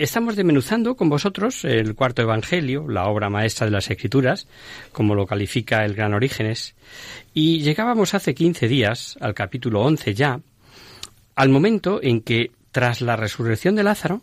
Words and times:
Estamos 0.00 0.34
desmenuzando 0.34 0.96
con 0.96 1.10
vosotros 1.10 1.62
el 1.66 1.94
cuarto 1.94 2.22
Evangelio, 2.22 2.88
la 2.88 3.04
obra 3.04 3.28
maestra 3.28 3.66
de 3.66 3.70
las 3.72 3.90
Escrituras, 3.90 4.48
como 4.92 5.14
lo 5.14 5.26
califica 5.26 5.84
el 5.84 5.92
Gran 5.94 6.14
Orígenes, 6.14 6.74
y 7.34 7.60
llegábamos 7.60 8.14
hace 8.14 8.34
15 8.34 8.66
días, 8.66 9.18
al 9.20 9.34
capítulo 9.34 9.82
11 9.82 10.14
ya, 10.14 10.40
al 11.36 11.48
momento 11.50 12.00
en 12.02 12.22
que, 12.22 12.50
tras 12.72 13.02
la 13.02 13.16
resurrección 13.16 13.74
de 13.74 13.82
Lázaro, 13.82 14.22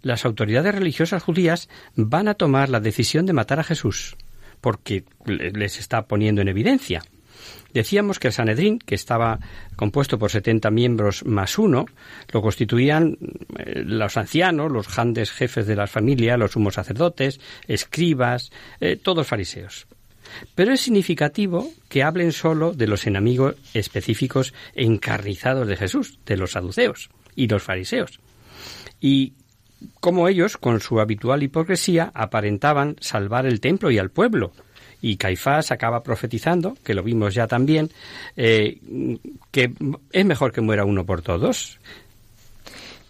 las 0.00 0.24
autoridades 0.24 0.74
religiosas 0.74 1.22
judías 1.22 1.68
van 1.94 2.26
a 2.28 2.32
tomar 2.34 2.70
la 2.70 2.80
decisión 2.80 3.26
de 3.26 3.34
matar 3.34 3.60
a 3.60 3.64
Jesús, 3.64 4.16
porque 4.62 5.04
le- 5.26 5.50
les 5.50 5.78
está 5.78 6.06
poniendo 6.06 6.40
en 6.40 6.48
evidencia. 6.48 7.02
Decíamos 7.72 8.18
que 8.18 8.28
el 8.28 8.32
Sanedrín, 8.32 8.78
que 8.78 8.94
estaba 8.94 9.38
compuesto 9.76 10.18
por 10.18 10.30
70 10.30 10.70
miembros 10.70 11.24
más 11.24 11.58
uno, 11.58 11.86
lo 12.32 12.42
constituían 12.42 13.18
eh, 13.58 13.82
los 13.84 14.16
ancianos, 14.16 14.72
los 14.72 14.94
grandes 14.94 15.30
jefes 15.30 15.66
de 15.66 15.76
las 15.76 15.90
familias, 15.90 16.38
los 16.38 16.52
sumos 16.52 16.74
sacerdotes, 16.74 17.40
escribas, 17.66 18.50
eh, 18.80 18.96
todos 18.96 19.26
fariseos. 19.26 19.86
Pero 20.54 20.72
es 20.72 20.80
significativo 20.80 21.70
que 21.88 22.02
hablen 22.02 22.32
solo 22.32 22.72
de 22.72 22.86
los 22.86 23.06
enemigos 23.06 23.56
específicos 23.74 24.54
encarnizados 24.74 25.66
de 25.66 25.76
Jesús, 25.76 26.18
de 26.26 26.36
los 26.36 26.52
saduceos 26.52 27.10
y 27.34 27.48
los 27.48 27.62
fariseos. 27.62 28.20
Y 29.00 29.34
como 30.00 30.28
ellos, 30.28 30.56
con 30.56 30.80
su 30.80 31.00
habitual 31.00 31.42
hipocresía, 31.42 32.10
aparentaban 32.14 32.96
salvar 33.00 33.46
el 33.46 33.60
templo 33.60 33.90
y 33.90 33.98
al 33.98 34.10
pueblo. 34.10 34.52
Y 35.00 35.16
Caifás 35.16 35.70
acaba 35.70 36.02
profetizando, 36.02 36.76
que 36.82 36.94
lo 36.94 37.02
vimos 37.02 37.34
ya 37.34 37.46
también, 37.46 37.90
eh, 38.36 38.78
que 39.50 39.72
es 40.12 40.24
mejor 40.24 40.52
que 40.52 40.60
muera 40.60 40.84
uno 40.84 41.04
por 41.06 41.22
todos. 41.22 41.78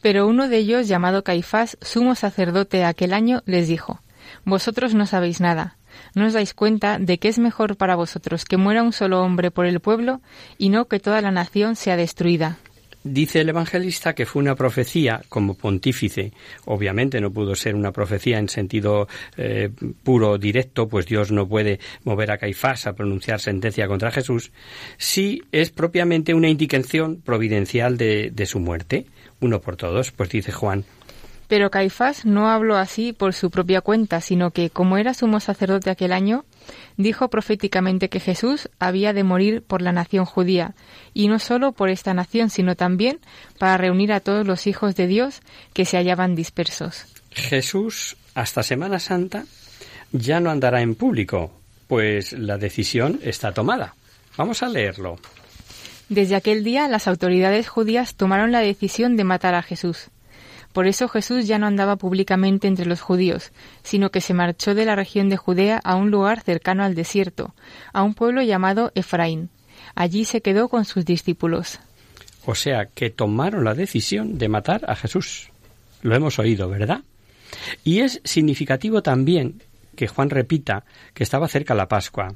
Pero 0.02 0.26
uno 0.26 0.48
de 0.48 0.58
ellos, 0.58 0.86
llamado 0.86 1.24
Caifás, 1.24 1.76
sumo 1.80 2.14
sacerdote 2.14 2.84
aquel 2.84 3.12
año, 3.12 3.42
les 3.46 3.68
dijo, 3.68 4.00
Vosotros 4.44 4.94
no 4.94 5.06
sabéis 5.06 5.40
nada, 5.40 5.76
no 6.14 6.26
os 6.26 6.32
dais 6.32 6.54
cuenta 6.54 6.98
de 6.98 7.18
que 7.18 7.28
es 7.28 7.38
mejor 7.38 7.76
para 7.76 7.96
vosotros 7.96 8.44
que 8.44 8.56
muera 8.56 8.82
un 8.82 8.92
solo 8.92 9.22
hombre 9.22 9.50
por 9.50 9.66
el 9.66 9.80
pueblo 9.80 10.20
y 10.58 10.68
no 10.68 10.86
que 10.86 11.00
toda 11.00 11.20
la 11.20 11.30
nación 11.30 11.76
sea 11.76 11.96
destruida. 11.96 12.58
Dice 13.10 13.40
el 13.40 13.48
evangelista 13.48 14.14
que 14.14 14.26
fue 14.26 14.42
una 14.42 14.54
profecía 14.54 15.22
como 15.28 15.54
pontífice. 15.54 16.32
Obviamente 16.66 17.20
no 17.20 17.30
pudo 17.30 17.54
ser 17.54 17.74
una 17.74 17.90
profecía 17.90 18.38
en 18.38 18.48
sentido 18.48 19.08
eh, 19.36 19.70
puro, 20.02 20.36
directo, 20.36 20.88
pues 20.88 21.06
Dios 21.06 21.32
no 21.32 21.48
puede 21.48 21.80
mover 22.04 22.30
a 22.30 22.38
Caifás 22.38 22.86
a 22.86 22.92
pronunciar 22.92 23.40
sentencia 23.40 23.88
contra 23.88 24.10
Jesús. 24.10 24.52
Sí 24.98 25.42
es 25.52 25.70
propiamente 25.70 26.34
una 26.34 26.48
indicación 26.48 27.22
providencial 27.22 27.96
de, 27.96 28.30
de 28.30 28.46
su 28.46 28.60
muerte. 28.60 29.06
Uno 29.40 29.60
por 29.60 29.76
todos, 29.76 30.12
pues 30.12 30.28
dice 30.28 30.52
Juan. 30.52 30.84
Pero 31.48 31.70
Caifás 31.70 32.26
no 32.26 32.50
habló 32.50 32.76
así 32.76 33.14
por 33.14 33.32
su 33.32 33.50
propia 33.50 33.80
cuenta, 33.80 34.20
sino 34.20 34.50
que, 34.50 34.68
como 34.68 34.98
era 34.98 35.14
sumo 35.14 35.40
sacerdote 35.40 35.88
aquel 35.88 36.12
año, 36.12 36.44
dijo 36.98 37.30
proféticamente 37.30 38.10
que 38.10 38.20
Jesús 38.20 38.68
había 38.78 39.14
de 39.14 39.24
morir 39.24 39.62
por 39.62 39.80
la 39.80 39.92
nación 39.92 40.26
judía, 40.26 40.74
y 41.14 41.28
no 41.28 41.38
sólo 41.38 41.72
por 41.72 41.88
esta 41.88 42.12
nación, 42.12 42.50
sino 42.50 42.74
también 42.76 43.20
para 43.58 43.78
reunir 43.78 44.12
a 44.12 44.20
todos 44.20 44.46
los 44.46 44.66
hijos 44.66 44.94
de 44.96 45.06
Dios 45.06 45.40
que 45.72 45.86
se 45.86 45.96
hallaban 45.96 46.34
dispersos. 46.34 47.06
Jesús, 47.30 48.16
hasta 48.34 48.62
Semana 48.62 48.98
Santa, 48.98 49.46
ya 50.12 50.40
no 50.40 50.50
andará 50.50 50.82
en 50.82 50.96
público, 50.96 51.52
pues 51.86 52.32
la 52.32 52.58
decisión 52.58 53.20
está 53.22 53.52
tomada. 53.52 53.94
Vamos 54.36 54.62
a 54.62 54.68
leerlo. 54.68 55.18
Desde 56.08 56.36
aquel 56.36 56.64
día 56.64 56.88
las 56.88 57.06
autoridades 57.06 57.68
judías 57.68 58.14
tomaron 58.14 58.50
la 58.50 58.60
decisión 58.60 59.16
de 59.16 59.24
matar 59.24 59.54
a 59.54 59.62
Jesús. 59.62 60.08
Por 60.72 60.86
eso 60.86 61.08
Jesús 61.08 61.46
ya 61.46 61.58
no 61.58 61.66
andaba 61.66 61.96
públicamente 61.96 62.68
entre 62.68 62.86
los 62.86 63.00
judíos, 63.00 63.52
sino 63.82 64.10
que 64.10 64.20
se 64.20 64.34
marchó 64.34 64.74
de 64.74 64.84
la 64.84 64.94
región 64.94 65.28
de 65.28 65.36
Judea 65.36 65.80
a 65.82 65.96
un 65.96 66.10
lugar 66.10 66.42
cercano 66.42 66.84
al 66.84 66.94
desierto, 66.94 67.54
a 67.92 68.02
un 68.02 68.14
pueblo 68.14 68.42
llamado 68.42 68.92
Efraín. 68.94 69.50
Allí 69.94 70.24
se 70.24 70.42
quedó 70.42 70.68
con 70.68 70.84
sus 70.84 71.04
discípulos. 71.04 71.80
O 72.46 72.54
sea, 72.54 72.86
que 72.86 73.10
tomaron 73.10 73.64
la 73.64 73.74
decisión 73.74 74.38
de 74.38 74.48
matar 74.48 74.82
a 74.88 74.94
Jesús. 74.94 75.50
Lo 76.02 76.14
hemos 76.14 76.38
oído, 76.38 76.68
¿verdad? 76.68 77.02
Y 77.84 78.00
es 78.00 78.20
significativo 78.24 79.02
también 79.02 79.62
que 79.96 80.06
Juan 80.06 80.30
repita 80.30 80.84
que 81.14 81.24
estaba 81.24 81.48
cerca 81.48 81.74
la 81.74 81.88
Pascua. 81.88 82.34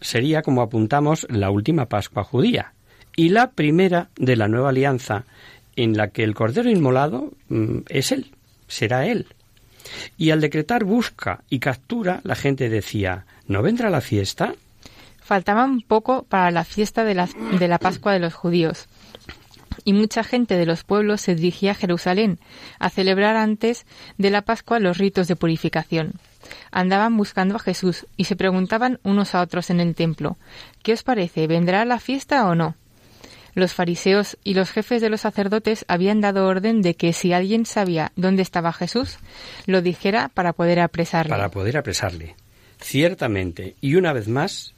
Sería, 0.00 0.42
como 0.42 0.62
apuntamos, 0.62 1.26
la 1.28 1.50
última 1.50 1.86
Pascua 1.86 2.24
judía 2.24 2.72
y 3.16 3.30
la 3.30 3.50
primera 3.50 4.10
de 4.16 4.36
la 4.36 4.48
nueva 4.48 4.68
alianza 4.68 5.24
en 5.78 5.96
la 5.96 6.08
que 6.08 6.24
el 6.24 6.34
Cordero 6.34 6.68
Inmolado 6.68 7.32
mm, 7.48 7.78
es 7.88 8.10
Él, 8.10 8.32
será 8.66 9.06
Él. 9.06 9.26
Y 10.16 10.30
al 10.30 10.40
decretar 10.40 10.84
busca 10.84 11.44
y 11.48 11.60
captura, 11.60 12.20
la 12.24 12.34
gente 12.34 12.68
decía, 12.68 13.26
¿no 13.46 13.62
vendrá 13.62 13.88
la 13.88 14.00
fiesta? 14.00 14.54
Faltaban 15.22 15.80
poco 15.80 16.24
para 16.24 16.50
la 16.50 16.64
fiesta 16.64 17.04
de 17.04 17.14
la, 17.14 17.28
de 17.58 17.68
la 17.68 17.78
Pascua 17.78 18.12
de 18.12 18.18
los 18.18 18.34
judíos, 18.34 18.88
y 19.84 19.92
mucha 19.92 20.24
gente 20.24 20.56
de 20.56 20.66
los 20.66 20.82
pueblos 20.82 21.20
se 21.20 21.36
dirigía 21.36 21.70
a 21.70 21.76
Jerusalén 21.76 22.40
a 22.80 22.90
celebrar 22.90 23.36
antes 23.36 23.86
de 24.18 24.30
la 24.30 24.42
Pascua 24.42 24.80
los 24.80 24.98
ritos 24.98 25.28
de 25.28 25.36
purificación. 25.36 26.14
Andaban 26.72 27.16
buscando 27.16 27.54
a 27.54 27.60
Jesús 27.60 28.06
y 28.16 28.24
se 28.24 28.34
preguntaban 28.34 28.98
unos 29.04 29.36
a 29.36 29.42
otros 29.42 29.70
en 29.70 29.78
el 29.78 29.94
templo, 29.94 30.38
¿qué 30.82 30.92
os 30.92 31.04
parece? 31.04 31.46
¿Vendrá 31.46 31.84
la 31.84 32.00
fiesta 32.00 32.48
o 32.48 32.56
no? 32.56 32.74
Los 33.54 33.72
fariseos 33.74 34.36
y 34.44 34.54
los 34.54 34.70
jefes 34.70 35.00
de 35.02 35.08
los 35.10 35.22
sacerdotes 35.22 35.84
habían 35.88 36.20
dado 36.20 36.46
orden 36.46 36.82
de 36.82 36.94
que 36.94 37.12
si 37.12 37.32
alguien 37.32 37.66
sabía 37.66 38.12
dónde 38.16 38.42
estaba 38.42 38.72
Jesús, 38.72 39.18
lo 39.66 39.82
dijera 39.82 40.28
para 40.32 40.52
poder 40.52 40.80
apresarle. 40.80 41.30
Para 41.30 41.50
poder 41.50 41.76
apresarle. 41.76 42.36
Ciertamente, 42.80 43.74
y 43.80 43.96
una 43.96 44.12
vez 44.12 44.28
más, 44.28 44.74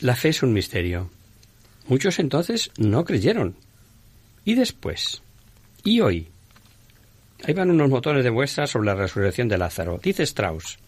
la 0.00 0.14
fe 0.16 0.30
es 0.30 0.42
un 0.42 0.52
misterio. 0.52 1.10
Muchos 1.88 2.18
entonces 2.18 2.70
no 2.78 3.04
creyeron. 3.04 3.54
¿Y 4.44 4.54
después? 4.54 5.22
¿Y 5.84 6.00
hoy? 6.00 6.28
Ahí 7.44 7.52
van 7.54 7.70
unos 7.70 7.90
motores 7.90 8.24
de 8.24 8.30
muestra 8.30 8.66
sobre 8.66 8.86
la 8.86 8.94
resurrección 8.94 9.48
de 9.48 9.58
Lázaro. 9.58 9.98
Dice 10.02 10.22
Strauss, 10.22 10.78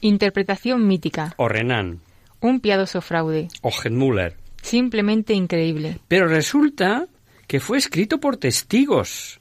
Interpretación 0.00 0.86
mítica. 0.88 1.32
o 1.36 1.48
Renan, 1.48 2.00
Un 2.40 2.60
piadoso 2.60 3.00
fraude. 3.00 3.48
o 3.60 3.70
Müller. 3.90 4.34
Simplemente 4.62 5.34
increíble. 5.34 5.98
Pero 6.08 6.26
resulta 6.26 7.06
que 7.46 7.60
fue 7.60 7.76
escrito 7.76 8.18
por 8.18 8.38
testigos, 8.38 9.40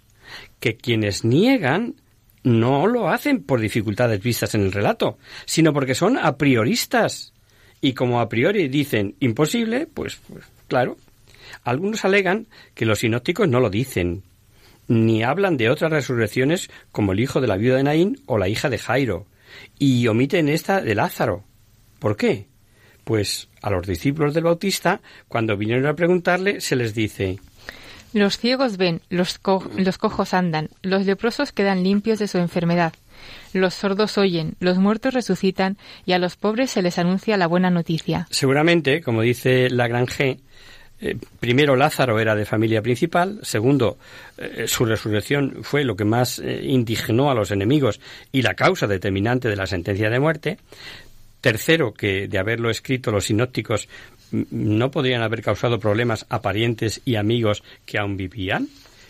que 0.60 0.76
quienes 0.76 1.24
niegan 1.24 1.96
no 2.44 2.88
lo 2.88 3.10
hacen 3.10 3.44
por 3.44 3.62
dificultades 3.62 4.22
vistas 4.22 4.56
en 4.56 4.62
el 4.62 4.72
relato, 4.72 5.18
sino 5.46 5.74
porque 5.74 5.96
son 5.96 6.18
a 6.18 6.38
prioristas. 6.38 7.34
Y 7.80 7.94
como 7.94 8.20
a 8.20 8.30
priori 8.30 8.68
dicen 8.68 9.16
imposible, 9.20 9.88
pues, 9.88 10.20
pues 10.28 10.44
claro. 10.68 10.98
Algunos 11.64 12.04
alegan 12.06 12.48
que 12.74 12.86
los 12.86 13.00
sinópticos 13.00 13.48
no 13.48 13.60
lo 13.60 13.70
dicen, 13.70 14.24
ni 14.88 15.24
hablan 15.24 15.58
de 15.58 15.70
otras 15.70 15.92
resurrecciones 15.92 16.70
como 16.92 17.12
el 17.12 17.20
hijo 17.20 17.42
de 17.42 17.48
la 17.48 17.58
viuda 17.58 17.78
de 17.78 17.84
Naín 17.84 18.20
o 18.26 18.38
la 18.38 18.50
hija 18.50 18.70
de 18.70 18.78
Jairo, 18.78 19.26
y 19.78 20.08
omiten 20.08 20.50
esta 20.50 20.82
de 20.82 20.96
Lázaro. 20.96 21.44
¿Por 22.00 22.18
qué? 22.18 22.48
Pues 23.04 23.50
a 23.62 23.70
los 23.70 23.86
discípulos 23.88 24.34
del 24.34 24.44
Bautista, 24.44 25.02
cuando 25.28 25.58
vinieron 25.58 25.86
a 25.88 25.96
preguntarle, 25.96 26.62
se 26.62 26.76
les 26.76 26.94
dice 26.94 27.40
Los 28.14 28.38
ciegos 28.38 28.78
ven, 28.78 29.02
los, 29.10 29.40
los 29.78 29.98
cojos 29.98 30.34
andan, 30.34 30.70
los 30.82 31.06
leprosos 31.06 31.52
quedan 31.52 31.84
limpios 31.84 32.20
de 32.20 32.28
su 32.28 32.38
enfermedad, 32.38 32.94
los 33.54 33.74
sordos 33.74 34.18
oyen, 34.18 34.56
los 34.60 34.78
muertos 34.78 35.14
resucitan 35.14 35.78
y 36.06 36.14
a 36.14 36.20
los 36.20 36.36
pobres 36.36 36.72
se 36.72 36.82
les 36.82 36.98
anuncia 36.98 37.38
la 37.38 37.48
buena 37.48 37.70
noticia. 37.70 38.28
Seguramente, 38.30 39.02
como 39.02 39.22
dice 39.22 39.70
Lagrange, 39.70 40.40
eh, 41.02 41.18
primero 41.40 41.76
Lázaro 41.76 42.20
era 42.20 42.36
de 42.36 42.46
familia 42.46 42.82
principal, 42.82 43.40
segundo 43.42 43.98
eh, 44.38 44.66
su 44.68 44.86
resurrección 44.86 45.64
fue 45.64 45.84
lo 45.84 45.96
que 45.96 46.06
más 46.06 46.40
eh, 46.40 46.62
indignó 46.64 47.32
a 47.32 47.36
los 47.36 47.52
enemigos 47.52 48.00
y 48.32 48.44
la 48.44 48.54
causa 48.54 48.86
determinante 48.88 49.50
de 49.50 49.56
la 49.56 49.66
sentencia 49.66 50.10
de 50.10 50.20
muerte, 50.20 50.58
tercero 51.42 51.94
que 51.94 52.28
de 52.28 52.40
haberlo 52.40 52.70
escrito 52.70 53.12
los 53.12 53.26
sinópticos 53.26 53.90
no 54.32 54.92
podrían 54.92 55.22
haber 55.22 55.42
causado 55.42 55.80
problemas 55.80 56.26
a 56.30 56.42
parientes 56.42 57.02
y 57.04 57.16
amigos 57.16 57.64
que 57.86 57.98
aún 57.98 58.16
vivían, 58.16 58.70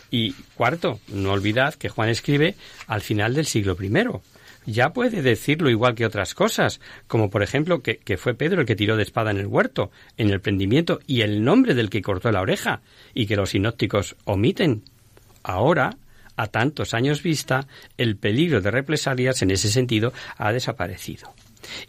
y 0.10 0.33
cuarto, 0.56 1.00
no 1.07 1.31
olvidad 1.31 1.75
que 1.75 1.89
Juan 1.89 2.10
escribe 2.10 2.56
al 2.88 3.01
final 3.01 3.33
del 3.33 3.45
siglo 3.45 3.75
primero 3.75 4.22
ya 4.66 4.94
puede 4.94 5.22
decirlo 5.22 5.69
igual 5.69 5.95
que 5.95 6.06
otras 6.06 6.33
cosas, 6.33 6.80
como 7.07 7.30
por 7.30 7.44
ejemplo 7.44 7.81
que, 7.81 8.18
fue 8.18 8.34
Pedro 8.34 8.62
el 8.62 8.68
que 8.68 8.75
tiró 8.75 8.95
de 8.95 9.04
espada 9.04 9.31
en 9.31 9.38
el 9.38 9.48
huerto, 9.48 9.92
en 10.18 10.30
el 10.30 10.42
prendimiento, 10.42 11.00
y 11.07 11.22
el 11.22 11.44
nombre 11.44 11.74
del 11.74 11.89
que 11.89 12.01
cortó 12.01 12.31
la 12.31 12.42
oreja, 12.42 12.81
y 13.13 13.25
que 13.25 13.36
los 13.36 13.51
sinópticos 13.51 14.16
omiten. 14.25 14.84
Ahora, 15.44 15.98
a 16.36 16.48
tantos 16.48 16.94
años 16.94 17.24
vista, 17.24 17.68
el 17.98 18.18
peligro 18.18 18.62
de 18.62 18.72
represalias 18.72 19.42
en 19.42 19.51
ese 19.51 19.69
sentido 19.69 20.13
ha 20.38 20.51
desaparecido. 20.51 21.34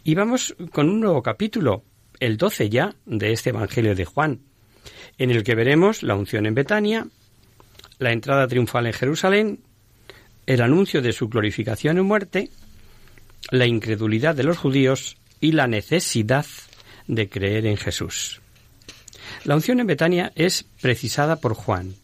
Y 0.03 0.15
vamos 0.15 0.55
con 0.71 0.89
un 0.89 0.99
nuevo 0.99 1.21
capítulo, 1.21 1.83
el 2.19 2.37
doce 2.37 2.69
ya, 2.69 2.95
de 3.05 3.31
este 3.31 3.49
Evangelio 3.49 3.95
de 3.95 4.05
Juan, 4.05 4.39
en 5.17 5.31
el 5.31 5.43
que 5.43 5.55
veremos 5.55 6.03
la 6.03 6.15
unción 6.15 6.45
en 6.45 6.55
Betania, 6.55 7.07
la 7.99 8.11
entrada 8.11 8.47
triunfal 8.47 8.87
en 8.87 8.93
Jerusalén, 8.93 9.59
el 10.45 10.61
anuncio 10.61 11.01
de 11.01 11.13
su 11.13 11.29
glorificación 11.29 11.97
en 11.97 12.05
muerte, 12.05 12.49
la 13.51 13.65
incredulidad 13.65 14.35
de 14.35 14.43
los 14.43 14.57
judíos 14.57 15.17
y 15.39 15.51
la 15.51 15.67
necesidad 15.67 16.45
de 17.07 17.29
creer 17.29 17.65
en 17.65 17.77
Jesús. 17.77 18.41
La 19.45 19.55
unción 19.55 19.79
en 19.79 19.87
Betania 19.87 20.31
es 20.35 20.65
precisada 20.81 21.37
por 21.37 21.53
Juan 21.53 21.95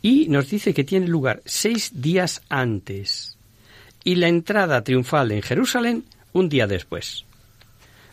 y 0.00 0.28
nos 0.28 0.50
dice 0.50 0.74
que 0.74 0.84
tiene 0.84 1.06
lugar 1.06 1.42
seis 1.44 2.02
días 2.02 2.42
antes 2.48 3.38
y 4.04 4.16
la 4.16 4.28
entrada 4.28 4.82
triunfal 4.82 5.32
en 5.32 5.42
Jerusalén 5.42 6.04
un 6.32 6.48
día 6.48 6.66
después. 6.66 7.24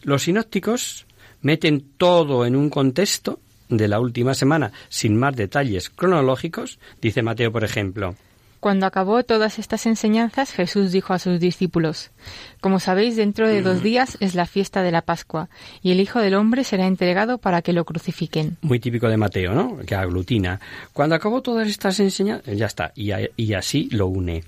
Los 0.03 0.23
sinópticos 0.23 1.05
meten 1.41 1.85
todo 1.97 2.45
en 2.45 2.55
un 2.55 2.69
contexto 2.69 3.39
de 3.69 3.87
la 3.87 3.99
última 3.99 4.33
semana 4.33 4.71
sin 4.89 5.17
más 5.17 5.35
detalles 5.35 5.89
cronológicos, 5.89 6.79
dice 7.01 7.21
Mateo, 7.21 7.51
por 7.51 7.63
ejemplo. 7.63 8.15
Cuando 8.59 8.85
acabó 8.85 9.23
todas 9.23 9.57
estas 9.57 9.85
enseñanzas, 9.85 10.51
Jesús 10.51 10.91
dijo 10.91 11.13
a 11.13 11.19
sus 11.19 11.39
discípulos, 11.39 12.11
Como 12.59 12.81
sabéis, 12.81 13.15
dentro 13.15 13.47
de 13.47 13.61
dos 13.61 13.81
días 13.81 14.17
es 14.19 14.35
la 14.35 14.45
fiesta 14.45 14.83
de 14.83 14.91
la 14.91 15.01
Pascua, 15.01 15.49
y 15.81 15.93
el 15.93 16.01
Hijo 16.01 16.19
del 16.19 16.33
Hombre 16.35 16.65
será 16.65 16.85
entregado 16.85 17.37
para 17.37 17.61
que 17.61 17.71
lo 17.71 17.85
crucifiquen. 17.85 18.57
Muy 18.61 18.81
típico 18.81 19.07
de 19.07 19.15
Mateo, 19.15 19.53
¿no? 19.53 19.77
Que 19.85 19.95
aglutina. 19.95 20.59
Cuando 20.91 21.15
acabó 21.15 21.41
todas 21.41 21.69
estas 21.69 22.01
enseñanzas, 22.01 22.57
ya 22.57 22.65
está, 22.65 22.91
y, 22.95 23.11
y 23.37 23.53
así 23.53 23.87
lo 23.91 24.07
une. 24.07 24.43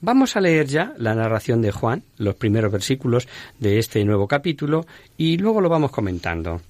Vamos 0.00 0.36
a 0.36 0.40
leer 0.40 0.66
ya 0.66 0.92
la 0.98 1.14
narración 1.14 1.62
de 1.62 1.72
Juan, 1.72 2.02
los 2.18 2.34
primeros 2.34 2.72
versículos 2.72 3.28
de 3.58 3.78
este 3.78 4.04
nuevo 4.04 4.28
capítulo, 4.28 4.86
y 5.16 5.36
luego 5.38 5.60
lo 5.60 5.68
vamos 5.68 5.90
comentando. 5.90 6.60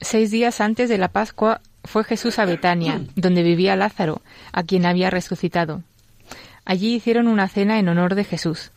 Seis 0.00 0.30
días 0.30 0.60
antes 0.60 0.88
de 0.88 0.98
la 0.98 1.08
Pascua 1.08 1.60
fue 1.84 2.04
Jesús 2.04 2.38
a 2.38 2.44
Betania, 2.44 3.00
donde 3.14 3.42
vivía 3.42 3.76
Lázaro, 3.76 4.20
a 4.52 4.62
quien 4.62 4.86
había 4.86 5.10
resucitado. 5.10 5.82
Allí 6.64 6.94
hicieron 6.94 7.28
una 7.28 7.48
cena 7.48 7.78
en 7.78 7.88
honor 7.88 8.14
de 8.14 8.24
Jesús. 8.24 8.70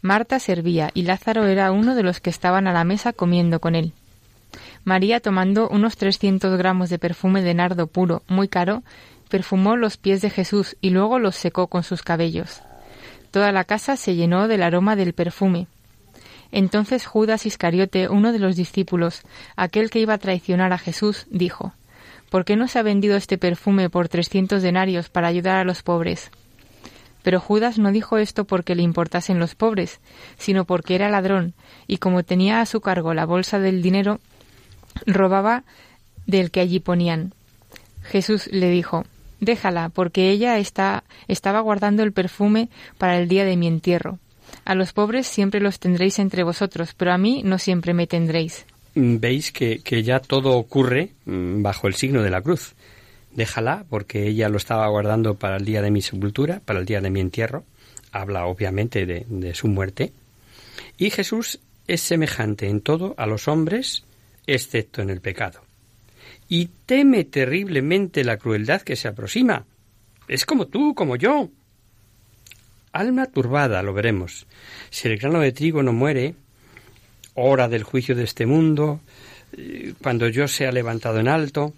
Marta 0.00 0.38
servía 0.38 0.90
y 0.94 1.02
Lázaro 1.02 1.46
era 1.46 1.72
uno 1.72 1.94
de 1.94 2.02
los 2.02 2.20
que 2.20 2.30
estaban 2.30 2.66
a 2.66 2.72
la 2.72 2.84
mesa 2.84 3.12
comiendo 3.12 3.60
con 3.60 3.74
él. 3.74 3.92
María, 4.84 5.20
tomando 5.20 5.68
unos 5.68 5.96
trescientos 5.96 6.58
gramos 6.58 6.90
de 6.90 6.98
perfume 6.98 7.42
de 7.42 7.54
nardo 7.54 7.86
puro, 7.86 8.22
muy 8.26 8.48
caro, 8.48 8.82
perfumó 9.28 9.76
los 9.76 9.96
pies 9.96 10.20
de 10.20 10.30
Jesús 10.30 10.76
y 10.80 10.90
luego 10.90 11.18
los 11.18 11.36
secó 11.36 11.68
con 11.68 11.84
sus 11.84 12.02
cabellos. 12.02 12.62
Toda 13.32 13.50
la 13.50 13.64
casa 13.64 13.96
se 13.96 14.14
llenó 14.14 14.46
del 14.46 14.62
aroma 14.62 14.94
del 14.94 15.14
perfume. 15.14 15.66
Entonces 16.52 17.06
Judas 17.06 17.46
Iscariote, 17.46 18.08
uno 18.08 18.30
de 18.30 18.38
los 18.38 18.56
discípulos, 18.56 19.22
aquel 19.56 19.90
que 19.90 20.00
iba 20.00 20.14
a 20.14 20.18
traicionar 20.18 20.72
a 20.72 20.78
Jesús, 20.78 21.26
dijo 21.30 21.72
¿Por 22.30 22.44
qué 22.44 22.56
no 22.56 22.68
se 22.68 22.78
ha 22.78 22.82
vendido 22.82 23.16
este 23.16 23.38
perfume 23.38 23.90
por 23.90 24.08
trescientos 24.08 24.62
denarios 24.62 25.08
para 25.08 25.28
ayudar 25.28 25.56
a 25.56 25.64
los 25.64 25.82
pobres? 25.82 26.30
Pero 27.22 27.40
Judas 27.40 27.78
no 27.78 27.90
dijo 27.90 28.18
esto 28.18 28.44
porque 28.44 28.74
le 28.74 28.82
importasen 28.82 29.38
los 29.38 29.54
pobres, 29.54 30.00
sino 30.38 30.64
porque 30.66 30.94
era 30.94 31.08
ladrón, 31.08 31.54
y 31.86 31.98
como 31.98 32.24
tenía 32.24 32.60
a 32.60 32.66
su 32.66 32.80
cargo 32.80 33.14
la 33.14 33.24
bolsa 33.24 33.58
del 33.58 33.80
dinero, 33.80 34.20
robaba 35.06 35.64
del 36.26 36.50
que 36.50 36.60
allí 36.60 36.80
ponían. 36.80 37.32
Jesús 38.02 38.46
le 38.48 38.68
dijo, 38.68 39.04
Déjala, 39.42 39.90
porque 39.90 40.30
ella 40.30 40.56
está, 40.56 41.04
estaba 41.28 41.60
guardando 41.60 42.02
el 42.02 42.12
perfume 42.12 42.70
para 42.96 43.18
el 43.18 43.28
día 43.28 43.44
de 43.44 43.58
mi 43.58 43.66
entierro. 43.66 44.18
A 44.64 44.74
los 44.74 44.94
pobres 44.94 45.26
siempre 45.26 45.60
los 45.60 45.78
tendréis 45.78 46.18
entre 46.18 46.44
vosotros, 46.44 46.94
pero 46.96 47.12
a 47.12 47.18
mí 47.18 47.42
no 47.44 47.58
siempre 47.58 47.92
me 47.92 48.06
tendréis. 48.06 48.64
Veis 48.94 49.52
que, 49.52 49.80
que 49.80 50.02
ya 50.02 50.20
todo 50.20 50.56
ocurre 50.56 51.10
mm, 51.26 51.62
bajo 51.62 51.88
el 51.88 51.94
signo 51.94 52.22
de 52.22 52.30
la 52.30 52.40
cruz 52.40 52.74
déjala 53.34 53.84
porque 53.88 54.26
ella 54.26 54.48
lo 54.48 54.56
estaba 54.56 54.86
guardando 54.88 55.34
para 55.34 55.56
el 55.56 55.64
día 55.64 55.82
de 55.82 55.90
mi 55.90 56.02
sepultura, 56.02 56.60
para 56.64 56.80
el 56.80 56.86
día 56.86 57.00
de 57.00 57.10
mi 57.10 57.20
entierro. 57.20 57.64
Habla 58.10 58.46
obviamente 58.46 59.06
de, 59.06 59.54
su 59.54 59.68
muerte. 59.68 60.12
Y 60.98 61.10
Jesús 61.10 61.60
es 61.86 62.00
semejante 62.02 62.68
en 62.68 62.80
todo 62.80 63.14
a 63.16 63.26
los 63.26 63.48
hombres, 63.48 64.04
excepto 64.46 65.02
en 65.02 65.10
el 65.10 65.20
pecado. 65.20 65.62
Y 66.54 66.68
teme 66.84 67.24
terriblemente 67.24 68.24
la 68.24 68.36
crueldad 68.36 68.82
que 68.82 68.94
se 68.94 69.08
aproxima. 69.08 69.64
Es 70.28 70.44
como 70.44 70.66
tú, 70.66 70.94
como 70.94 71.16
yo. 71.16 71.48
Alma 72.92 73.24
turbada, 73.24 73.82
lo 73.82 73.94
veremos. 73.94 74.46
Si 74.90 75.08
el 75.08 75.16
grano 75.16 75.40
de 75.40 75.52
trigo 75.52 75.82
no 75.82 75.94
muere, 75.94 76.34
hora 77.32 77.70
del 77.70 77.84
juicio 77.84 78.14
de 78.14 78.24
este 78.24 78.44
mundo, 78.44 79.00
eh, 79.56 79.94
cuando 80.02 80.28
yo 80.28 80.46
sea 80.46 80.72
levantado 80.72 81.20
en 81.20 81.28
alto, 81.28 81.72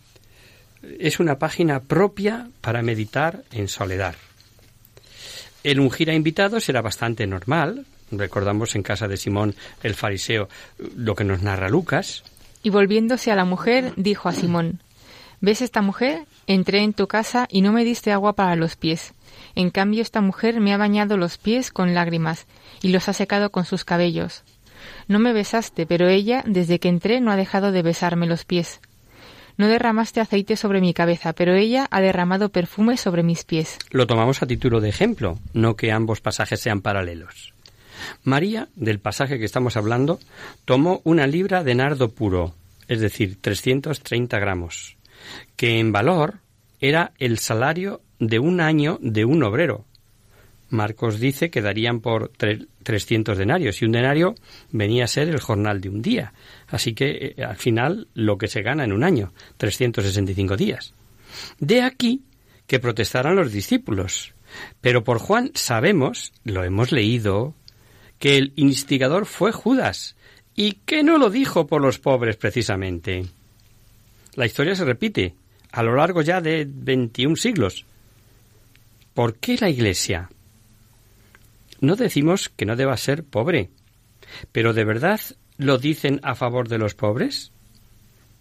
es 0.99 1.21
una 1.21 1.39
página 1.39 1.79
propia 1.79 2.49
para 2.61 2.83
meditar 2.83 3.45
en 3.53 3.69
soledad. 3.69 4.17
El 5.63 5.79
ungir 5.79 6.11
a 6.11 6.15
invitados 6.15 6.69
era 6.69 6.83
bastante 6.83 7.29
normal. 7.29 7.87
Recordamos 8.11 8.75
en 8.75 8.83
casa 8.83 9.07
de 9.07 9.19
Simón 9.19 9.55
el 9.85 9.95
fariseo 9.95 10.49
lo 10.97 11.15
que 11.15 11.23
nos 11.23 11.43
narra 11.43 11.69
Lucas. 11.69 12.25
Y 12.65 12.71
volviéndose 12.71 13.31
a 13.31 13.37
la 13.37 13.45
mujer, 13.45 13.93
dijo 13.97 14.29
a 14.29 14.33
Simón, 14.33 14.81
¿Ves 15.41 15.61
esta 15.61 15.83
mujer? 15.83 16.25
Entré 16.47 16.83
en 16.83 16.95
tu 16.95 17.07
casa 17.07 17.47
y 17.51 17.61
no 17.61 17.71
me 17.73 17.85
diste 17.85 18.11
agua 18.11 18.33
para 18.33 18.57
los 18.57 18.77
pies. 18.77 19.13
En 19.55 19.69
cambio, 19.69 20.01
esta 20.01 20.23
mujer 20.23 20.59
me 20.61 20.73
ha 20.73 20.79
bañado 20.79 21.19
los 21.19 21.37
pies 21.37 21.71
con 21.71 21.95
lágrimas 21.95 22.47
y 22.81 22.89
los 22.89 23.09
ha 23.09 23.13
secado 23.13 23.51
con 23.51 23.67
sus 23.67 23.85
cabellos. 23.85 24.43
No 25.07 25.19
me 25.19 25.35
besaste, 25.35 25.85
pero 25.85 26.09
ella, 26.09 26.43
desde 26.47 26.79
que 26.81 26.89
entré, 26.89 27.21
no 27.21 27.31
ha 27.31 27.37
dejado 27.37 27.73
de 27.73 27.83
besarme 27.83 28.27
los 28.27 28.47
pies. 28.47 28.81
No 29.57 29.69
derramaste 29.69 30.21
aceite 30.21 30.57
sobre 30.57 30.81
mi 30.81 30.95
cabeza, 30.95 31.33
pero 31.33 31.55
ella 31.55 31.87
ha 31.91 32.01
derramado 32.01 32.49
perfume 32.49 32.97
sobre 32.97 33.23
mis 33.23 33.45
pies. 33.45 33.79
Lo 33.91 34.07
tomamos 34.07 34.43
a 34.43 34.47
título 34.47 34.81
de 34.81 34.89
ejemplo, 34.89 35.39
no 35.53 35.77
que 35.77 35.93
ambos 35.93 36.21
pasajes 36.21 36.61
sean 36.61 36.81
paralelos. 36.81 37.54
María, 38.23 38.69
del 38.75 38.99
pasaje 39.01 39.39
que 39.39 39.45
estamos 39.45 39.77
hablando, 39.77 40.19
tomó 40.65 41.01
una 41.05 41.27
libra 41.27 41.65
de 41.65 41.75
nardo 41.75 42.11
puro, 42.11 42.55
es 42.89 43.01
decir, 43.01 43.39
330 43.41 44.39
gramos, 44.39 44.97
que 45.57 45.79
en 45.79 45.93
valor 45.93 46.41
era 46.81 47.13
el 47.19 47.39
salario 47.39 48.01
de 48.19 48.39
un 48.39 48.61
año 48.61 48.99
de 49.01 49.25
un 49.25 49.43
obrero, 49.43 49.85
Marcos 50.75 51.21
dice 51.21 51.51
que 51.51 51.63
darían 51.63 52.01
por 52.01 52.31
300 52.83 53.39
denarios 53.39 53.81
y 53.81 53.85
un 53.85 53.93
denario 53.93 54.35
venía 54.71 55.05
a 55.05 55.09
ser 55.09 55.29
el 55.29 55.41
jornal 55.41 55.81
de 55.81 55.89
un 55.89 56.03
día. 56.03 56.35
Así 56.69 56.95
que 56.95 57.35
eh, 57.37 57.45
al 57.45 57.57
final 57.57 58.09
lo 58.15 58.37
que 58.37 58.49
se 58.49 58.63
gana 58.63 58.85
en 58.85 58.93
un 58.93 59.05
año, 59.05 59.33
365 59.57 60.57
días. 60.57 60.93
De 61.59 61.83
aquí 61.83 62.23
que 62.67 62.81
protestaran 62.81 63.37
los 63.37 63.53
discípulos. 63.53 64.35
Pero 64.81 65.05
por 65.05 65.19
Juan 65.19 65.51
sabemos, 65.55 66.33
lo 66.45 66.65
hemos 66.65 66.93
leído, 66.93 67.55
que 68.19 68.37
el 68.39 68.53
instigador 68.57 69.27
fue 69.27 69.53
Judas 69.53 70.17
y 70.55 70.73
que 70.73 71.03
no 71.03 71.19
lo 71.19 71.31
dijo 71.31 71.67
por 71.67 71.83
los 71.83 71.99
pobres 71.99 72.37
precisamente. 72.37 73.27
La 74.35 74.47
historia 74.47 74.75
se 74.75 74.85
repite 74.85 75.35
a 75.73 75.83
lo 75.83 75.97
largo 75.97 76.23
ya 76.23 76.41
de 76.41 76.67
21 76.69 77.37
siglos. 77.37 77.85
¿Por 79.13 79.37
qué 79.37 79.57
la 79.61 79.71
Iglesia? 79.71 80.31
No 81.81 81.97
decimos 81.97 82.49
que 82.49 82.67
no 82.67 82.77
deba 82.77 82.97
ser 82.97 83.25
pobre, 83.25 83.71
pero 84.53 84.73
¿de 84.73 84.85
verdad 84.85 85.21
lo 85.57 85.79
dicen 85.79 86.21
a 86.23 86.35
favor 86.35 86.69
de 86.69 86.79
los 86.79 86.95
pobres? 86.95 87.53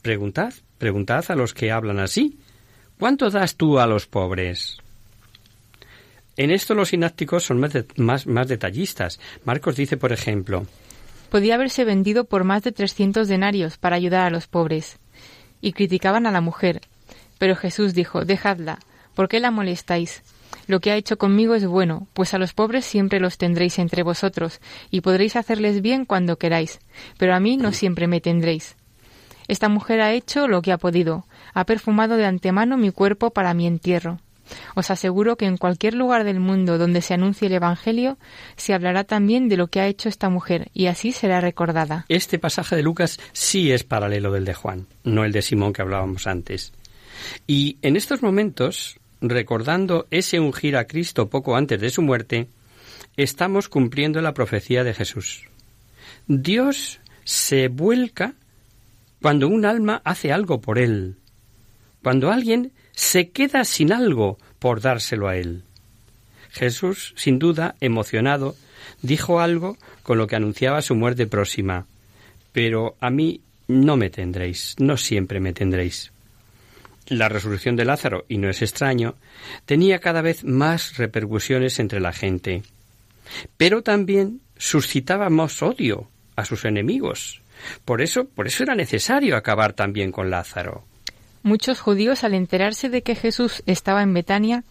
Preguntad, 0.01 0.53
preguntad 0.77 1.25
a 1.29 1.35
los 1.35 1.53
que 1.53 1.71
hablan 1.71 1.99
así. 1.99 2.37
¿Cuánto 2.99 3.29
das 3.29 3.55
tú 3.55 3.79
a 3.79 3.87
los 3.87 4.07
pobres? 4.07 4.82
En 6.35 6.51
esto 6.51 6.73
los 6.73 6.89
sinápticos 6.89 7.43
son 7.43 7.59
más, 7.97 8.27
más, 8.27 8.47
detallistas. 8.47 9.19
Marcos 9.45 9.75
dice, 9.75 9.97
por 9.97 10.11
ejemplo, 10.11 10.65
Podía 11.29 11.55
haberse 11.55 11.83
vendido 11.83 12.25
por 12.25 12.43
más 12.43 12.63
de 12.63 12.71
trescientos 12.71 13.27
denarios 13.27 13.77
para 13.77 13.95
ayudar 13.95 14.21
a 14.21 14.29
los 14.29 14.47
pobres. 14.47 14.99
Y 15.61 15.73
criticaban 15.73 16.25
a 16.27 16.31
la 16.31 16.41
mujer. 16.41 16.81
Pero 17.39 17.55
Jesús 17.55 17.93
dijo, 17.93 18.25
Dejadla, 18.25 18.79
¿por 19.15 19.29
qué 19.29 19.39
la 19.39 19.51
molestáis? 19.51 20.23
Lo 20.67 20.79
que 20.79 20.91
ha 20.91 20.95
hecho 20.95 21.17
conmigo 21.17 21.55
es 21.55 21.65
bueno, 21.65 22.07
pues 22.13 22.33
a 22.33 22.37
los 22.37 22.53
pobres 22.53 22.85
siempre 22.85 23.19
los 23.19 23.37
tendréis 23.37 23.79
entre 23.79 24.03
vosotros, 24.03 24.59
y 24.91 25.01
podréis 25.01 25.35
hacerles 25.35 25.81
bien 25.81 26.05
cuando 26.05 26.37
queráis, 26.37 26.79
pero 27.17 27.33
a 27.35 27.39
mí 27.39 27.57
no 27.57 27.73
siempre 27.73 28.07
me 28.07 28.21
tendréis. 28.21 28.75
Esta 29.47 29.67
mujer 29.67 30.01
ha 30.01 30.13
hecho 30.13 30.47
lo 30.47 30.61
que 30.61 30.71
ha 30.71 30.77
podido, 30.77 31.25
ha 31.53 31.65
perfumado 31.65 32.15
de 32.15 32.25
antemano 32.25 32.77
mi 32.77 32.91
cuerpo 32.91 33.31
para 33.31 33.53
mi 33.53 33.67
entierro. 33.67 34.19
Os 34.75 34.91
aseguro 34.91 35.35
que 35.35 35.45
en 35.45 35.57
cualquier 35.57 35.93
lugar 35.93 36.23
del 36.23 36.39
mundo 36.39 36.77
donde 36.77 37.01
se 37.01 37.13
anuncie 37.13 37.47
el 37.47 37.53
Evangelio, 37.53 38.17
se 38.55 38.73
hablará 38.73 39.03
también 39.03 39.49
de 39.49 39.57
lo 39.57 39.67
que 39.67 39.81
ha 39.81 39.87
hecho 39.87 40.09
esta 40.09 40.29
mujer, 40.29 40.69
y 40.73 40.87
así 40.87 41.11
será 41.11 41.41
recordada. 41.41 42.05
Este 42.09 42.39
pasaje 42.39 42.75
de 42.75 42.83
Lucas 42.83 43.19
sí 43.31 43.71
es 43.71 43.83
paralelo 43.83 44.31
del 44.31 44.45
de 44.45 44.53
Juan, 44.53 44.87
no 45.03 45.23
el 45.23 45.31
de 45.31 45.41
Simón 45.41 45.73
que 45.73 45.81
hablábamos 45.81 46.27
antes. 46.27 46.73
Y 47.47 47.77
en 47.81 47.95
estos 47.95 48.21
momentos, 48.21 48.99
recordando 49.21 50.07
ese 50.11 50.39
ungir 50.39 50.77
a 50.77 50.85
Cristo 50.85 51.29
poco 51.29 51.55
antes 51.55 51.79
de 51.79 51.89
su 51.89 52.01
muerte, 52.01 52.47
estamos 53.17 53.69
cumpliendo 53.69 54.21
la 54.21 54.33
profecía 54.33 54.83
de 54.83 54.93
Jesús. 54.93 55.45
Dios 56.27 56.99
se 57.23 57.67
vuelca 57.67 58.33
cuando 59.21 59.47
un 59.47 59.65
alma 59.65 60.01
hace 60.03 60.33
algo 60.33 60.59
por 60.59 60.79
él, 60.79 61.15
cuando 62.03 62.31
alguien 62.31 62.73
se 62.91 63.29
queda 63.29 63.63
sin 63.63 63.91
algo 63.91 64.37
por 64.59 64.81
dárselo 64.81 65.27
a 65.27 65.37
él. 65.37 65.63
Jesús, 66.51 67.13
sin 67.17 67.39
duda, 67.39 67.75
emocionado, 67.79 68.55
dijo 69.01 69.39
algo 69.39 69.77
con 70.03 70.17
lo 70.17 70.27
que 70.27 70.35
anunciaba 70.35 70.81
su 70.81 70.93
muerte 70.95 71.25
próxima. 71.25 71.87
Pero 72.51 72.95
a 72.99 73.09
mí 73.09 73.41
no 73.67 73.97
me 73.97 74.09
tendréis, 74.09 74.75
no 74.77 74.97
siempre 74.97 75.39
me 75.39 75.53
tendréis. 75.53 76.11
La 77.07 77.29
resurrección 77.29 77.75
de 77.75 77.85
Lázaro, 77.85 78.25
y 78.29 78.37
no 78.37 78.49
es 78.49 78.61
extraño, 78.61 79.15
tenía 79.65 79.99
cada 79.99 80.21
vez 80.21 80.43
más 80.43 80.97
repercusiones 80.97 81.79
entre 81.79 81.99
la 81.99 82.13
gente. 82.13 82.63
Pero 83.57 83.81
también 83.81 84.41
suscitaba 84.57 85.29
más 85.29 85.61
odio 85.63 86.09
a 86.35 86.45
sus 86.45 86.65
enemigos. 86.65 87.41
Por 87.85 88.01
eso, 88.01 88.25
por 88.25 88.47
eso 88.47 88.63
era 88.63 88.75
necesario 88.75 89.35
acabar 89.35 89.73
también 89.73 90.11
con 90.11 90.29
Lázaro. 90.29 90.85
Muchos 91.43 91.81
judíos, 91.81 92.23
al 92.23 92.33
enterarse 92.33 92.89
de 92.89 93.01
que 93.03 93.15
Jesús 93.15 93.63
estaba 93.65 94.01
en 94.01 94.13
Betania, 94.13 94.63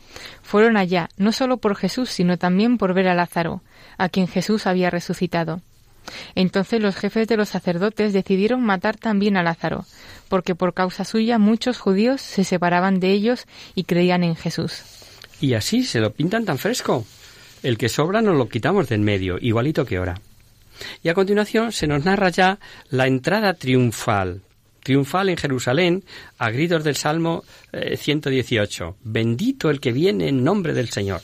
fueron 0.42 0.78
allá, 0.78 1.10
no 1.18 1.32
solo 1.32 1.58
por 1.58 1.76
Jesús, 1.76 2.08
sino 2.08 2.38
también 2.38 2.78
por 2.78 2.94
ver 2.94 3.08
a 3.08 3.14
Lázaro, 3.14 3.60
a 3.98 4.08
quien 4.08 4.26
Jesús 4.26 4.66
había 4.66 4.88
resucitado. 4.88 5.60
Entonces 6.34 6.80
los 6.80 6.96
jefes 6.96 7.28
de 7.28 7.36
los 7.36 7.50
sacerdotes 7.50 8.14
decidieron 8.14 8.62
matar 8.62 8.96
también 8.96 9.36
a 9.36 9.42
Lázaro, 9.42 9.84
porque 10.30 10.54
por 10.54 10.72
causa 10.72 11.04
suya 11.04 11.38
muchos 11.38 11.78
judíos 11.78 12.22
se 12.22 12.42
separaban 12.42 13.00
de 13.00 13.12
ellos 13.12 13.46
y 13.74 13.84
creían 13.84 14.24
en 14.24 14.34
Jesús. 14.34 14.82
Y 15.42 15.52
así 15.52 15.84
se 15.84 16.00
lo 16.00 16.12
pintan 16.12 16.46
tan 16.46 16.56
fresco. 16.56 17.04
El 17.62 17.76
que 17.76 17.90
sobra 17.90 18.22
nos 18.22 18.36
lo 18.36 18.48
quitamos 18.48 18.88
del 18.88 19.00
medio, 19.00 19.36
igualito 19.38 19.84
que 19.84 19.98
ahora. 19.98 20.20
Y 21.02 21.10
a 21.10 21.14
continuación 21.14 21.70
se 21.70 21.86
nos 21.86 22.04
narra 22.04 22.30
ya 22.30 22.58
la 22.88 23.06
entrada 23.06 23.54
triunfal 23.54 24.40
triunfal 24.82 25.28
en 25.28 25.36
Jerusalén 25.36 26.04
a 26.38 26.50
gritos 26.50 26.84
del 26.84 26.96
Salmo 26.96 27.44
118. 27.72 28.84
Eh, 28.88 28.94
Bendito 29.04 29.70
el 29.70 29.80
que 29.80 29.92
viene 29.92 30.28
en 30.28 30.44
nombre 30.44 30.74
del 30.74 30.88
Señor. 30.88 31.22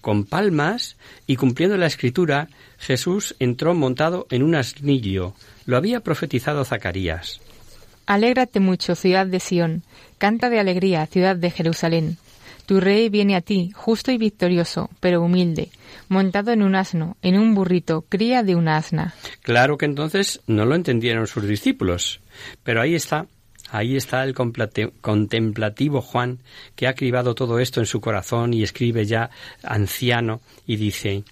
Con 0.00 0.24
palmas 0.24 0.96
y 1.26 1.36
cumpliendo 1.36 1.76
la 1.76 1.86
escritura, 1.86 2.48
Jesús 2.78 3.34
entró 3.40 3.74
montado 3.74 4.26
en 4.30 4.42
un 4.42 4.54
asnillo. 4.54 5.34
Lo 5.66 5.76
había 5.76 6.00
profetizado 6.00 6.64
Zacarías. 6.64 7.40
Alégrate 8.06 8.60
mucho, 8.60 8.94
ciudad 8.94 9.26
de 9.26 9.40
Sión. 9.40 9.82
Canta 10.16 10.48
de 10.48 10.60
alegría, 10.60 11.06
ciudad 11.06 11.36
de 11.36 11.50
Jerusalén. 11.50 12.16
Tu 12.68 12.80
rey 12.80 13.08
viene 13.08 13.34
a 13.34 13.40
ti, 13.40 13.70
justo 13.74 14.12
y 14.12 14.18
victorioso, 14.18 14.90
pero 15.00 15.22
humilde, 15.22 15.70
montado 16.10 16.52
en 16.52 16.62
un 16.62 16.74
asno, 16.74 17.16
en 17.22 17.38
un 17.38 17.54
burrito, 17.54 18.04
cría 18.06 18.42
de 18.42 18.56
una 18.56 18.76
asna. 18.76 19.14
Claro 19.40 19.78
que 19.78 19.86
entonces 19.86 20.42
no 20.46 20.66
lo 20.66 20.74
entendieron 20.74 21.26
sus 21.26 21.48
discípulos, 21.48 22.20
pero 22.64 22.82
ahí 22.82 22.94
está, 22.94 23.24
ahí 23.70 23.96
está 23.96 24.22
el 24.22 24.34
contemplativo 24.34 26.02
Juan, 26.02 26.40
que 26.76 26.86
ha 26.86 26.92
cribado 26.92 27.34
todo 27.34 27.58
esto 27.58 27.80
en 27.80 27.86
su 27.86 28.02
corazón 28.02 28.52
y 28.52 28.62
escribe 28.62 29.06
ya 29.06 29.30
anciano 29.62 30.42
y 30.66 30.76
dice 30.76 31.24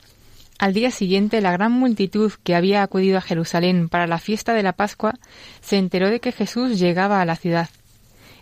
al 0.58 0.72
día 0.72 0.90
siguiente, 0.90 1.42
la 1.42 1.52
gran 1.52 1.72
multitud 1.72 2.32
que 2.44 2.54
había 2.54 2.82
acudido 2.82 3.18
a 3.18 3.20
Jerusalén 3.20 3.90
para 3.90 4.06
la 4.06 4.16
fiesta 4.16 4.54
de 4.54 4.62
la 4.62 4.72
Pascua 4.72 5.12
se 5.60 5.76
enteró 5.76 6.08
de 6.08 6.20
que 6.20 6.32
Jesús 6.32 6.78
llegaba 6.78 7.20
a 7.20 7.26
la 7.26 7.36
ciudad. 7.36 7.68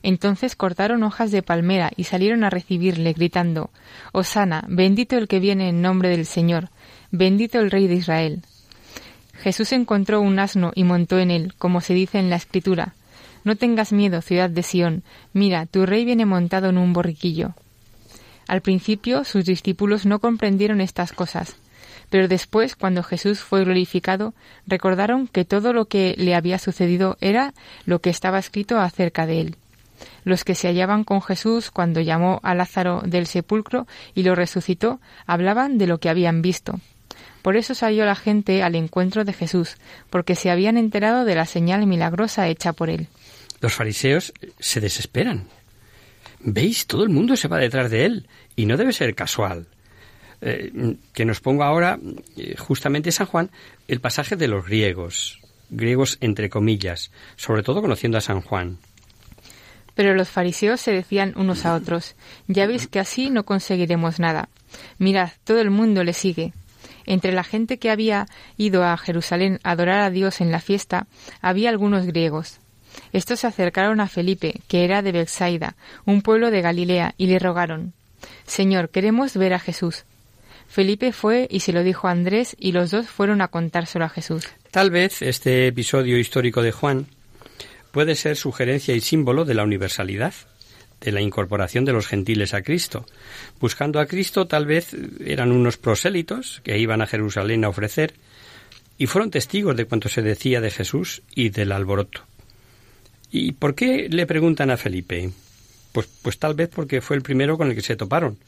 Entonces 0.04 0.54
cortaron 0.54 1.02
hojas 1.02 1.30
de 1.30 1.42
palmera 1.42 1.90
y 1.96 2.04
salieron 2.04 2.44
a 2.44 2.50
recibirle, 2.50 3.14
gritando 3.14 3.70
Osana, 4.12 4.62
bendito 4.68 5.16
el 5.16 5.28
que 5.28 5.40
viene 5.40 5.70
en 5.70 5.80
nombre 5.80 6.11
del 6.11 6.26
Señor, 6.26 6.68
bendito 7.11 7.58
el 7.58 7.70
Rey 7.70 7.87
de 7.87 7.94
Israel. 7.94 8.42
Jesús 9.32 9.73
encontró 9.73 10.20
un 10.20 10.38
asno 10.38 10.73
y 10.75 10.84
montó 10.84 11.18
en 11.18 11.30
él, 11.30 11.54
como 11.56 11.80
se 11.80 11.94
dice 11.94 12.18
en 12.18 12.28
la 12.28 12.37
Escritura. 12.37 12.94
No 13.44 13.56
tengas 13.56 13.94
miedo, 13.94 14.20
ciudad 14.20 14.50
de 14.50 14.62
Sión, 14.62 15.04
mira, 15.32 15.64
tu 15.64 15.87
rey 15.87 16.04
viene 16.04 16.26
montado 16.26 16.68
en 16.68 16.76
un 16.76 16.92
borriquillo. 16.92 17.54
Al 18.46 18.61
principio 18.61 19.25
sus 19.25 19.46
discípulos 19.46 20.04
no 20.04 20.18
comprendieron 20.18 20.82
estas 20.82 21.12
cosas, 21.12 21.56
pero 22.11 22.28
después, 22.28 22.76
cuando 22.76 23.02
Jesús 23.02 23.40
fue 23.40 23.64
glorificado, 23.64 24.34
recordaron 24.66 25.28
que 25.28 25.46
todo 25.46 25.73
lo 25.73 25.87
que 25.87 26.14
le 26.18 26.34
había 26.34 26.58
sucedido 26.58 27.16
era 27.23 27.54
lo 27.87 28.02
que 28.02 28.11
estaba 28.11 28.38
escrito 28.38 28.78
acerca 28.78 29.25
de 29.25 29.40
él 29.40 29.56
los 30.25 30.45
que 30.45 30.54
se 30.54 30.69
hallaban 30.69 31.04
con 31.04 31.23
Jesús 31.23 31.71
cuando 31.71 32.00
llamó 32.00 32.40
a 32.43 32.54
Lázaro 32.54 33.02
del 33.04 33.26
sepulcro 33.26 33.87
y 34.14 34.23
lo 34.23 34.35
resucitó, 34.35 35.00
hablaban 35.26 35.78
de 35.78 35.87
lo 35.87 35.99
que 35.99 36.09
habían 36.09 36.43
visto. 36.43 36.81
Por 37.43 37.57
eso 37.57 37.75
salió 37.75 38.07
la 38.07 38.14
gente 38.14 38.62
al 38.62 38.75
encuentro 38.75 39.25
de 39.25 39.35
Jesús, 39.35 39.76
porque 40.09 40.35
se 40.35 40.50
habían 40.50 40.78
enterado 40.78 41.26
de 41.26 41.35
la 41.35 41.45
señal 41.45 41.87
milagrosa 41.87 42.49
hecha 42.49 42.73
por 42.73 42.88
él. 42.88 43.09
Los 43.61 43.75
fariseos 43.75 44.33
se 44.59 44.81
desesperan. 44.81 45.49
¿Veis? 46.40 46.87
Todo 46.87 47.04
el 47.04 47.11
mundo 47.11 47.37
se 47.37 47.49
va 47.49 47.59
detrás 47.59 47.90
de 47.90 48.07
él, 48.07 48.28
y 48.57 48.66
no 48.66 48.76
debe 48.76 48.93
ser 48.93 49.14
casual. 49.14 49.66
Eh, 50.40 50.97
que 51.12 51.25
nos 51.25 51.40
ponga 51.40 51.66
ahora, 51.66 51.99
eh, 52.37 52.54
justamente 52.59 53.12
San 53.12 53.26
Juan, 53.26 53.50
el 53.88 54.00
pasaje 54.00 54.37
de 54.37 54.49
los 54.49 54.66
griegos, 54.66 55.40
griegos 55.71 56.19
entre 56.21 56.50
comillas, 56.50 57.11
sobre 57.37 57.62
todo 57.62 57.81
conociendo 57.81 58.19
a 58.19 58.23
San 58.23 58.40
Juan. 58.40 58.78
Pero 59.94 60.14
los 60.14 60.28
fariseos 60.28 60.80
se 60.80 60.92
decían 60.92 61.34
unos 61.36 61.64
a 61.66 61.74
otros, 61.74 62.16
ya 62.48 62.66
veis 62.66 62.88
que 62.88 63.00
así 63.00 63.30
no 63.30 63.44
conseguiremos 63.44 64.18
nada. 64.18 64.48
Mirad, 64.98 65.30
todo 65.44 65.60
el 65.60 65.70
mundo 65.70 66.04
le 66.04 66.12
sigue. 66.12 66.52
Entre 67.06 67.32
la 67.32 67.44
gente 67.44 67.78
que 67.78 67.90
había 67.90 68.26
ido 68.56 68.84
a 68.84 68.96
Jerusalén 68.96 69.60
a 69.62 69.72
adorar 69.72 70.00
a 70.00 70.10
Dios 70.10 70.40
en 70.40 70.50
la 70.50 70.60
fiesta, 70.60 71.06
había 71.40 71.70
algunos 71.70 72.06
griegos. 72.06 72.58
Estos 73.12 73.40
se 73.40 73.46
acercaron 73.46 74.00
a 74.00 74.08
Felipe, 74.08 74.60
que 74.68 74.84
era 74.84 75.02
de 75.02 75.12
Bexaida, 75.12 75.76
un 76.04 76.22
pueblo 76.22 76.50
de 76.50 76.62
Galilea, 76.62 77.14
y 77.18 77.26
le 77.26 77.38
rogaron 77.38 77.92
Señor, 78.46 78.88
queremos 78.88 79.36
ver 79.36 79.54
a 79.54 79.58
Jesús. 79.58 80.04
Felipe 80.66 81.12
fue 81.12 81.46
y 81.50 81.60
se 81.60 81.72
lo 81.72 81.82
dijo 81.82 82.08
a 82.08 82.10
Andrés, 82.10 82.56
y 82.58 82.72
los 82.72 82.90
dos 82.90 83.06
fueron 83.06 83.40
a 83.42 83.48
contárselo 83.48 84.04
a 84.04 84.08
Jesús. 84.08 84.48
Tal 84.70 84.90
vez 84.90 85.22
este 85.22 85.68
episodio 85.68 86.18
histórico 86.18 86.62
de 86.62 86.72
Juan 86.72 87.06
puede 87.94 88.16
ser 88.16 88.36
sugerencia 88.36 88.92
y 88.96 89.00
símbolo 89.00 89.44
de 89.44 89.54
la 89.54 89.62
universalidad, 89.62 90.34
de 91.00 91.12
la 91.12 91.20
incorporación 91.20 91.84
de 91.84 91.92
los 91.92 92.08
gentiles 92.08 92.52
a 92.52 92.62
Cristo. 92.62 93.06
Buscando 93.60 94.00
a 94.00 94.06
Cristo 94.06 94.48
tal 94.48 94.66
vez 94.66 94.96
eran 95.24 95.52
unos 95.52 95.76
prosélitos 95.76 96.60
que 96.64 96.76
iban 96.76 97.02
a 97.02 97.06
Jerusalén 97.06 97.64
a 97.64 97.68
ofrecer 97.68 98.14
y 98.98 99.06
fueron 99.06 99.30
testigos 99.30 99.76
de 99.76 99.84
cuanto 99.84 100.08
se 100.08 100.22
decía 100.22 100.60
de 100.60 100.72
Jesús 100.72 101.22
y 101.36 101.50
del 101.50 101.70
alboroto. 101.70 102.22
¿Y 103.30 103.52
por 103.52 103.76
qué 103.76 104.08
le 104.10 104.26
preguntan 104.26 104.72
a 104.72 104.76
Felipe? 104.76 105.30
Pues, 105.92 106.08
pues 106.20 106.40
tal 106.40 106.54
vez 106.54 106.70
porque 106.74 107.00
fue 107.00 107.14
el 107.14 107.22
primero 107.22 107.56
con 107.56 107.68
el 107.68 107.76
que 107.76 107.82
se 107.82 107.94
toparon. 107.94 108.38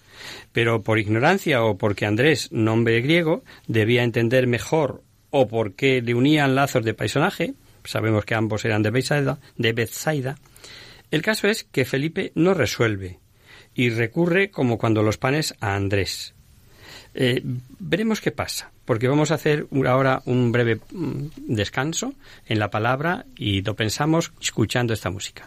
Pero 0.52 0.82
por 0.82 0.98
ignorancia 0.98 1.62
o 1.62 1.78
porque 1.78 2.04
Andrés, 2.04 2.50
nombre 2.50 3.00
griego, 3.00 3.44
debía 3.68 4.02
entender 4.02 4.48
mejor 4.48 5.04
o 5.30 5.46
porque 5.46 6.02
le 6.02 6.14
unían 6.14 6.56
lazos 6.56 6.84
de 6.84 6.94
paisaje, 6.94 7.54
sabemos 7.87 8.25
que 8.25 8.35
ambos 8.35 8.64
eran 8.64 8.83
de 8.83 8.90
Bethsaida, 8.90 9.38
de 9.57 9.73
Bethsaida, 9.73 10.37
el 11.11 11.23
caso 11.23 11.49
es 11.49 11.64
que 11.64 11.85
Felipe 11.85 12.33
no 12.35 12.55
resuelve 12.55 13.19
y 13.75 13.90
recurre 13.90 14.50
como 14.50 14.78
cuando 14.78 15.02
los 15.02 15.19
panes 15.19 15.55
a 15.61 15.75
Andrés. 15.75 16.35
Eh, 17.14 17.43
veremos 17.78 18.21
qué 18.21 18.31
pasa, 18.31 18.71
porque 18.85 19.09
vamos 19.09 19.31
a 19.31 19.35
hacer 19.35 19.66
ahora 19.87 20.23
un 20.26 20.52
breve 20.52 20.81
mm, 20.90 21.26
descanso 21.47 22.14
en 22.47 22.59
la 22.59 22.71
palabra 22.71 23.25
y 23.37 23.62
lo 23.62 23.75
pensamos 23.75 24.33
escuchando 24.40 24.93
esta 24.93 25.11
música. 25.11 25.47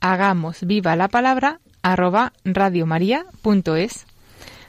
hagamos 0.00 0.58
viva 0.62 0.96
la 0.96 1.08
palabra 1.08 1.60
arroba 1.82 2.32
radiomaria.es. 2.44 4.06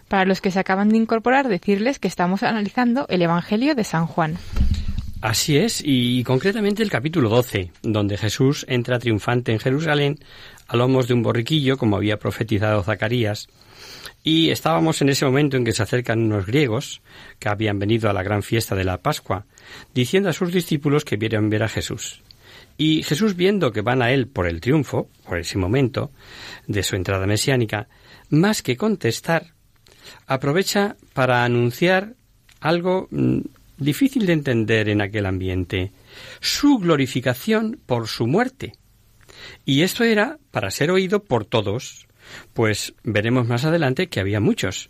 Para 0.08 0.26
los 0.26 0.40
que 0.40 0.52
se 0.52 0.60
acaban 0.60 0.90
de 0.90 0.98
incorporar, 0.98 1.48
decirles 1.48 2.00
que 2.00 2.08
estamos 2.08 2.44
analizando 2.44 3.08
el 3.10 3.22
Evangelio 3.22 3.76
de 3.76 3.84
San 3.84 4.08
Juan. 4.08 4.38
Así 5.22 5.58
es, 5.58 5.82
y 5.84 6.24
concretamente 6.24 6.84
el 6.84 6.92
capítulo 6.92 7.30
12, 7.30 7.72
donde 7.82 8.18
Jesús 8.18 8.66
entra 8.70 9.00
triunfante 9.00 9.52
en 9.52 9.60
Jerusalén 9.60 10.20
a 10.68 10.78
lomos 10.78 11.08
de 11.08 11.16
un 11.16 11.24
borriquillo, 11.24 11.78
como 11.78 11.96
había 11.96 12.20
profetizado 12.20 12.84
Zacarías, 12.84 13.50
y 14.24 14.52
estábamos 14.52 15.02
en 15.02 15.10
ese 15.10 15.26
momento 15.26 15.58
en 15.58 15.66
que 15.66 15.72
se 15.72 15.82
acercan 15.82 16.22
unos 16.22 16.46
griegos 16.46 17.02
que 17.40 17.50
habían 17.50 17.80
venido 17.80 18.10
a 18.10 18.14
la 18.14 18.24
gran 18.24 18.44
fiesta 18.44 18.76
de 18.76 18.84
la 18.84 19.02
Pascua, 19.02 19.46
diciendo 19.94 20.30
a 20.30 20.34
sus 20.34 20.52
discípulos 20.52 21.04
que 21.04 21.18
vieran 21.18 21.50
ver 21.50 21.64
a 21.64 21.70
Jesús. 21.70 22.22
Y 22.78 23.04
Jesús, 23.04 23.36
viendo 23.36 23.72
que 23.72 23.82
van 23.82 24.02
a 24.02 24.12
él 24.12 24.28
por 24.28 24.48
el 24.48 24.62
triunfo, 24.62 25.10
por 25.26 25.40
ese 25.40 25.58
momento 25.58 26.12
de 26.68 26.84
su 26.84 26.96
entrada 26.96 27.26
mesiánica, 27.26 27.88
más 28.30 28.62
que 28.62 28.78
contestar, 28.78 29.54
aprovecha 30.28 30.96
para 31.14 31.44
anunciar 31.44 32.16
algo 32.60 33.08
mm, 33.10 33.40
difícil 33.78 34.26
de 34.26 34.34
entender 34.34 34.90
en 34.90 35.02
aquel 35.02 35.26
ambiente, 35.26 35.92
su 36.40 36.78
glorificación 36.78 37.80
por 37.86 38.08
su 38.08 38.28
muerte. 38.28 38.74
Y 39.66 39.82
esto 39.82 40.04
era 40.04 40.38
para 40.52 40.72
ser 40.72 40.92
oído 40.92 41.24
por 41.24 41.46
todos, 41.46 42.08
pues 42.54 42.94
veremos 43.04 43.48
más 43.48 43.66
adelante 43.66 44.08
que 44.08 44.20
había 44.20 44.40
muchos. 44.40 44.90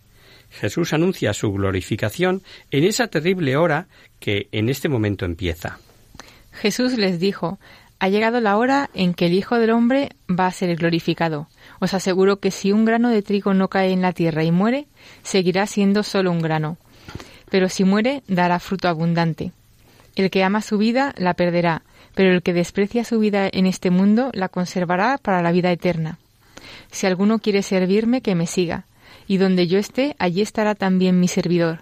Jesús 0.49 0.93
anuncia 0.93 1.33
su 1.33 1.51
glorificación 1.51 2.41
en 2.71 2.85
esa 2.85 3.07
terrible 3.07 3.57
hora 3.57 3.87
que 4.19 4.47
en 4.51 4.69
este 4.69 4.89
momento 4.89 5.25
empieza. 5.25 5.79
Jesús 6.57 6.97
les 6.97 7.19
dijo, 7.19 7.59
ha 7.99 8.09
llegado 8.09 8.39
la 8.41 8.57
hora 8.57 8.89
en 8.93 9.13
que 9.13 9.27
el 9.27 9.33
Hijo 9.33 9.57
del 9.57 9.71
Hombre 9.71 10.09
va 10.29 10.47
a 10.47 10.51
ser 10.51 10.75
glorificado. 10.75 11.47
Os 11.79 11.93
aseguro 11.93 12.39
que 12.39 12.51
si 12.51 12.71
un 12.71 12.83
grano 12.83 13.09
de 13.09 13.21
trigo 13.21 13.53
no 13.53 13.69
cae 13.69 13.91
en 13.91 14.01
la 14.01 14.11
tierra 14.11 14.43
y 14.43 14.51
muere, 14.51 14.87
seguirá 15.23 15.65
siendo 15.67 16.03
solo 16.03 16.31
un 16.31 16.41
grano. 16.41 16.77
Pero 17.49 17.69
si 17.69 17.83
muere, 17.83 18.23
dará 18.27 18.59
fruto 18.59 18.87
abundante. 18.87 19.51
El 20.15 20.29
que 20.29 20.43
ama 20.43 20.61
su 20.61 20.77
vida 20.77 21.13
la 21.17 21.35
perderá, 21.35 21.83
pero 22.15 22.33
el 22.33 22.41
que 22.41 22.53
desprecia 22.53 23.03
su 23.03 23.19
vida 23.19 23.47
en 23.51 23.67
este 23.67 23.91
mundo 23.91 24.31
la 24.33 24.49
conservará 24.49 25.17
para 25.19 25.41
la 25.41 25.51
vida 25.51 25.71
eterna. 25.71 26.17
Si 26.91 27.05
alguno 27.05 27.39
quiere 27.39 27.61
servirme, 27.61 28.21
que 28.21 28.35
me 28.35 28.47
siga, 28.47 28.85
y 29.27 29.37
donde 29.37 29.67
yo 29.67 29.77
esté, 29.77 30.15
allí 30.17 30.41
estará 30.41 30.73
también 30.73 31.19
mi 31.19 31.27
servidor. 31.27 31.81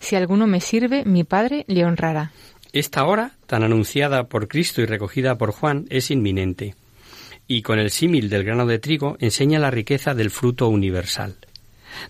Si 0.00 0.16
alguno 0.16 0.46
me 0.46 0.60
sirve, 0.60 1.04
mi 1.04 1.24
Padre 1.24 1.64
le 1.68 1.84
honrará. 1.84 2.32
Esta 2.76 3.06
hora, 3.06 3.32
tan 3.46 3.62
anunciada 3.62 4.24
por 4.24 4.48
Cristo 4.48 4.82
y 4.82 4.84
recogida 4.84 5.38
por 5.38 5.50
Juan, 5.50 5.86
es 5.88 6.10
inminente, 6.10 6.74
y 7.48 7.62
con 7.62 7.78
el 7.78 7.90
símil 7.90 8.28
del 8.28 8.44
grano 8.44 8.66
de 8.66 8.78
trigo 8.78 9.16
enseña 9.18 9.58
la 9.58 9.70
riqueza 9.70 10.12
del 10.12 10.28
fruto 10.28 10.68
universal. 10.68 11.36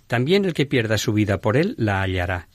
También 0.09 0.45
el 0.45 0.55
que 0.55 0.67
pierda 0.67 0.99
su 0.99 1.13
vida 1.13 1.39
por 1.39 1.57
él 1.57 1.77
la 1.79 2.03
hallará. 2.03 2.49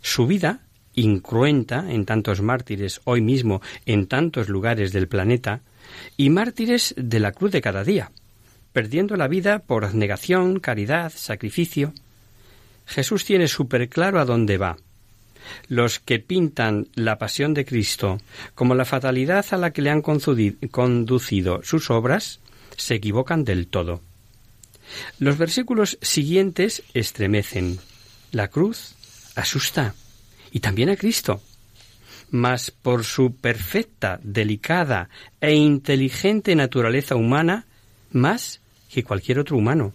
Su 0.00 0.26
vida, 0.26 0.62
incruenta 0.94 1.84
en 1.92 2.06
tantos 2.06 2.40
mártires 2.40 3.02
hoy 3.04 3.20
mismo 3.20 3.60
en 3.84 4.06
tantos 4.06 4.48
lugares 4.48 4.90
del 4.94 5.06
planeta, 5.06 5.60
y 6.16 6.30
mártires 6.30 6.94
de 6.96 7.20
la 7.20 7.32
cruz 7.32 7.52
de 7.52 7.60
cada 7.60 7.84
día, 7.84 8.10
perdiendo 8.72 9.18
la 9.18 9.28
vida 9.28 9.58
por 9.58 9.84
abnegación, 9.84 10.60
caridad, 10.60 11.12
sacrificio. 11.14 11.92
Jesús 12.86 13.26
tiene 13.26 13.48
súper 13.48 13.90
claro 13.90 14.18
a 14.18 14.24
dónde 14.24 14.56
va. 14.56 14.78
Los 15.68 16.00
que 16.00 16.18
pintan 16.18 16.88
la 16.94 17.18
pasión 17.18 17.54
de 17.54 17.64
Cristo 17.64 18.18
como 18.54 18.74
la 18.74 18.84
fatalidad 18.84 19.46
a 19.50 19.56
la 19.56 19.72
que 19.72 19.82
le 19.82 19.90
han 19.90 20.02
conducido 20.02 21.60
sus 21.62 21.90
obras, 21.90 22.40
se 22.76 22.94
equivocan 22.94 23.44
del 23.44 23.66
todo. 23.66 24.00
Los 25.18 25.38
versículos 25.38 25.98
siguientes 26.02 26.82
estremecen. 26.94 27.78
La 28.32 28.48
cruz 28.48 28.94
asusta, 29.34 29.94
y 30.50 30.60
también 30.60 30.88
a 30.88 30.96
Cristo. 30.96 31.40
Mas 32.30 32.70
por 32.70 33.04
su 33.04 33.34
perfecta, 33.34 34.20
delicada 34.22 35.08
e 35.40 35.54
inteligente 35.54 36.54
naturaleza 36.54 37.16
humana, 37.16 37.66
más 38.12 38.60
que 38.92 39.04
cualquier 39.04 39.38
otro 39.38 39.56
humano. 39.56 39.92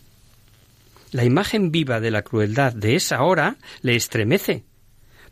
La 1.12 1.24
imagen 1.24 1.72
viva 1.72 2.00
de 2.00 2.12
la 2.12 2.24
crueldad 2.24 2.74
de 2.74 2.96
esa 2.96 3.24
hora 3.24 3.58
le 3.82 3.96
estremece. 3.96 4.64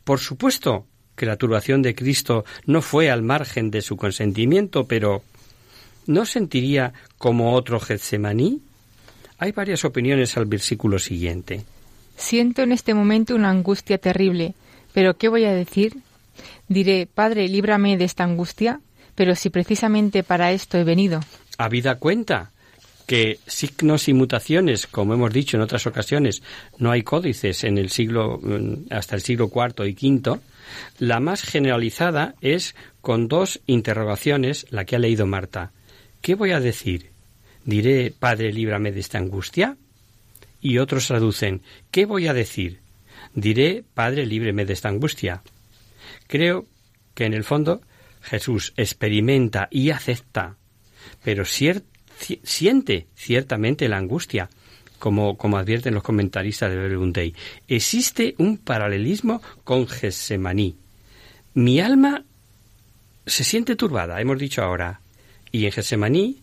Por 0.03 0.19
supuesto 0.19 0.85
que 1.15 1.25
la 1.25 1.37
turbación 1.37 1.81
de 1.81 1.95
Cristo 1.95 2.43
no 2.65 2.81
fue 2.81 3.09
al 3.09 3.21
margen 3.21 3.71
de 3.71 3.81
su 3.81 3.97
consentimiento, 3.97 4.85
pero 4.85 5.23
¿no 6.07 6.25
sentiría 6.25 6.93
como 7.17 7.53
otro 7.53 7.79
Getsemaní? 7.79 8.61
Hay 9.37 9.51
varias 9.51 9.85
opiniones 9.85 10.37
al 10.37 10.45
versículo 10.45 10.99
siguiente. 10.99 11.63
Siento 12.15 12.61
en 12.61 12.71
este 12.71 12.93
momento 12.93 13.35
una 13.35 13.49
angustia 13.49 13.97
terrible, 13.97 14.53
pero 14.93 15.17
¿qué 15.17 15.27
voy 15.29 15.45
a 15.45 15.53
decir? 15.53 15.97
Diré, 16.67 17.07
Padre, 17.13 17.47
líbrame 17.47 17.97
de 17.97 18.05
esta 18.05 18.23
angustia, 18.23 18.79
pero 19.15 19.35
si 19.35 19.49
precisamente 19.49 20.23
para 20.23 20.51
esto 20.51 20.77
he 20.77 20.83
venido. 20.83 21.19
Habida 21.57 21.95
cuenta 21.95 22.52
que 23.05 23.39
signos 23.47 24.07
y 24.07 24.13
mutaciones, 24.13 24.87
como 24.87 25.13
hemos 25.13 25.33
dicho 25.33 25.57
en 25.57 25.63
otras 25.63 25.85
ocasiones, 25.87 26.41
no 26.77 26.91
hay 26.91 27.03
códices 27.03 27.63
en 27.63 27.77
el 27.77 27.89
siglo 27.89 28.39
hasta 28.89 29.15
el 29.15 29.21
siglo 29.21 29.51
IV 29.53 29.87
y 29.87 29.93
V, 29.93 30.39
la 30.99 31.19
más 31.19 31.43
generalizada 31.43 32.35
es 32.41 32.75
con 33.01 33.27
dos 33.27 33.61
interrogaciones, 33.67 34.65
la 34.69 34.85
que 34.85 34.95
ha 34.95 34.99
leído 34.99 35.25
Marta. 35.25 35.71
¿Qué 36.21 36.35
voy 36.35 36.51
a 36.51 36.59
decir? 36.59 37.11
¿Diré, 37.65 38.13
Padre, 38.17 38.51
líbrame 38.53 38.91
de 38.91 39.01
esta 39.01 39.17
angustia? 39.17 39.77
Y 40.61 40.77
otros 40.77 41.07
traducen, 41.07 41.61
¿qué 41.91 42.05
voy 42.05 42.27
a 42.27 42.33
decir? 42.33 42.79
Diré, 43.35 43.83
Padre, 43.93 44.25
líbreme 44.25 44.65
de 44.65 44.73
esta 44.73 44.89
angustia. 44.89 45.41
Creo 46.27 46.65
que 47.13 47.25
en 47.25 47.33
el 47.33 47.43
fondo 47.43 47.81
Jesús 48.21 48.73
experimenta 48.77 49.67
y 49.69 49.89
acepta, 49.89 50.55
pero 51.23 51.43
siente 52.43 53.07
ciertamente 53.15 53.87
la 53.89 53.97
angustia, 53.97 54.49
como, 54.99 55.37
como 55.37 55.57
advierten 55.57 55.93
los 55.93 56.03
comentaristas 56.03 56.71
de 56.71 57.11
Day. 57.11 57.35
Existe 57.67 58.35
un 58.37 58.57
paralelismo 58.57 59.41
con 59.63 59.87
Getsemaní. 59.87 60.77
Mi 61.53 61.81
alma 61.81 62.23
se 63.25 63.43
siente 63.43 63.75
turbada, 63.75 64.19
hemos 64.21 64.39
dicho 64.39 64.63
ahora, 64.63 65.01
y 65.51 65.65
en 65.65 65.71
Getsemaní... 65.71 66.41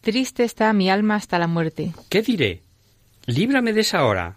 Triste 0.00 0.44
está 0.44 0.70
mi 0.74 0.90
alma 0.90 1.14
hasta 1.14 1.38
la 1.38 1.46
muerte. 1.46 1.94
¿Qué 2.10 2.20
diré? 2.20 2.62
Líbrame 3.24 3.72
de 3.72 3.80
esa 3.80 4.04
hora. 4.04 4.36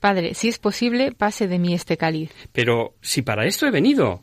Padre, 0.00 0.34
si 0.34 0.48
es 0.48 0.58
posible, 0.58 1.12
pase 1.12 1.46
de 1.46 1.58
mí 1.58 1.74
este 1.74 1.96
cáliz. 1.96 2.30
Pero 2.52 2.94
si 3.00 3.22
para 3.22 3.46
esto 3.46 3.66
he 3.66 3.70
venido. 3.70 4.22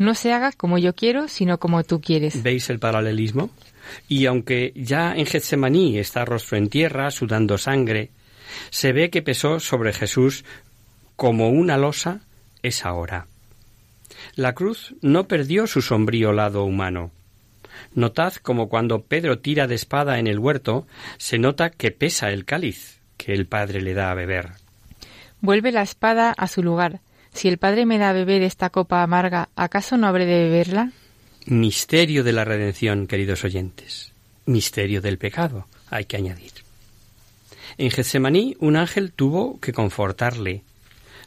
No 0.00 0.14
se 0.14 0.32
haga 0.32 0.50
como 0.52 0.78
yo 0.78 0.94
quiero, 0.94 1.28
sino 1.28 1.58
como 1.58 1.84
tú 1.84 2.00
quieres. 2.00 2.42
¿Veis 2.42 2.70
el 2.70 2.78
paralelismo? 2.78 3.50
Y 4.08 4.24
aunque 4.24 4.72
ya 4.74 5.14
en 5.14 5.26
Getsemaní 5.26 5.98
está 5.98 6.24
rostro 6.24 6.56
en 6.56 6.70
tierra, 6.70 7.10
sudando 7.10 7.58
sangre, 7.58 8.08
se 8.70 8.94
ve 8.94 9.10
que 9.10 9.20
pesó 9.20 9.60
sobre 9.60 9.92
Jesús 9.92 10.46
como 11.16 11.50
una 11.50 11.76
losa 11.76 12.20
esa 12.62 12.94
hora. 12.94 13.26
La 14.36 14.54
cruz 14.54 14.94
no 15.02 15.28
perdió 15.28 15.66
su 15.66 15.82
sombrío 15.82 16.32
lado 16.32 16.64
humano. 16.64 17.10
Notad 17.94 18.32
como 18.36 18.70
cuando 18.70 19.02
Pedro 19.02 19.40
tira 19.40 19.66
de 19.66 19.74
espada 19.74 20.18
en 20.18 20.28
el 20.28 20.38
huerto, 20.38 20.86
se 21.18 21.38
nota 21.38 21.68
que 21.68 21.90
pesa 21.90 22.30
el 22.30 22.46
cáliz 22.46 23.00
que 23.18 23.34
el 23.34 23.44
Padre 23.44 23.82
le 23.82 23.92
da 23.92 24.10
a 24.10 24.14
beber. 24.14 24.52
Vuelve 25.42 25.72
la 25.72 25.82
espada 25.82 26.32
a 26.32 26.46
su 26.46 26.62
lugar. 26.62 27.00
Si 27.32 27.48
el 27.48 27.58
Padre 27.58 27.86
me 27.86 27.98
da 27.98 28.10
a 28.10 28.12
beber 28.12 28.42
esta 28.42 28.70
copa 28.70 29.02
amarga, 29.02 29.48
¿acaso 29.56 29.96
no 29.96 30.06
habré 30.06 30.26
de 30.26 30.44
beberla? 30.44 30.92
Misterio 31.46 32.22
de 32.22 32.32
la 32.32 32.44
redención, 32.44 33.06
queridos 33.06 33.44
oyentes. 33.44 34.12
Misterio 34.46 35.00
del 35.00 35.18
pecado, 35.18 35.66
hay 35.90 36.04
que 36.04 36.16
añadir. 36.16 36.52
En 37.78 37.90
Getsemaní 37.90 38.56
un 38.60 38.76
ángel 38.76 39.12
tuvo 39.12 39.58
que 39.60 39.72
confortarle. 39.72 40.62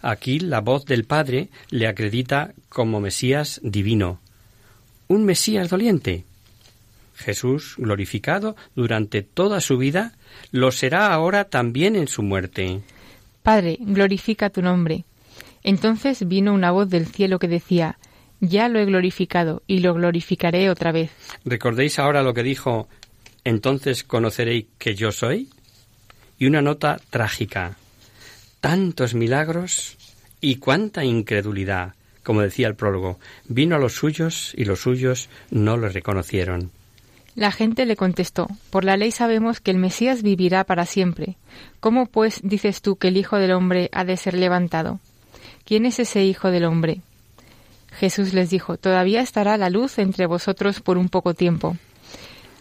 Aquí 0.02 0.40
la 0.40 0.60
voz 0.60 0.86
del 0.86 1.06
Padre 1.06 1.50
le 1.70 1.88
acredita 1.88 2.54
como 2.70 3.00
Mesías 3.00 3.60
divino. 3.64 4.20
Un 5.08 5.26
Mesías 5.26 5.70
doliente. 5.70 6.26
Jesús, 7.16 7.76
glorificado 7.78 8.56
durante 8.76 9.22
toda 9.22 9.62
su 9.62 9.78
vida, 9.78 10.14
lo 10.52 10.72
será 10.72 11.14
ahora 11.14 11.46
también 11.46 11.96
en 11.96 12.08
su 12.08 12.22
muerte. 12.22 12.82
Padre, 13.44 13.78
glorifica 13.80 14.50
tu 14.50 14.62
nombre. 14.62 15.06
Entonces 15.64 16.28
vino 16.28 16.54
una 16.54 16.72
voz 16.72 16.90
del 16.90 17.08
cielo 17.08 17.40
que 17.40 17.48
decía, 17.48 17.98
Ya 18.40 18.68
lo 18.68 18.80
he 18.80 18.86
glorificado 18.86 19.64
y 19.68 19.80
lo 19.80 19.94
glorificaré 19.94 20.70
otra 20.70 20.92
vez. 20.92 21.12
¿Recordéis 21.46 22.00
ahora 22.00 22.24
lo 22.24 22.34
que 22.34 22.44
dijo, 22.44 22.88
entonces 23.44 24.04
conoceréis 24.04 24.66
que 24.78 24.96
yo 24.96 25.12
soy? 25.12 25.50
Y 26.38 26.48
una 26.48 26.62
nota 26.62 27.00
trágica. 27.10 27.78
Tantos 28.60 29.14
milagros 29.14 29.98
y 30.42 30.58
cuánta 30.58 31.04
incredulidad. 31.04 31.94
Como 32.24 32.42
decía 32.42 32.68
el 32.68 32.76
prólogo, 32.76 33.20
vino 33.48 33.76
a 33.76 33.80
los 33.80 33.94
suyos 33.94 34.54
y 34.56 34.66
los 34.66 34.82
suyos 34.82 35.30
no 35.52 35.76
lo 35.76 35.90
reconocieron. 35.90 36.72
La 37.36 37.52
gente 37.52 37.86
le 37.86 37.96
contestó, 37.96 38.48
Por 38.70 38.84
la 38.84 38.96
ley 38.96 39.12
sabemos 39.12 39.60
que 39.60 39.72
el 39.72 39.78
Mesías 39.78 40.22
vivirá 40.22 40.64
para 40.64 40.86
siempre. 40.86 41.36
¿Cómo 41.80 42.06
pues 42.06 42.40
dices 42.44 42.82
tú 42.82 42.96
que 42.96 43.08
el 43.08 43.18
Hijo 43.18 43.38
del 43.38 43.52
Hombre 43.52 43.90
ha 43.92 44.06
de 44.06 44.18
ser 44.18 44.36
levantado? 44.36 45.00
¿Quién 45.66 45.86
es 45.86 46.00
ese 46.00 46.24
Hijo 46.24 46.52
del 46.52 46.66
Hombre? 46.66 47.02
Jesús 47.92 48.34
les 48.34 48.50
dijo, 48.50 48.78
Todavía 48.78 49.22
estará 49.22 49.58
la 49.58 49.70
luz 49.70 50.00
entre 50.00 50.26
vosotros 50.26 50.82
por 50.82 50.98
un 50.98 51.10
poco 51.10 51.34
tiempo. 51.34 51.78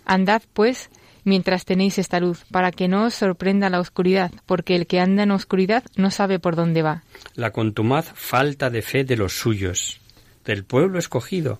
Andad, 0.05 0.43
pues, 0.53 0.91
mientras 1.25 1.65
tenéis 1.65 1.99
esta 1.99 2.21
luz, 2.21 2.45
para 2.51 2.71
que 2.71 2.89
no 2.89 3.05
os 3.05 3.15
sorprenda 3.15 3.71
la 3.71 3.81
oscuridad, 3.81 4.31
porque 4.47 4.77
el 4.77 4.87
que 4.87 5.01
anda 5.01 5.23
en 5.23 5.31
oscuridad 5.31 5.85
no 5.97 6.11
sabe 6.11 6.39
por 6.39 6.57
dónde 6.57 6.83
va. 6.83 7.03
La 7.35 7.51
contumaz 7.51 8.13
falta 8.15 8.71
de 8.71 8.83
fe 8.83 9.05
de 9.05 9.17
los 9.17 9.33
suyos, 9.33 10.01
del 10.45 10.65
pueblo 10.65 10.99
escogido, 10.99 11.59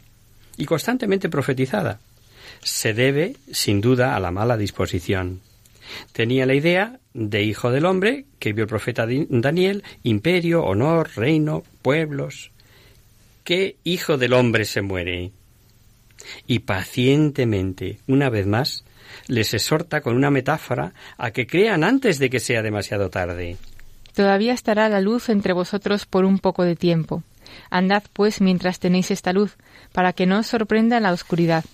y 0.57 0.67
constantemente 0.67 1.29
profetizada 1.29 1.99
se 2.63 2.95
debe, 2.95 3.37
sin 3.51 3.81
duda, 3.81 4.15
a 4.15 4.21
la 4.21 4.31
mala 4.31 4.57
disposición. 4.57 5.41
Tenía 6.13 6.47
la 6.47 6.55
idea 6.55 6.99
de 7.15 7.43
hijo 7.43 7.71
del 7.71 7.87
hombre 7.87 8.27
que 8.39 8.53
vio 8.53 8.65
el 8.65 8.69
profeta 8.69 9.07
Daniel, 9.07 9.85
imperio, 10.03 10.65
honor, 10.65 11.11
reino, 11.17 11.63
pueblos. 11.83 12.53
¿qué 13.45 13.77
hijo 13.85 14.19
del 14.19 14.33
hombre 14.33 14.65
se 14.65 14.83
muere? 14.83 15.33
Y 16.47 16.61
pacientemente, 16.61 17.99
una 18.07 18.31
vez 18.31 18.47
más, 18.47 18.85
les 19.27 19.55
exhorta 19.55 20.01
con 20.01 20.17
una 20.17 20.31
metáfora 20.31 20.93
a 21.19 21.33
que 21.33 21.47
crean 21.47 21.85
antes 21.85 22.19
de 22.19 22.31
que 22.31 22.41
sea 22.41 22.63
demasiado 22.63 23.11
tarde. 23.11 23.57
Todavía 24.15 24.53
estará 24.53 24.89
la 24.89 25.01
luz 25.01 25.29
entre 25.29 25.53
vosotros 25.53 26.07
por 26.07 26.25
un 26.25 26.39
poco 26.39 26.65
de 26.65 26.77
tiempo. 26.77 27.23
Andad 27.71 28.05
pues 28.13 28.41
mientras 28.41 28.79
tenéis 28.79 29.11
esta 29.11 29.33
luz, 29.33 29.57
para 29.93 30.13
que 30.13 30.27
no 30.27 30.39
os 30.39 30.47
sorprenda 30.47 31.01
la 31.01 31.13
oscuridad, 31.13 31.65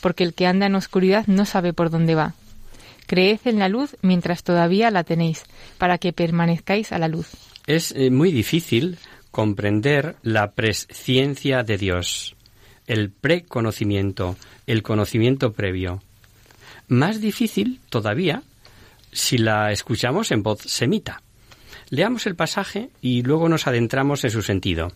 porque 0.00 0.24
el 0.24 0.34
que 0.34 0.46
anda 0.46 0.66
en 0.66 0.74
oscuridad 0.74 1.26
no 1.26 1.44
sabe 1.44 1.72
por 1.72 1.90
dónde 1.90 2.14
va. 2.14 2.34
Creed 3.06 3.40
en 3.44 3.58
la 3.58 3.68
luz 3.68 3.96
mientras 4.02 4.42
todavía 4.42 4.90
la 4.90 5.04
tenéis, 5.04 5.44
para 5.78 5.98
que 5.98 6.12
permanezcáis 6.12 6.92
a 6.92 6.98
la 6.98 7.08
luz. 7.08 7.30
Es 7.66 7.92
eh, 7.92 8.10
muy 8.10 8.32
difícil 8.32 8.98
comprender 9.30 10.16
la 10.22 10.52
presciencia 10.52 11.62
de 11.62 11.78
Dios, 11.78 12.36
el 12.86 13.10
preconocimiento, 13.10 14.36
el 14.66 14.82
conocimiento 14.82 15.52
previo. 15.52 16.02
Más 16.88 17.20
difícil 17.20 17.80
todavía 17.90 18.42
si 19.12 19.38
la 19.38 19.72
escuchamos 19.72 20.30
en 20.30 20.42
voz 20.42 20.60
semita. 20.62 21.22
Leamos 21.90 22.26
el 22.26 22.36
pasaje 22.36 22.90
y 23.00 23.22
luego 23.22 23.48
nos 23.48 23.66
adentramos 23.66 24.24
en 24.24 24.30
su 24.30 24.42
sentido. 24.42 24.92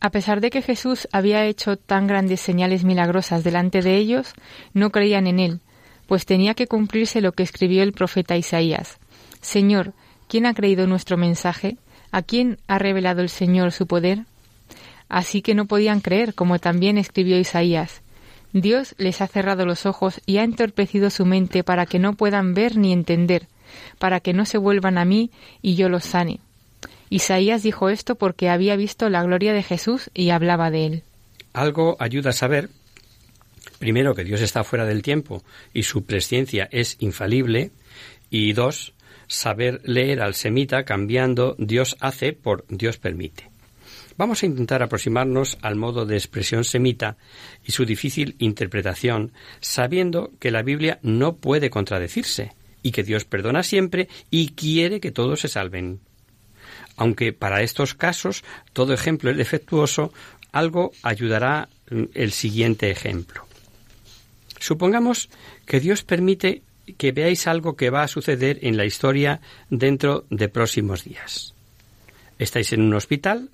A 0.00 0.10
pesar 0.10 0.40
de 0.40 0.50
que 0.50 0.62
Jesús 0.62 1.08
había 1.10 1.44
hecho 1.46 1.76
tan 1.76 2.06
grandes 2.06 2.40
señales 2.40 2.84
milagrosas 2.84 3.42
delante 3.42 3.82
de 3.82 3.96
ellos, 3.96 4.32
no 4.72 4.90
creían 4.90 5.26
en 5.26 5.40
él, 5.40 5.60
pues 6.08 6.24
tenía 6.24 6.54
que 6.54 6.66
cumplirse 6.66 7.20
lo 7.20 7.32
que 7.32 7.42
escribió 7.42 7.82
el 7.82 7.92
profeta 7.92 8.36
Isaías. 8.36 8.98
Señor, 9.42 9.92
¿quién 10.26 10.46
ha 10.46 10.54
creído 10.54 10.86
nuestro 10.86 11.18
mensaje? 11.18 11.76
¿A 12.10 12.22
quién 12.22 12.58
ha 12.66 12.78
revelado 12.78 13.20
el 13.20 13.28
Señor 13.28 13.72
su 13.72 13.86
poder? 13.86 14.24
Así 15.10 15.42
que 15.42 15.54
no 15.54 15.66
podían 15.66 16.00
creer, 16.00 16.34
como 16.34 16.58
también 16.58 16.96
escribió 16.96 17.38
Isaías. 17.38 18.00
Dios 18.54 18.94
les 18.96 19.20
ha 19.20 19.26
cerrado 19.26 19.66
los 19.66 19.84
ojos 19.84 20.22
y 20.24 20.38
ha 20.38 20.44
entorpecido 20.44 21.10
su 21.10 21.26
mente 21.26 21.62
para 21.62 21.84
que 21.84 21.98
no 21.98 22.14
puedan 22.14 22.54
ver 22.54 22.78
ni 22.78 22.94
entender, 22.94 23.46
para 23.98 24.20
que 24.20 24.32
no 24.32 24.46
se 24.46 24.56
vuelvan 24.56 24.96
a 24.96 25.04
mí 25.04 25.30
y 25.60 25.74
yo 25.74 25.90
los 25.90 26.04
sane. 26.04 26.40
Isaías 27.10 27.62
dijo 27.62 27.90
esto 27.90 28.14
porque 28.14 28.48
había 28.48 28.76
visto 28.76 29.10
la 29.10 29.22
gloria 29.22 29.52
de 29.52 29.62
Jesús 29.62 30.10
y 30.14 30.30
hablaba 30.30 30.70
de 30.70 30.86
él. 30.86 31.02
Algo 31.52 31.98
ayuda 32.00 32.30
a 32.30 32.34
saber, 32.34 32.70
primero, 33.78 34.14
que 34.14 34.24
Dios 34.24 34.40
está 34.40 34.64
fuera 34.64 34.84
del 34.84 35.02
tiempo 35.02 35.42
y 35.72 35.84
su 35.84 36.04
presciencia 36.04 36.68
es 36.70 36.96
infalible, 37.00 37.70
y 38.30 38.52
dos, 38.52 38.94
saber 39.26 39.80
leer 39.84 40.20
al 40.20 40.34
semita 40.34 40.84
cambiando 40.84 41.54
Dios 41.58 41.96
hace 42.00 42.32
por 42.32 42.64
Dios 42.68 42.98
permite. 42.98 43.50
Vamos 44.16 44.42
a 44.42 44.46
intentar 44.46 44.82
aproximarnos 44.82 45.58
al 45.62 45.76
modo 45.76 46.04
de 46.04 46.16
expresión 46.16 46.64
semita 46.64 47.16
y 47.64 47.72
su 47.72 47.84
difícil 47.84 48.34
interpretación, 48.38 49.32
sabiendo 49.60 50.32
que 50.40 50.50
la 50.50 50.62
Biblia 50.62 50.98
no 51.02 51.36
puede 51.36 51.70
contradecirse 51.70 52.52
y 52.82 52.90
que 52.90 53.04
Dios 53.04 53.24
perdona 53.24 53.62
siempre 53.62 54.08
y 54.30 54.50
quiere 54.50 55.00
que 55.00 55.12
todos 55.12 55.40
se 55.40 55.48
salven 55.48 56.00
aunque 56.98 57.32
para 57.32 57.62
estos 57.62 57.94
casos 57.94 58.44
todo 58.74 58.92
ejemplo 58.92 59.30
es 59.30 59.36
defectuoso, 59.36 60.12
algo 60.52 60.92
ayudará 61.02 61.68
el 62.12 62.32
siguiente 62.32 62.90
ejemplo. 62.90 63.47
Supongamos 64.58 65.28
que 65.66 65.80
Dios 65.80 66.02
permite 66.02 66.62
que 66.96 67.12
veáis 67.12 67.46
algo 67.46 67.76
que 67.76 67.90
va 67.90 68.02
a 68.02 68.08
suceder 68.08 68.58
en 68.62 68.76
la 68.76 68.86
historia 68.86 69.40
dentro 69.70 70.24
de 70.30 70.48
próximos 70.48 71.04
días. 71.04 71.54
Estáis 72.38 72.72
en 72.72 72.82
un 72.82 72.94
hospital, 72.94 73.50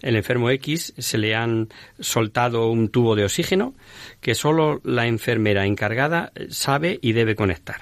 el 0.00 0.16
enfermo 0.16 0.50
X 0.50 0.94
se 0.96 1.18
le 1.18 1.34
han 1.34 1.68
soltado 1.98 2.70
un 2.70 2.88
tubo 2.88 3.16
de 3.16 3.24
oxígeno 3.24 3.74
que 4.20 4.34
solo 4.34 4.80
la 4.84 5.06
enfermera 5.06 5.66
encargada 5.66 6.32
sabe 6.50 6.98
y 7.02 7.12
debe 7.12 7.34
conectar. 7.34 7.80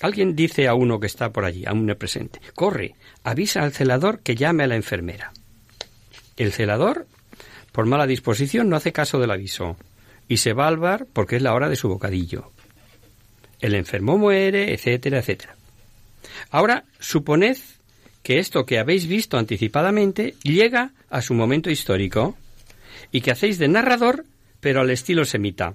Alguien 0.00 0.34
dice 0.34 0.68
a 0.68 0.74
uno 0.74 0.98
que 0.98 1.06
está 1.06 1.32
por 1.32 1.44
allí, 1.44 1.64
a 1.66 1.72
un 1.72 1.86
presente, 1.98 2.40
corre, 2.54 2.94
avisa 3.24 3.62
al 3.62 3.72
celador 3.72 4.20
que 4.20 4.34
llame 4.34 4.64
a 4.64 4.66
la 4.66 4.76
enfermera. 4.76 5.32
El 6.36 6.52
celador, 6.52 7.06
por 7.72 7.86
mala 7.86 8.06
disposición, 8.06 8.68
no 8.68 8.76
hace 8.76 8.92
caso 8.92 9.20
del 9.20 9.30
aviso 9.30 9.76
y 10.32 10.38
se 10.38 10.54
va 10.54 10.66
al 10.66 10.78
bar 10.78 11.06
porque 11.12 11.36
es 11.36 11.42
la 11.42 11.52
hora 11.52 11.68
de 11.68 11.76
su 11.76 11.90
bocadillo. 11.90 12.52
El 13.60 13.74
enfermo 13.74 14.16
muere, 14.16 14.72
etcétera, 14.72 15.18
etcétera. 15.18 15.56
Ahora, 16.50 16.84
suponed 17.00 17.58
que 18.22 18.38
esto 18.38 18.64
que 18.64 18.78
habéis 18.78 19.06
visto 19.06 19.36
anticipadamente 19.36 20.34
llega 20.42 20.92
a 21.10 21.20
su 21.20 21.34
momento 21.34 21.68
histórico 21.68 22.34
y 23.10 23.20
que 23.20 23.30
hacéis 23.30 23.58
de 23.58 23.68
narrador, 23.68 24.24
pero 24.60 24.80
al 24.80 24.88
estilo 24.88 25.26
semita. 25.26 25.74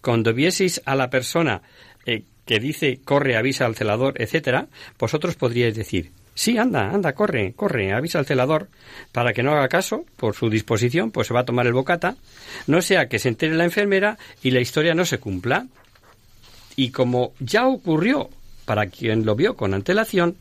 Cuando 0.00 0.32
vieseis 0.32 0.80
a 0.86 0.94
la 0.94 1.10
persona 1.10 1.60
eh, 2.06 2.22
que 2.46 2.58
dice 2.60 2.98
corre, 3.04 3.36
avisa 3.36 3.66
al 3.66 3.76
celador, 3.76 4.14
etcétera, 4.22 4.68
vosotros 4.98 5.36
podríais 5.36 5.76
decir 5.76 6.12
sí, 6.38 6.56
anda, 6.56 6.90
anda, 6.90 7.14
corre, 7.14 7.52
corre, 7.56 7.92
avisa 7.92 8.20
al 8.20 8.26
celador 8.26 8.68
para 9.10 9.32
que 9.32 9.42
no 9.42 9.50
haga 9.50 9.68
caso 9.68 10.04
por 10.16 10.36
su 10.36 10.48
disposición, 10.48 11.10
pues 11.10 11.26
se 11.26 11.34
va 11.34 11.40
a 11.40 11.44
tomar 11.44 11.66
el 11.66 11.72
bocata, 11.72 12.14
no 12.68 12.80
sea 12.80 13.08
que 13.08 13.18
se 13.18 13.28
entere 13.28 13.56
la 13.56 13.64
enfermera 13.64 14.18
y 14.40 14.52
la 14.52 14.60
historia 14.60 14.94
no 14.94 15.04
se 15.04 15.18
cumpla. 15.18 15.66
Y 16.76 16.92
como 16.92 17.32
ya 17.40 17.66
ocurrió 17.66 18.30
para 18.66 18.86
quien 18.86 19.24
lo 19.24 19.34
vio 19.34 19.56
con 19.56 19.74
antelación, 19.74 20.36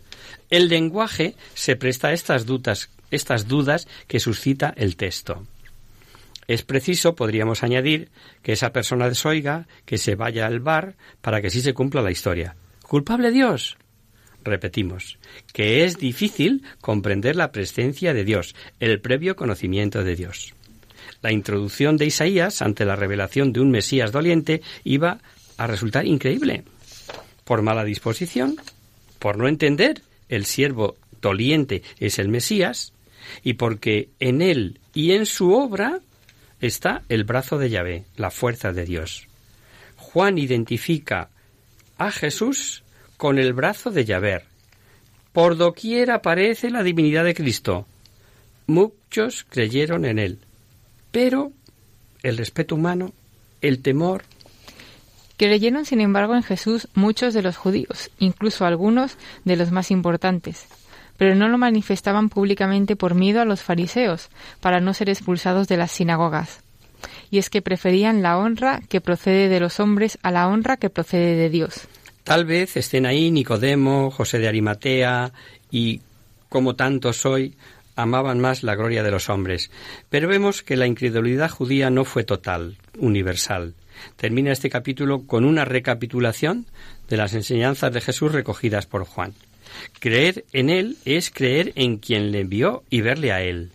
el 0.51 0.69
lenguaje 0.69 1.33
se 1.55 1.75
presta 1.75 2.09
a 2.09 2.13
estas 2.13 2.45
dudas, 2.45 2.91
estas 3.09 3.47
dudas 3.47 3.87
que 4.05 4.19
suscita 4.19 4.71
el 4.77 4.97
texto. 4.97 5.47
Es 6.47 6.61
preciso, 6.61 7.15
podríamos 7.15 7.63
añadir, 7.63 8.09
que 8.43 8.53
esa 8.53 8.71
persona 8.71 9.09
desoiga, 9.09 9.67
que 9.85 9.97
se 9.97 10.13
vaya 10.13 10.45
al 10.45 10.59
bar, 10.59 10.95
para 11.21 11.41
que 11.41 11.49
sí 11.49 11.61
se 11.61 11.73
cumpla 11.73 12.03
la 12.03 12.11
historia. 12.11 12.55
¿Culpable 12.83 13.31
Dios? 13.31 13.77
Repetimos, 14.43 15.17
que 15.53 15.83
es 15.83 15.97
difícil 15.97 16.63
comprender 16.81 17.35
la 17.35 17.51
presencia 17.51 18.13
de 18.13 18.23
Dios, 18.23 18.55
el 18.79 19.01
previo 19.01 19.35
conocimiento 19.35 20.03
de 20.03 20.15
Dios. 20.15 20.53
La 21.21 21.31
introducción 21.31 21.97
de 21.97 22.05
Isaías 22.05 22.61
ante 22.61 22.85
la 22.85 22.95
revelación 22.95 23.51
de 23.51 23.59
un 23.59 23.71
Mesías 23.71 24.11
doliente 24.11 24.61
iba 24.83 25.19
a 25.57 25.67
resultar 25.67 26.05
increíble. 26.05 26.63
Por 27.43 27.61
mala 27.61 27.83
disposición, 27.83 28.57
por 29.19 29.37
no 29.37 29.47
entender 29.47 30.01
el 30.29 30.45
siervo 30.45 30.95
doliente 31.21 31.83
es 31.99 32.19
el 32.19 32.29
Mesías, 32.29 32.93
y 33.43 33.53
porque 33.53 34.09
en 34.19 34.41
él 34.41 34.79
y 34.93 35.11
en 35.11 35.25
su 35.25 35.53
obra 35.53 35.99
está 36.61 37.03
el 37.09 37.23
brazo 37.23 37.57
de 37.57 37.69
Yahvé, 37.69 38.05
la 38.15 38.31
fuerza 38.31 38.71
de 38.71 38.85
Dios. 38.85 39.27
Juan 39.95 40.37
identifica 40.37 41.29
a 41.97 42.11
Jesús 42.11 42.83
con 43.17 43.39
el 43.39 43.53
brazo 43.53 43.91
de 43.91 44.05
Yahvé. 44.05 44.43
Por 45.33 45.57
doquier 45.57 46.11
aparece 46.11 46.69
la 46.69 46.83
divinidad 46.83 47.23
de 47.23 47.35
Cristo. 47.35 47.85
Muchos 48.67 49.45
creyeron 49.49 50.05
en 50.05 50.19
él. 50.19 50.39
Pero 51.11 51.51
el 52.23 52.37
respeto 52.37 52.75
humano, 52.75 53.13
el 53.61 53.81
temor. 53.81 54.23
Creyeron, 55.37 55.85
sin 55.85 56.01
embargo, 56.01 56.35
en 56.35 56.43
Jesús 56.43 56.87
muchos 56.95 57.33
de 57.33 57.43
los 57.43 57.57
judíos, 57.57 58.09
incluso 58.17 58.65
algunos 58.65 59.17
de 59.45 59.55
los 59.55 59.71
más 59.71 59.91
importantes 59.91 60.67
pero 61.17 61.35
no 61.35 61.49
lo 61.49 61.57
manifestaban 61.57 62.29
públicamente 62.29 62.95
por 62.95 63.15
miedo 63.15 63.41
a 63.41 63.45
los 63.45 63.61
fariseos, 63.61 64.29
para 64.61 64.79
no 64.79 64.93
ser 64.93 65.09
expulsados 65.09 65.67
de 65.67 65.77
las 65.77 65.91
sinagogas. 65.91 66.61
Y 67.29 67.39
es 67.39 67.49
que 67.49 67.61
preferían 67.61 68.21
la 68.21 68.37
honra 68.37 68.81
que 68.87 69.01
procede 69.01 69.49
de 69.49 69.59
los 69.59 69.79
hombres 69.79 70.17
a 70.21 70.31
la 70.31 70.47
honra 70.47 70.77
que 70.77 70.89
procede 70.89 71.35
de 71.35 71.49
Dios. 71.49 71.87
Tal 72.27 72.43
vez 72.43 72.75
estén 72.75 73.05
ahí 73.05 73.31
Nicodemo, 73.31 74.11
José 74.11 74.37
de 74.37 74.49
Arimatea 74.49 75.31
y, 75.71 76.01
como 76.49 76.75
tantos 76.75 77.25
hoy, 77.25 77.55
amaban 77.95 78.41
más 78.41 78.63
la 78.63 78.75
gloria 78.75 79.01
de 79.01 79.11
los 79.11 79.29
hombres. 79.29 79.71
Pero 80.09 80.27
vemos 80.27 80.61
que 80.61 80.75
la 80.75 80.87
incredulidad 80.87 81.49
judía 81.49 81.89
no 81.89 82.03
fue 82.03 82.25
total, 82.25 82.75
universal. 82.97 83.75
Termina 84.17 84.51
este 84.51 84.69
capítulo 84.69 85.21
con 85.25 85.45
una 85.45 85.63
recapitulación 85.63 86.65
de 87.07 87.15
las 87.15 87.33
enseñanzas 87.33 87.93
de 87.93 88.01
Jesús 88.01 88.33
recogidas 88.33 88.87
por 88.87 89.05
Juan. 89.05 89.33
Creer 90.01 90.43
en 90.51 90.69
Él 90.69 90.97
es 91.05 91.31
creer 91.31 91.71
en 91.75 91.95
quien 91.95 92.33
le 92.33 92.41
envió 92.41 92.83
y 92.89 92.99
verle 92.99 93.31
a 93.31 93.41
Él. 93.41 93.71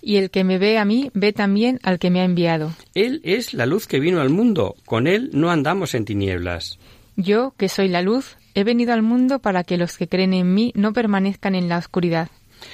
Y 0.00 0.18
el 0.18 0.30
que 0.30 0.44
me 0.44 0.58
ve 0.58 0.78
a 0.78 0.84
mí, 0.84 1.10
ve 1.12 1.32
también 1.32 1.80
al 1.82 1.98
que 1.98 2.10
me 2.10 2.20
ha 2.20 2.24
enviado. 2.24 2.72
Él 2.94 3.20
es 3.24 3.52
la 3.52 3.66
luz 3.66 3.88
que 3.88 3.98
vino 3.98 4.20
al 4.20 4.30
mundo. 4.30 4.76
Con 4.84 5.08
Él 5.08 5.30
no 5.32 5.50
andamos 5.50 5.96
en 5.96 6.04
tinieblas. 6.04 6.78
Yo, 7.16 7.54
que 7.56 7.68
soy 7.68 7.88
la 7.88 8.02
luz, 8.02 8.36
he 8.54 8.64
venido 8.64 8.92
al 8.92 9.02
mundo 9.02 9.38
para 9.38 9.64
que 9.64 9.76
los 9.76 9.96
que 9.96 10.08
creen 10.08 10.32
en 10.32 10.52
mí 10.52 10.72
no 10.74 10.92
permanezcan 10.92 11.54
en 11.54 11.68
la 11.68 11.78
oscuridad. 11.78 12.28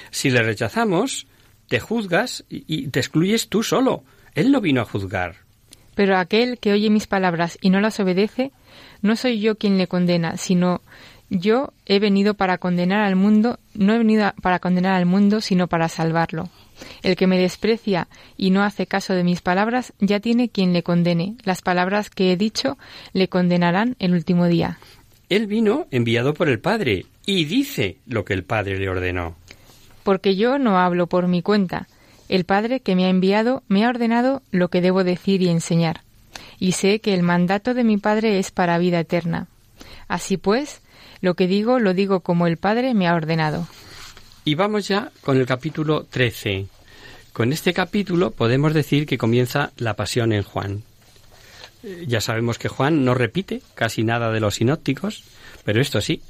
Si 0.09 0.29
le 0.29 0.41
rechazamos, 0.41 1.27
te 1.67 1.79
juzgas 1.79 2.43
y 2.49 2.87
te 2.87 2.99
excluyes 2.99 3.49
tú 3.49 3.63
solo. 3.63 4.03
Él 4.33 4.51
no 4.51 4.61
vino 4.61 4.81
a 4.81 4.85
juzgar. 4.85 5.35
Pero 5.95 6.17
aquel 6.17 6.57
que 6.59 6.71
oye 6.71 6.89
mis 6.89 7.07
palabras 7.07 7.57
y 7.61 7.69
no 7.69 7.81
las 7.81 7.99
obedece, 7.99 8.51
no 9.01 9.15
soy 9.15 9.39
yo 9.39 9.57
quien 9.57 9.77
le 9.77 9.87
condena, 9.87 10.37
sino 10.37 10.81
yo 11.29 11.73
he 11.85 11.99
venido 11.99 12.33
para 12.33 12.57
condenar 12.57 13.01
al 13.01 13.15
mundo, 13.15 13.59
no 13.73 13.93
he 13.93 13.97
venido 13.97 14.33
para 14.41 14.59
condenar 14.59 14.95
al 14.95 15.05
mundo, 15.05 15.41
sino 15.41 15.67
para 15.67 15.89
salvarlo. 15.89 16.49
El 17.03 17.15
que 17.15 17.27
me 17.27 17.37
desprecia 17.37 18.07
y 18.37 18.51
no 18.51 18.63
hace 18.63 18.87
caso 18.87 19.13
de 19.13 19.23
mis 19.23 19.41
palabras, 19.41 19.93
ya 19.99 20.19
tiene 20.19 20.49
quien 20.49 20.73
le 20.73 20.83
condene. 20.83 21.35
Las 21.43 21.61
palabras 21.61 22.09
que 22.09 22.31
he 22.31 22.37
dicho 22.37 22.77
le 23.13 23.27
condenarán 23.27 23.95
el 23.99 24.13
último 24.13 24.47
día. 24.47 24.79
Él 25.29 25.47
vino 25.47 25.87
enviado 25.91 26.33
por 26.33 26.49
el 26.49 26.59
Padre 26.59 27.05
y 27.25 27.45
dice 27.45 27.97
lo 28.05 28.25
que 28.25 28.33
el 28.33 28.43
Padre 28.43 28.77
le 28.77 28.89
ordenó. 28.89 29.35
Porque 30.03 30.35
yo 30.35 30.57
no 30.57 30.77
hablo 30.77 31.07
por 31.07 31.27
mi 31.27 31.41
cuenta. 31.41 31.87
El 32.27 32.45
Padre 32.45 32.79
que 32.79 32.95
me 32.95 33.05
ha 33.05 33.09
enviado 33.09 33.63
me 33.67 33.85
ha 33.85 33.89
ordenado 33.89 34.41
lo 34.51 34.69
que 34.69 34.81
debo 34.81 35.03
decir 35.03 35.41
y 35.41 35.49
enseñar. 35.49 36.01
Y 36.59 36.73
sé 36.73 36.99
que 36.99 37.13
el 37.13 37.23
mandato 37.23 37.73
de 37.73 37.83
mi 37.83 37.97
Padre 37.97 38.39
es 38.39 38.51
para 38.51 38.77
vida 38.77 38.99
eterna. 38.99 39.47
Así 40.07 40.37
pues, 40.37 40.81
lo 41.21 41.35
que 41.35 41.47
digo 41.47 41.79
lo 41.79 41.93
digo 41.93 42.21
como 42.21 42.47
el 42.47 42.57
Padre 42.57 42.93
me 42.93 43.07
ha 43.07 43.15
ordenado. 43.15 43.67
Y 44.43 44.55
vamos 44.55 44.87
ya 44.87 45.11
con 45.21 45.37
el 45.37 45.45
capítulo 45.45 46.05
13. 46.05 46.65
Con 47.31 47.53
este 47.53 47.73
capítulo 47.73 48.31
podemos 48.31 48.73
decir 48.73 49.05
que 49.05 49.19
comienza 49.19 49.71
la 49.77 49.95
pasión 49.95 50.33
en 50.33 50.41
Juan. 50.41 50.83
Eh, 51.83 52.05
ya 52.07 52.21
sabemos 52.21 52.57
que 52.57 52.67
Juan 52.67 53.05
no 53.05 53.13
repite 53.13 53.61
casi 53.75 54.03
nada 54.03 54.31
de 54.31 54.39
los 54.39 54.55
sinópticos, 54.55 55.23
pero 55.63 55.79
esto 55.79 56.01
sí, 56.01 56.23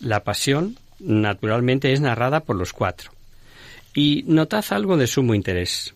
la 0.00 0.24
pasión 0.24 0.78
naturalmente 1.00 1.92
es 1.92 2.00
narrada 2.00 2.40
por 2.40 2.56
los 2.56 2.72
cuatro. 2.72 3.10
Y 3.92 4.24
notad 4.26 4.64
algo 4.70 4.96
de 4.96 5.06
sumo 5.06 5.34
interés. 5.34 5.94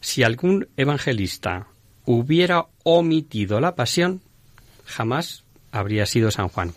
Si 0.00 0.22
algún 0.22 0.68
evangelista 0.78 1.66
hubiera 2.06 2.66
omitido 2.84 3.60
la 3.60 3.74
pasión, 3.74 4.22
jamás 4.86 5.44
habría 5.72 6.06
sido 6.06 6.30
San 6.30 6.48
Juan, 6.48 6.72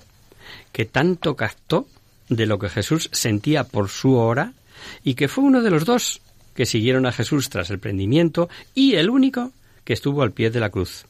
que 0.73 0.84
tanto 0.84 1.38
captó 1.38 1.88
de 2.30 2.46
lo 2.46 2.60
que 2.60 2.70
Jesús 2.70 3.10
sentía 3.12 3.63
por 3.63 3.89
su 3.89 4.15
hora 4.15 4.54
y 5.04 5.15
que 5.15 5.28
fue 5.28 5.44
uno 5.44 5.62
de 5.62 5.72
los 5.72 5.86
dos 5.86 6.22
que 6.56 6.65
siguieron 6.65 7.06
a 7.06 7.12
Jesús 7.12 7.50
tras 7.50 7.70
el 7.70 7.80
prendimiento 7.80 8.50
y 8.74 8.96
el 8.96 9.10
único 9.10 9.52
que 9.84 9.94
estuvo 9.94 10.22
al 10.22 10.32
pie 10.32 10.50
de 10.50 10.60
la 10.60 10.70
cruz. 10.70 11.06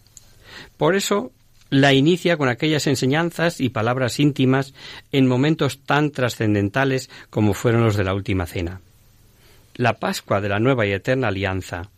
Por 0.77 0.95
eso 0.95 1.31
la 1.69 1.93
inicia 1.93 2.37
con 2.37 2.49
aquellas 2.49 2.87
enseñanzas 2.87 3.61
y 3.61 3.69
palabras 3.69 4.19
íntimas 4.19 4.73
en 5.11 5.27
momentos 5.27 5.79
tan 5.79 6.11
trascendentales 6.11 7.09
como 7.29 7.53
fueron 7.53 7.83
los 7.83 7.95
de 7.95 8.03
la 8.03 8.13
última 8.13 8.45
cena. 8.45 8.81
La 9.75 9.93
Pascua 9.93 10.41
de 10.41 10.49
la 10.49 10.59
nueva 10.59 10.85
y 10.85 10.91
eterna 10.91 11.27
alianza, 11.27 11.89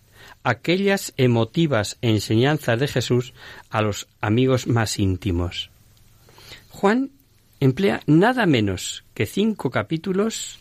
aquellas 0.43 1.13
emotivas 1.17 1.97
enseñanzas 2.01 2.79
de 2.79 2.87
Jesús 2.87 3.33
a 3.69 3.81
los 3.81 4.07
amigos 4.19 4.67
más 4.67 4.99
íntimos. 4.99 5.69
Juan 6.69 7.11
emplea 7.61 8.01
nada 8.07 8.45
menos 8.45 9.05
que 9.13 9.25
cinco 9.25 9.69
capítulos 9.69 10.59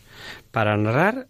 para 0.51 0.77
narrar 0.77 1.27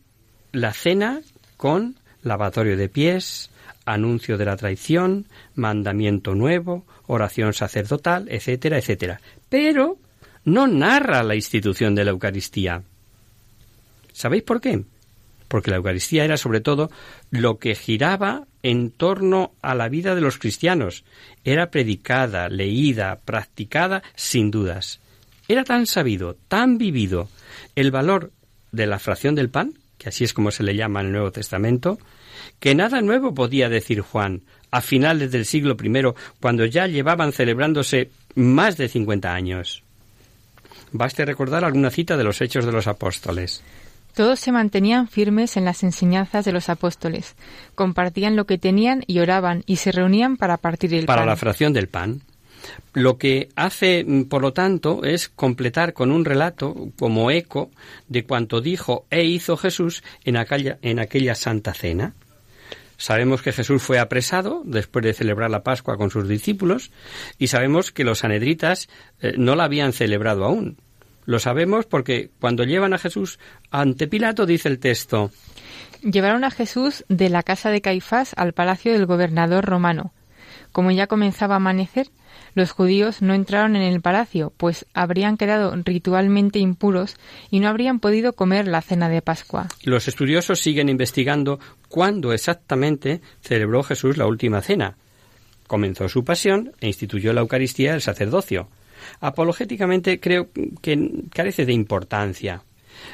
la 0.52 0.74
cena 0.74 1.22
con 1.58 1.96
lavatorio 2.22 2.78
de 2.78 2.90
pies, 2.90 3.50
anuncio 3.86 4.38
de 4.38 4.46
la 4.46 4.58
traición, 4.58 5.26
mandamiento 5.56 6.36
nuevo, 6.36 6.86
oración 7.08 7.54
sacerdotal, 7.54 8.28
etcétera, 8.30 8.78
etcétera. 8.78 9.22
Pero 9.50 9.98
no 10.44 10.68
narra 10.68 11.24
la 11.24 11.36
institución 11.36 11.96
de 11.96 12.06
la 12.06 12.12
Eucaristía. 12.12 12.84
¿Sabéis 14.12 14.44
por 14.44 14.60
qué? 14.60 14.84
Porque 15.48 15.72
la 15.72 15.78
Eucaristía 15.78 16.26
era 16.26 16.38
sobre 16.38 16.62
todo 16.62 16.92
lo 17.30 17.60
que 17.60 17.76
giraba 17.76 18.46
en 18.62 18.92
torno 18.92 19.54
a 19.62 19.74
la 19.74 19.90
vida 19.90 20.16
de 20.16 20.22
los 20.22 20.38
cristianos. 20.38 21.04
Era 21.44 21.72
predicada, 21.72 22.50
leída, 22.50 23.22
practicada, 23.24 24.04
sin 24.16 24.52
dudas. 24.52 25.00
Era 25.52 25.66
tan 25.66 25.86
sabido, 25.86 26.38
tan 26.48 26.78
vivido 26.78 27.28
el 27.76 27.92
valor 27.92 28.32
de 28.72 28.88
la 28.88 29.00
fracción 29.00 29.36
del 29.36 29.50
pan, 29.50 29.74
que 29.98 30.08
así 30.08 30.24
es 30.24 30.34
como 30.34 30.50
se 30.50 30.64
le 30.64 30.78
llama 30.78 31.02
en 31.02 31.08
el 31.08 31.12
Nuevo 31.12 31.34
Testamento, 31.34 32.00
que 32.62 32.74
nada 32.74 33.02
nuevo 33.02 33.34
podía 33.34 33.68
decir 33.68 34.00
Juan 34.00 34.44
a 34.72 34.80
finales 34.80 35.30
del 35.30 35.46
siglo 35.46 35.76
I, 35.84 36.14
cuando 36.40 36.64
ya 36.64 36.88
llevaban 36.88 37.34
celebrándose 37.34 38.12
más 38.34 38.78
de 38.78 38.88
50 38.88 39.34
años. 39.34 39.84
Baste 40.94 41.26
recordar 41.26 41.66
alguna 41.66 41.90
cita 41.90 42.16
de 42.16 42.24
los 42.24 42.40
Hechos 42.40 42.66
de 42.66 42.72
los 42.72 42.88
Apóstoles. 42.88 43.62
Todos 44.16 44.40
se 44.40 44.54
mantenían 44.54 45.10
firmes 45.10 45.58
en 45.58 45.66
las 45.66 45.84
enseñanzas 45.84 46.46
de 46.46 46.54
los 46.54 46.70
apóstoles, 46.70 47.36
compartían 47.76 48.38
lo 48.38 48.46
que 48.46 48.58
tenían 48.58 49.04
y 49.06 49.20
oraban 49.20 49.64
y 49.66 49.76
se 49.76 49.92
reunían 49.92 50.38
para 50.38 50.56
partir 50.56 50.94
el 50.94 51.08
pan. 51.08 51.18
Para 51.18 51.26
la 51.26 51.36
fracción 51.36 51.74
del 51.74 51.90
pan. 51.90 52.22
Lo 52.94 53.18
que 53.18 53.50
hace, 53.56 54.04
mm, 54.06 54.24
por 54.24 54.42
lo 54.42 54.54
tanto, 54.54 55.04
es 55.04 55.30
completar 55.30 55.94
con 55.94 56.12
un 56.12 56.26
relato 56.26 56.90
como 57.00 57.32
eco 57.32 57.72
de 58.08 58.24
cuanto 58.24 58.62
dijo 58.62 59.06
e 59.10 59.24
hizo 59.24 59.58
Jesús 59.58 60.04
en 60.24 60.38
aquella, 60.38 60.78
en 60.82 61.00
aquella 61.00 61.36
santa 61.36 61.74
cena. 61.74 62.14
Sabemos 62.98 63.42
que 63.42 63.52
Jesús 63.52 63.82
fue 63.82 63.98
apresado 63.98 64.62
después 64.64 65.04
de 65.04 65.14
celebrar 65.14 65.50
la 65.50 65.64
Pascua 65.64 65.98
con 65.98 66.12
sus 66.12 66.28
discípulos 66.28 66.92
y 67.40 67.48
sabemos 67.48 67.92
que 67.92 68.04
los 68.04 68.20
sanedritas 68.20 68.90
eh, 69.22 69.34
no 69.38 69.56
la 69.56 69.64
habían 69.64 69.92
celebrado 69.92 70.46
aún. 70.46 70.78
Lo 71.26 71.40
sabemos 71.40 71.88
porque 71.88 72.30
cuando 72.40 72.64
llevan 72.64 72.94
a 72.94 73.00
Jesús 73.00 73.40
ante 73.72 74.08
Pilato 74.08 74.46
dice 74.46 74.70
el 74.70 74.80
texto 74.80 75.32
Llevaron 76.04 76.44
a 76.44 76.52
Jesús 76.52 77.06
de 77.10 77.30
la 77.30 77.44
casa 77.44 77.70
de 77.70 77.82
Caifás 77.82 78.34
al 78.36 78.54
palacio 78.54 78.92
del 78.94 79.06
gobernador 79.06 79.66
romano. 79.66 80.14
Como 80.72 80.92
ya 80.92 81.08
comenzaba 81.08 81.56
a 81.56 81.58
amanecer, 81.58 82.08
los 82.54 82.72
judíos 82.72 83.22
no 83.22 83.34
entraron 83.34 83.76
en 83.76 83.84
el 83.84 84.02
palacio, 84.02 84.54
pues 84.58 84.86
habrían 84.94 85.38
quedado 85.38 85.74
ritualmente 85.84 86.60
impuros 86.60 87.16
y 87.50 87.60
no 87.60 87.70
habrían 87.70 88.00
podido 88.00 88.34
comer 88.34 88.68
la 88.68 88.82
cena 88.82 89.10
de 89.10 89.22
Pascua. 89.22 89.68
Los 89.84 90.08
estudiosos 90.08 90.60
siguen 90.60 90.90
investigando 90.90 91.60
cuándo 91.88 92.34
exactamente 92.34 93.22
celebró 93.42 93.84
Jesús 93.84 94.18
la 94.18 94.28
última 94.28 94.62
cena. 94.62 94.98
Comenzó 95.68 96.10
su 96.10 96.24
pasión 96.26 96.74
e 96.82 96.88
instituyó 96.88 97.34
la 97.34 97.42
Eucaristía 97.42 97.92
del 97.92 98.02
sacerdocio. 98.02 98.70
Apologéticamente 99.20 100.20
creo 100.20 100.50
que 100.82 101.24
carece 101.34 101.66
de 101.66 101.74
importancia, 101.74 102.64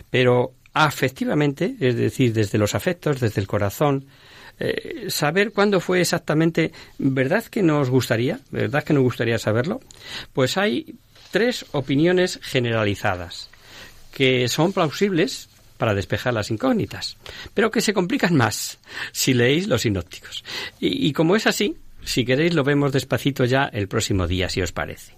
pero 0.09 0.53
afectivamente, 0.73 1.75
es 1.79 1.95
decir, 1.95 2.33
desde 2.33 2.57
los 2.57 2.75
afectos, 2.75 3.19
desde 3.19 3.41
el 3.41 3.47
corazón, 3.47 4.05
eh, 4.59 5.05
saber 5.09 5.51
cuándo 5.51 5.79
fue 5.79 6.01
exactamente, 6.01 6.71
¿verdad 6.97 7.43
que 7.45 7.61
nos 7.61 7.89
gustaría? 7.89 8.39
¿Verdad 8.51 8.83
que 8.83 8.93
nos 8.93 9.03
gustaría 9.03 9.37
saberlo? 9.37 9.81
Pues 10.33 10.57
hay 10.57 10.95
tres 11.31 11.65
opiniones 11.71 12.39
generalizadas 12.41 13.49
que 14.11 14.47
son 14.47 14.73
plausibles 14.73 15.49
para 15.77 15.93
despejar 15.93 16.33
las 16.33 16.49
incógnitas, 16.49 17.17
pero 17.53 17.69
que 17.69 17.81
se 17.81 17.93
complican 17.93 18.35
más 18.35 18.79
si 19.11 19.33
leéis 19.33 19.67
los 19.67 19.83
sinópticos. 19.83 20.43
y 20.79 21.13
como 21.13 21.35
es 21.35 21.45
así, 21.45 21.77
si 22.03 22.25
queréis 22.25 22.53
lo 22.53 22.63
vemos 22.63 22.93
despacito 22.93 23.45
ya 23.45 23.65
el 23.65 23.87
próximo 23.87 24.27
día, 24.27 24.49
si 24.49 24.61
os 24.61 24.71
parece. 24.71 25.16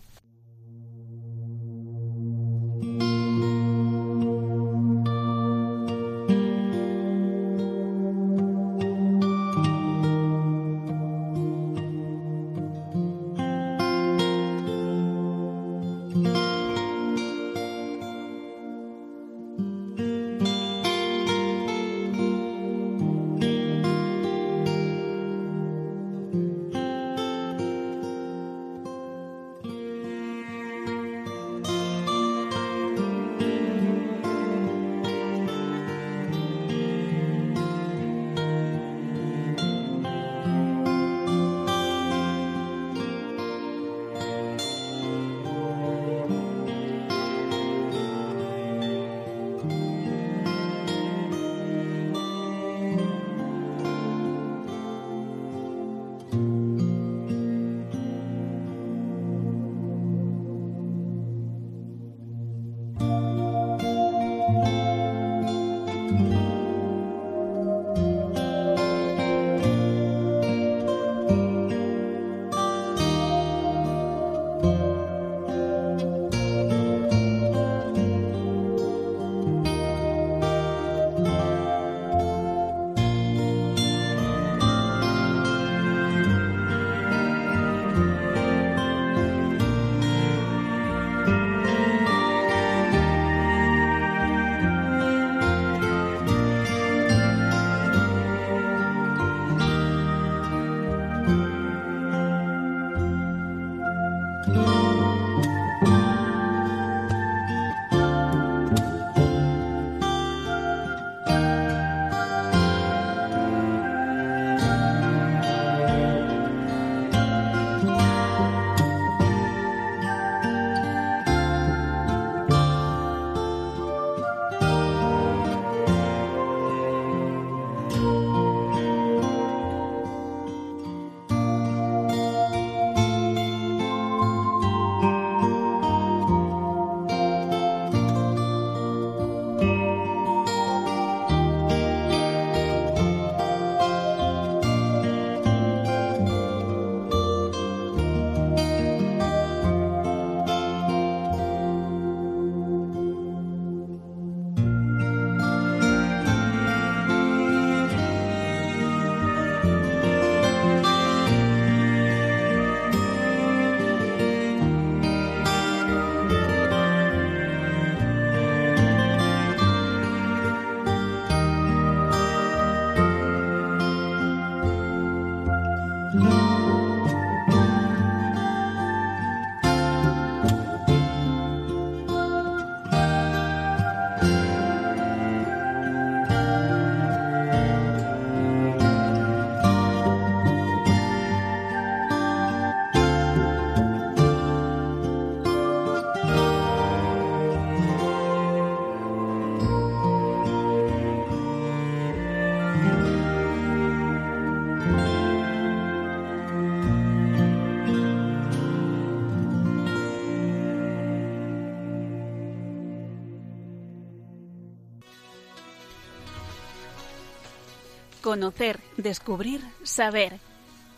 Conocer, 218.29 218.79
descubrir, 218.95 219.59
saber. 219.81 220.39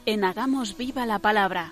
En 0.05 0.25
Hagamos 0.25 0.75
Viva 0.75 1.05
la 1.05 1.19
Palabra. 1.19 1.71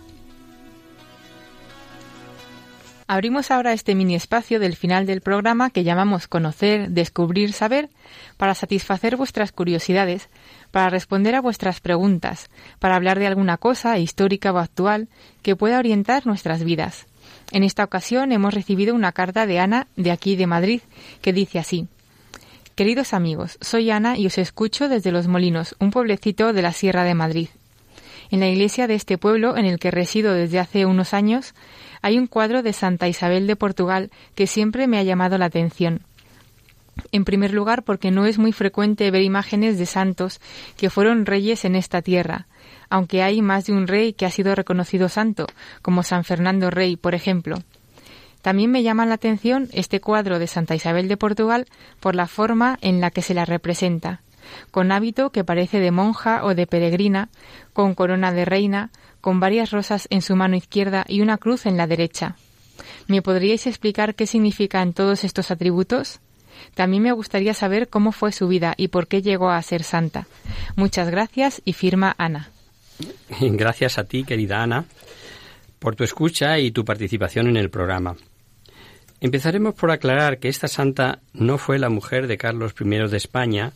Abrimos 3.08 3.52
ahora 3.52 3.74
este 3.74 3.94
mini 3.94 4.16
espacio 4.16 4.62
del 4.62 4.78
final 4.78 5.06
del 5.06 5.20
programa 5.20 5.70
que 5.70 5.84
llamamos 5.84 6.30
Conocer, 6.30 6.92
Descubrir, 6.92 7.52
Saber 7.52 7.90
para 8.38 8.56
satisfacer 8.56 9.18
vuestras 9.18 9.52
curiosidades, 9.52 10.30
para 10.72 10.90
responder 10.90 11.36
a 11.36 11.42
vuestras 11.42 11.82
preguntas, 11.82 12.50
para 12.80 12.96
hablar 12.96 13.20
de 13.20 13.28
alguna 13.28 13.58
cosa 13.58 13.98
histórica 13.98 14.54
o 14.54 14.60
actual 14.60 15.10
que 15.42 15.58
pueda 15.58 15.80
orientar 15.80 16.26
nuestras 16.26 16.64
vidas. 16.64 17.06
En 17.52 17.64
esta 17.64 17.84
ocasión 17.84 18.32
hemos 18.32 18.54
recibido 18.54 18.96
una 18.96 19.12
carta 19.12 19.46
de 19.46 19.60
Ana 19.60 19.88
de 19.98 20.12
aquí 20.12 20.38
de 20.38 20.48
Madrid 20.48 20.80
que 21.22 21.34
dice 21.34 21.60
así. 21.60 21.90
Queridos 22.80 23.14
amigos, 23.14 23.58
soy 23.60 23.92
Ana 23.92 24.18
y 24.18 24.26
os 24.26 24.38
escucho 24.38 24.88
desde 24.88 25.12
Los 25.12 25.28
Molinos, 25.28 25.76
un 25.82 25.92
pueblecito 25.92 26.54
de 26.54 26.62
la 26.62 26.72
Sierra 26.72 27.04
de 27.04 27.14
Madrid. 27.14 27.50
En 28.32 28.40
la 28.40 28.48
iglesia 28.48 28.88
de 28.88 28.96
este 28.96 29.18
pueblo, 29.18 29.58
en 29.58 29.66
el 29.66 29.80
que 29.80 29.92
resido 29.92 30.34
desde 30.34 30.60
hace 30.60 30.86
unos 30.86 31.14
años, 31.14 31.56
hay 32.02 32.18
un 32.18 32.28
cuadro 32.28 32.64
de 32.64 32.72
Santa 32.72 33.10
Isabel 33.10 33.48
de 33.48 33.58
Portugal 33.58 34.12
que 34.34 34.48
siempre 34.48 34.88
me 34.88 34.98
ha 34.98 35.04
llamado 35.04 35.38
la 35.38 35.48
atención. 35.48 36.04
En 37.12 37.26
primer 37.26 37.54
lugar, 37.54 37.84
porque 37.84 38.12
no 38.12 38.26
es 38.26 38.38
muy 38.38 38.54
frecuente 38.54 39.12
ver 39.12 39.24
imágenes 39.24 39.78
de 39.78 39.86
santos 39.86 40.40
que 40.78 40.90
fueron 40.90 41.26
reyes 41.26 41.66
en 41.66 41.76
esta 41.76 42.02
tierra, 42.02 42.48
aunque 42.90 43.24
hay 43.24 43.42
más 43.42 43.66
de 43.66 43.74
un 43.74 43.88
rey 43.88 44.14
que 44.14 44.26
ha 44.26 44.32
sido 44.32 44.56
reconocido 44.56 45.10
santo, 45.10 45.48
como 45.82 46.02
San 46.02 46.24
Fernando 46.24 46.70
Rey, 46.70 46.96
por 46.96 47.14
ejemplo. 47.14 47.58
También 48.42 48.72
me 48.72 48.84
llama 48.84 49.06
la 49.06 49.16
atención 49.16 49.68
este 49.74 50.00
cuadro 50.00 50.40
de 50.40 50.48
Santa 50.48 50.76
Isabel 50.76 51.08
de 51.08 51.18
Portugal 51.18 51.66
por 52.00 52.16
la 52.16 52.28
forma 52.28 52.78
en 52.82 53.02
la 53.02 53.12
que 53.12 53.22
se 53.22 53.34
la 53.34 53.46
representa, 53.46 54.22
con 54.72 54.92
hábito 54.92 55.32
que 55.32 55.44
parece 55.44 55.80
de 55.80 55.92
monja 55.92 56.44
o 56.46 56.56
de 56.56 56.68
peregrina, 56.68 57.30
con 57.74 57.96
corona 57.96 58.32
de 58.32 58.46
reina, 58.46 58.92
con 59.22 59.40
varias 59.40 59.72
rosas 59.72 60.08
en 60.10 60.22
su 60.22 60.36
mano 60.36 60.56
izquierda 60.56 61.06
y 61.08 61.22
una 61.22 61.38
cruz 61.38 61.66
en 61.66 61.78
la 61.78 61.88
derecha. 61.88 62.36
¿Me 63.08 63.22
podríais 63.22 63.68
explicar 63.68 64.16
qué 64.16 64.26
significan 64.28 64.94
todos 64.94 65.24
estos 65.24 65.52
atributos? 65.52 66.20
También 66.76 67.04
me 67.04 67.12
gustaría 67.12 67.54
saber 67.54 67.90
cómo 67.90 68.12
fue 68.12 68.32
su 68.32 68.48
vida 68.48 68.74
y 68.78 68.90
por 68.90 69.08
qué 69.08 69.22
llegó 69.22 69.50
a 69.50 69.62
ser 69.62 69.84
santa. 69.84 70.28
Muchas 70.76 71.10
gracias 71.10 71.62
y 71.66 71.74
firma 71.74 72.16
Ana. 72.18 72.50
Gracias 73.40 73.98
a 73.98 74.04
ti, 74.04 74.24
querida 74.26 74.62
Ana, 74.62 74.86
por 75.80 75.96
tu 75.96 76.04
escucha 76.04 76.60
y 76.60 76.72
tu 76.72 76.84
participación 76.84 77.48
en 77.48 77.56
el 77.56 77.70
programa. 77.70 78.16
Empezaremos 79.22 79.76
por 79.76 79.92
aclarar 79.92 80.40
que 80.40 80.48
esta 80.48 80.68
santa 80.68 81.20
no 81.34 81.58
fue 81.58 81.80
la 81.80 81.90
mujer 81.90 82.28
de 82.28 82.38
Carlos 82.38 82.74
I 82.80 83.10
de 83.10 83.18
España, 83.18 83.74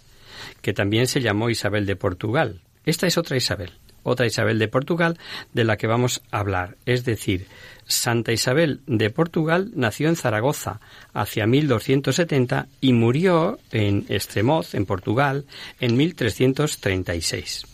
que 0.62 0.74
también 0.74 1.08
se 1.08 1.22
llamó 1.22 1.50
Isabel 1.50 1.86
de 1.86 1.96
Portugal. 1.96 2.62
Esta 2.86 3.08
es 3.08 3.18
otra 3.18 3.38
Isabel 3.38 3.72
otra 4.04 4.26
Isabel 4.26 4.60
de 4.60 4.68
Portugal 4.68 5.18
de 5.54 5.64
la 5.64 5.78
que 5.78 5.88
vamos 5.88 6.22
a 6.32 6.39
hablar. 6.39 6.76
Es 6.86 7.06
decir, 7.06 7.48
Santa 7.86 8.32
Isabel 8.32 8.82
de 8.86 9.10
Portugal 9.10 9.72
nació 9.76 10.10
en 10.10 10.16
Zaragoza 10.16 10.80
hacia 11.14 11.48
1270 11.48 12.68
y 12.82 12.94
murió 12.94 13.60
en 13.72 14.06
Estremoz, 14.10 14.76
en 14.76 14.86
Portugal, 14.86 15.46
en 15.80 15.98
1336. 15.98 17.66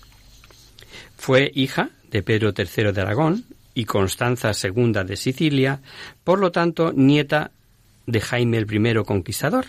Fue 1.17 1.51
hija 1.53 1.89
de 2.09 2.23
Pedro 2.23 2.53
III 2.55 2.91
de 2.91 3.01
Aragón 3.01 3.45
y 3.73 3.85
Constanza 3.85 4.51
II 4.51 4.93
de 5.05 5.17
Sicilia, 5.17 5.81
por 6.23 6.39
lo 6.39 6.51
tanto 6.51 6.91
nieta 6.93 7.51
de 8.09 8.21
Jaime 8.21 8.59
I 8.59 9.03
Conquistador 9.05 9.67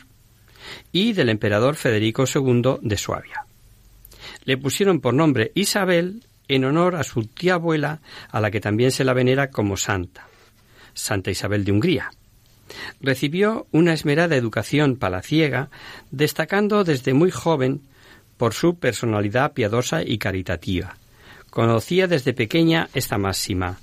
y 0.92 1.12
del 1.12 1.28
emperador 1.28 1.76
Federico 1.76 2.24
II 2.32 2.78
de 2.80 2.96
Suabia. 2.96 3.44
Le 4.44 4.56
pusieron 4.56 5.00
por 5.00 5.14
nombre 5.14 5.52
Isabel 5.54 6.24
en 6.48 6.64
honor 6.64 6.96
a 6.96 7.04
su 7.04 7.26
tía 7.26 7.54
abuela, 7.54 8.00
a 8.30 8.40
la 8.40 8.50
que 8.50 8.60
también 8.60 8.90
se 8.90 9.04
la 9.04 9.12
venera 9.12 9.50
como 9.50 9.76
santa, 9.76 10.26
Santa 10.94 11.30
Isabel 11.30 11.64
de 11.64 11.72
Hungría. 11.72 12.10
Recibió 13.00 13.66
una 13.70 13.92
esmerada 13.92 14.36
educación 14.36 14.96
palaciega, 14.96 15.70
destacando 16.10 16.82
desde 16.82 17.14
muy 17.14 17.30
joven 17.30 17.82
por 18.36 18.54
su 18.54 18.76
personalidad 18.78 19.52
piadosa 19.52 20.02
y 20.02 20.18
caritativa. 20.18 20.96
Conocía 21.50 22.06
desde 22.06 22.32
pequeña 22.32 22.88
esta 22.94 23.18
máxima. 23.18 23.78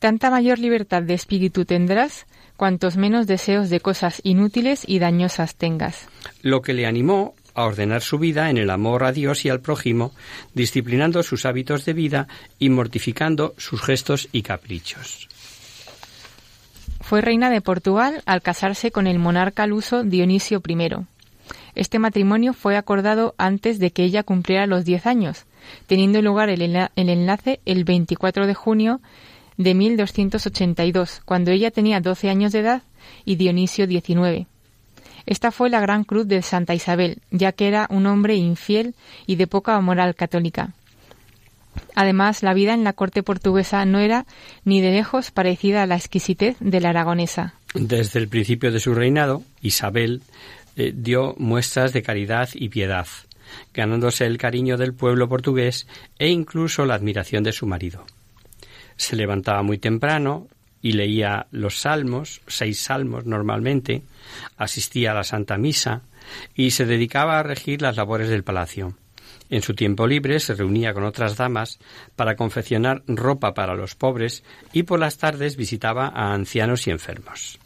Tanta 0.00 0.30
mayor 0.30 0.58
libertad 0.58 1.02
de 1.02 1.14
espíritu 1.14 1.64
tendrás, 1.64 2.26
cuantos 2.56 2.96
menos 2.96 3.26
deseos 3.26 3.70
de 3.70 3.80
cosas 3.80 4.20
inútiles 4.24 4.84
y 4.86 4.98
dañosas 4.98 5.56
tengas. 5.56 6.08
Lo 6.42 6.62
que 6.62 6.72
le 6.72 6.86
animó 6.86 7.34
a 7.54 7.64
ordenar 7.64 8.02
su 8.02 8.18
vida 8.18 8.50
en 8.50 8.58
el 8.58 8.70
amor 8.70 9.04
a 9.04 9.12
Dios 9.12 9.44
y 9.44 9.48
al 9.48 9.60
prójimo, 9.60 10.12
disciplinando 10.54 11.22
sus 11.22 11.46
hábitos 11.46 11.84
de 11.84 11.92
vida 11.92 12.28
y 12.58 12.68
mortificando 12.70 13.54
sus 13.58 13.80
gestos 13.80 14.28
y 14.32 14.42
caprichos. 14.42 15.28
Fue 17.00 17.20
reina 17.20 17.50
de 17.50 17.60
Portugal 17.60 18.22
al 18.26 18.42
casarse 18.42 18.90
con 18.90 19.06
el 19.06 19.18
monarca 19.18 19.66
luso 19.66 20.04
Dionisio 20.04 20.62
I. 20.66 21.06
Este 21.74 21.98
matrimonio 21.98 22.54
fue 22.54 22.76
acordado 22.76 23.34
antes 23.36 23.78
de 23.78 23.90
que 23.90 24.04
ella 24.04 24.22
cumpliera 24.22 24.66
los 24.66 24.84
diez 24.84 25.06
años, 25.06 25.44
teniendo 25.86 26.22
lugar 26.22 26.48
el, 26.48 26.62
enlace 26.96 27.60
el 27.66 27.84
24 27.84 28.46
de 28.46 28.54
junio 28.54 29.00
de 29.56 29.74
1282, 29.74 31.22
cuando 31.24 31.50
ella 31.50 31.70
tenía 31.70 32.00
12 32.00 32.28
años 32.30 32.52
de 32.52 32.60
edad 32.60 32.82
y 33.24 33.36
Dionisio 33.36 33.86
19. 33.86 34.46
Esta 35.26 35.50
fue 35.50 35.70
la 35.70 35.80
gran 35.80 36.04
cruz 36.04 36.28
de 36.28 36.42
Santa 36.42 36.74
Isabel, 36.74 37.18
ya 37.30 37.52
que 37.52 37.66
era 37.68 37.86
un 37.90 38.06
hombre 38.06 38.34
infiel 38.34 38.94
y 39.26 39.36
de 39.36 39.46
poca 39.46 39.80
moral 39.80 40.14
católica. 40.14 40.74
Además, 41.94 42.42
la 42.42 42.54
vida 42.54 42.74
en 42.74 42.84
la 42.84 42.92
corte 42.92 43.22
portuguesa 43.22 43.84
no 43.84 43.98
era 43.98 44.26
ni 44.64 44.80
de 44.80 44.92
lejos 44.92 45.30
parecida 45.30 45.82
a 45.82 45.86
la 45.86 45.96
exquisitez 45.96 46.56
de 46.60 46.80
la 46.80 46.90
aragonesa. 46.90 47.54
Desde 47.74 48.20
el 48.20 48.28
principio 48.28 48.70
de 48.70 48.80
su 48.80 48.94
reinado, 48.94 49.42
Isabel 49.60 50.22
eh, 50.76 50.92
dio 50.94 51.34
muestras 51.38 51.92
de 51.92 52.02
caridad 52.02 52.48
y 52.52 52.68
piedad, 52.68 53.06
ganándose 53.72 54.26
el 54.26 54.38
cariño 54.38 54.76
del 54.76 54.94
pueblo 54.94 55.28
portugués 55.28 55.86
e 56.18 56.28
incluso 56.28 56.84
la 56.84 56.94
admiración 56.94 57.42
de 57.42 57.52
su 57.52 57.66
marido. 57.66 58.04
Se 58.96 59.16
levantaba 59.16 59.62
muy 59.62 59.78
temprano 59.78 60.48
y 60.80 60.92
leía 60.92 61.46
los 61.50 61.80
salmos, 61.80 62.42
seis 62.46 62.80
salmos 62.80 63.24
normalmente, 63.24 64.02
asistía 64.56 65.12
a 65.12 65.14
la 65.14 65.24
Santa 65.24 65.56
Misa 65.56 66.02
y 66.54 66.72
se 66.72 66.84
dedicaba 66.84 67.38
a 67.38 67.42
regir 67.42 67.80
las 67.80 67.96
labores 67.96 68.28
del 68.28 68.44
palacio. 68.44 68.94
En 69.50 69.62
su 69.62 69.74
tiempo 69.74 70.06
libre 70.06 70.40
se 70.40 70.54
reunía 70.54 70.94
con 70.94 71.04
otras 71.04 71.36
damas 71.36 71.78
para 72.16 72.36
confeccionar 72.36 73.02
ropa 73.06 73.54
para 73.54 73.74
los 73.74 73.94
pobres 73.94 74.42
y 74.72 74.82
por 74.82 74.98
las 74.98 75.16
tardes 75.18 75.56
visitaba 75.56 76.08
a 76.08 76.34
ancianos 76.34 76.86
y 76.86 76.90
enfermos. 76.90 77.58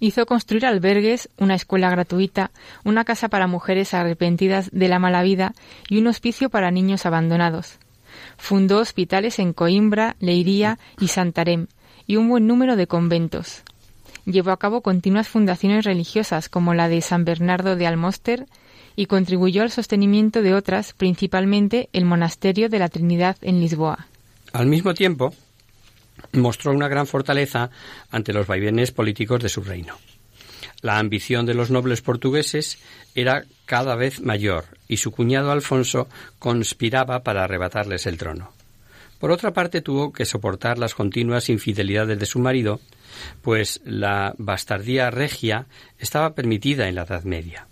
Hizo 0.00 0.26
construir 0.26 0.64
albergues, 0.64 1.28
una 1.38 1.54
escuela 1.54 1.90
gratuita, 1.90 2.52
una 2.84 3.04
casa 3.04 3.28
para 3.28 3.46
mujeres 3.46 3.94
arrepentidas 3.94 4.70
de 4.70 4.88
la 4.88 4.98
mala 5.00 5.22
vida 5.22 5.54
y 5.88 5.98
un 5.98 6.06
hospicio 6.06 6.50
para 6.50 6.70
niños 6.70 7.04
abandonados. 7.04 7.78
Fundó 8.38 8.78
hospitales 8.78 9.38
en 9.38 9.52
Coimbra, 9.52 10.16
Leiría 10.20 10.78
y 10.98 11.08
Santarém 11.08 11.66
y 12.06 12.16
un 12.16 12.30
buen 12.30 12.46
número 12.46 12.76
de 12.76 12.86
conventos 12.86 13.62
llevó 14.30 14.50
a 14.50 14.58
cabo 14.58 14.82
continuas 14.82 15.28
fundaciones 15.28 15.84
religiosas 15.84 16.48
como 16.48 16.74
la 16.74 16.88
de 16.88 17.00
San 17.00 17.24
Bernardo 17.24 17.76
de 17.76 17.86
Almoster 17.86 18.46
y 18.96 19.06
contribuyó 19.06 19.62
al 19.62 19.70
sostenimiento 19.70 20.42
de 20.42 20.54
otras, 20.54 20.92
principalmente 20.92 21.88
el 21.92 22.04
Monasterio 22.04 22.68
de 22.68 22.78
la 22.78 22.88
Trinidad 22.88 23.36
en 23.42 23.60
Lisboa. 23.60 24.06
Al 24.52 24.66
mismo 24.66 24.94
tiempo, 24.94 25.32
mostró 26.32 26.72
una 26.72 26.88
gran 26.88 27.06
fortaleza 27.06 27.70
ante 28.10 28.32
los 28.32 28.46
vaivenes 28.46 28.90
políticos 28.92 29.42
de 29.42 29.48
su 29.48 29.62
reino. 29.62 29.94
La 30.80 30.98
ambición 30.98 31.46
de 31.46 31.54
los 31.54 31.70
nobles 31.70 32.02
portugueses 32.02 32.78
era 33.14 33.44
cada 33.66 33.96
vez 33.96 34.20
mayor 34.20 34.64
y 34.86 34.98
su 34.98 35.10
cuñado 35.10 35.50
Alfonso 35.50 36.08
conspiraba 36.38 37.22
para 37.22 37.44
arrebatarles 37.44 38.06
el 38.06 38.18
trono. 38.18 38.52
Por 39.18 39.32
otra 39.32 39.52
parte, 39.52 39.82
tuvo 39.82 40.12
que 40.12 40.24
soportar 40.24 40.78
las 40.78 40.94
continuas 40.94 41.48
infidelidades 41.48 42.18
de 42.18 42.26
su 42.26 42.38
marido 42.38 42.80
pues 43.42 43.80
la 43.84 44.34
bastardía 44.38 45.10
regia 45.10 45.66
estaba 45.98 46.34
permitida 46.34 46.88
en 46.88 46.94
la 46.94 47.02
Edad 47.02 47.24
Media. 47.24 47.66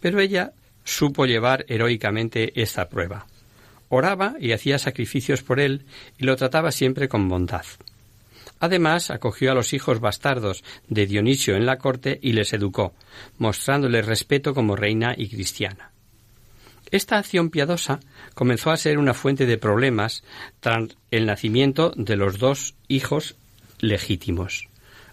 Pero 0.00 0.20
ella 0.20 0.52
supo 0.84 1.26
llevar 1.26 1.64
heroicamente 1.68 2.60
esta 2.60 2.88
prueba. 2.88 3.26
Oraba 3.88 4.34
y 4.40 4.52
hacía 4.52 4.78
sacrificios 4.78 5.42
por 5.42 5.60
él 5.60 5.86
y 6.18 6.24
lo 6.24 6.36
trataba 6.36 6.72
siempre 6.72 7.08
con 7.08 7.28
bondad. 7.28 7.64
Además, 8.64 9.10
acogió 9.10 9.52
a 9.52 9.54
los 9.54 9.74
hijos 9.74 10.00
bastardos 10.00 10.64
de 10.88 11.04
Dionisio 11.04 11.54
en 11.54 11.66
la 11.66 11.76
corte 11.76 12.18
y 12.22 12.32
les 12.32 12.54
educó, 12.54 12.94
mostrándoles 13.36 14.06
respeto 14.06 14.54
como 14.54 14.74
reina 14.74 15.14
y 15.14 15.28
cristiana. 15.28 15.90
Esta 16.90 17.18
acción 17.18 17.50
piadosa 17.50 18.00
comenzó 18.32 18.70
a 18.70 18.78
ser 18.78 18.96
una 18.96 19.12
fuente 19.12 19.44
de 19.44 19.58
problemas 19.58 20.24
tras 20.60 20.96
el 21.10 21.26
nacimiento 21.26 21.92
de 21.94 22.16
los 22.16 22.38
dos 22.38 22.74
hijos 22.88 23.36
legítimos. 23.80 24.70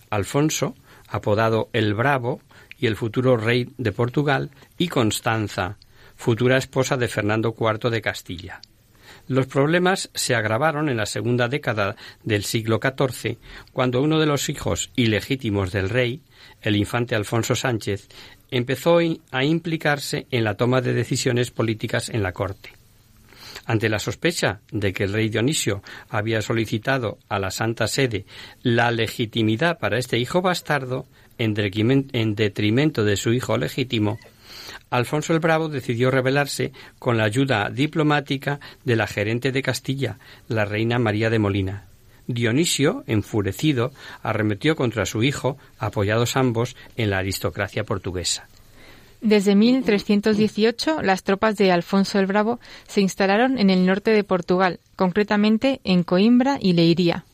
Alfonso, 0.10 0.74
apodado 1.10 1.70
el 1.74 1.94
Bravo, 1.94 2.40
y 2.80 2.88
el 2.88 2.96
futuro 2.96 3.36
rey 3.36 3.68
de 3.78 3.92
Portugal, 3.92 4.52
y 4.78 4.88
Constanza, 4.88 5.78
futura 6.16 6.56
esposa 6.56 6.96
de 6.96 7.10
Fernando 7.10 7.54
IV 7.60 7.90
de 7.90 8.02
Castilla. 8.02 8.62
Los 9.32 9.48
problemas 9.48 10.10
se 10.14 10.36
agravaron 10.36 10.90
en 10.90 10.98
la 10.98 11.06
segunda 11.06 11.48
década 11.48 11.96
del 12.22 12.44
siglo 12.44 12.82
XIV, 12.84 13.38
cuando 13.72 14.02
uno 14.02 14.20
de 14.20 14.26
los 14.26 14.50
hijos 14.50 14.92
ilegítimos 14.98 15.72
del 15.72 15.88
rey, 15.88 16.22
el 16.62 16.76
infante 16.76 17.16
Alfonso 17.16 17.56
Sánchez, 17.56 18.10
empezó 18.50 19.00
a 19.32 19.46
implicarse 19.46 20.28
en 20.32 20.44
la 20.44 20.56
toma 20.56 20.82
de 20.82 20.94
decisiones 20.94 21.50
políticas 21.50 22.10
en 22.10 22.24
la 22.24 22.34
corte. 22.34 22.74
Ante 23.66 23.88
la 23.88 24.00
sospecha 24.00 24.60
de 24.70 24.92
que 24.92 25.06
el 25.06 25.14
rey 25.14 25.30
Dionisio 25.30 25.82
había 26.10 26.42
solicitado 26.42 27.18
a 27.30 27.40
la 27.40 27.52
Santa 27.52 27.88
Sede 27.88 28.26
la 28.64 28.92
legitimidad 28.92 29.80
para 29.80 29.98
este 29.98 30.18
hijo 30.18 30.42
bastardo, 30.42 31.06
en 31.38 31.54
detrimento 32.36 33.06
de 33.06 33.16
su 33.16 33.32
hijo 33.32 33.58
legítimo, 33.58 34.20
Alfonso 34.90 35.34
el 35.34 35.40
Bravo 35.40 35.70
decidió 35.70 36.12
rebelarse 36.12 36.72
con 37.00 37.18
la 37.18 37.24
ayuda 37.24 37.70
diplomática 37.70 38.60
de 38.84 38.96
la 38.96 39.08
gerente 39.08 39.52
de 39.52 39.62
Castilla, 39.62 40.18
la 40.48 40.66
reina 40.66 41.00
María 41.00 41.30
de 41.30 41.40
Molina. 41.40 41.86
Dionisio, 42.28 43.04
enfurecido, 43.08 43.92
arremetió 44.24 44.76
contra 44.76 45.06
su 45.06 45.24
hijo, 45.24 45.58
apoyados 45.80 46.38
ambos 46.38 46.76
en 46.96 47.10
la 47.10 47.18
aristocracia 47.18 47.84
portuguesa. 47.84 48.48
Desde 49.22 49.56
1318, 49.56 51.04
las 51.04 51.24
tropas 51.24 51.56
de 51.56 51.72
Alfonso 51.72 52.20
el 52.20 52.26
Bravo 52.26 52.60
se 52.88 53.02
instalaron 53.02 53.60
en 53.60 53.70
el 53.70 53.86
norte 53.86 54.12
de 54.12 54.24
Portugal, 54.24 54.80
concretamente 54.96 55.80
en 55.84 56.04
Coimbra 56.04 56.58
y 56.60 56.74
Leiría. 56.74 57.26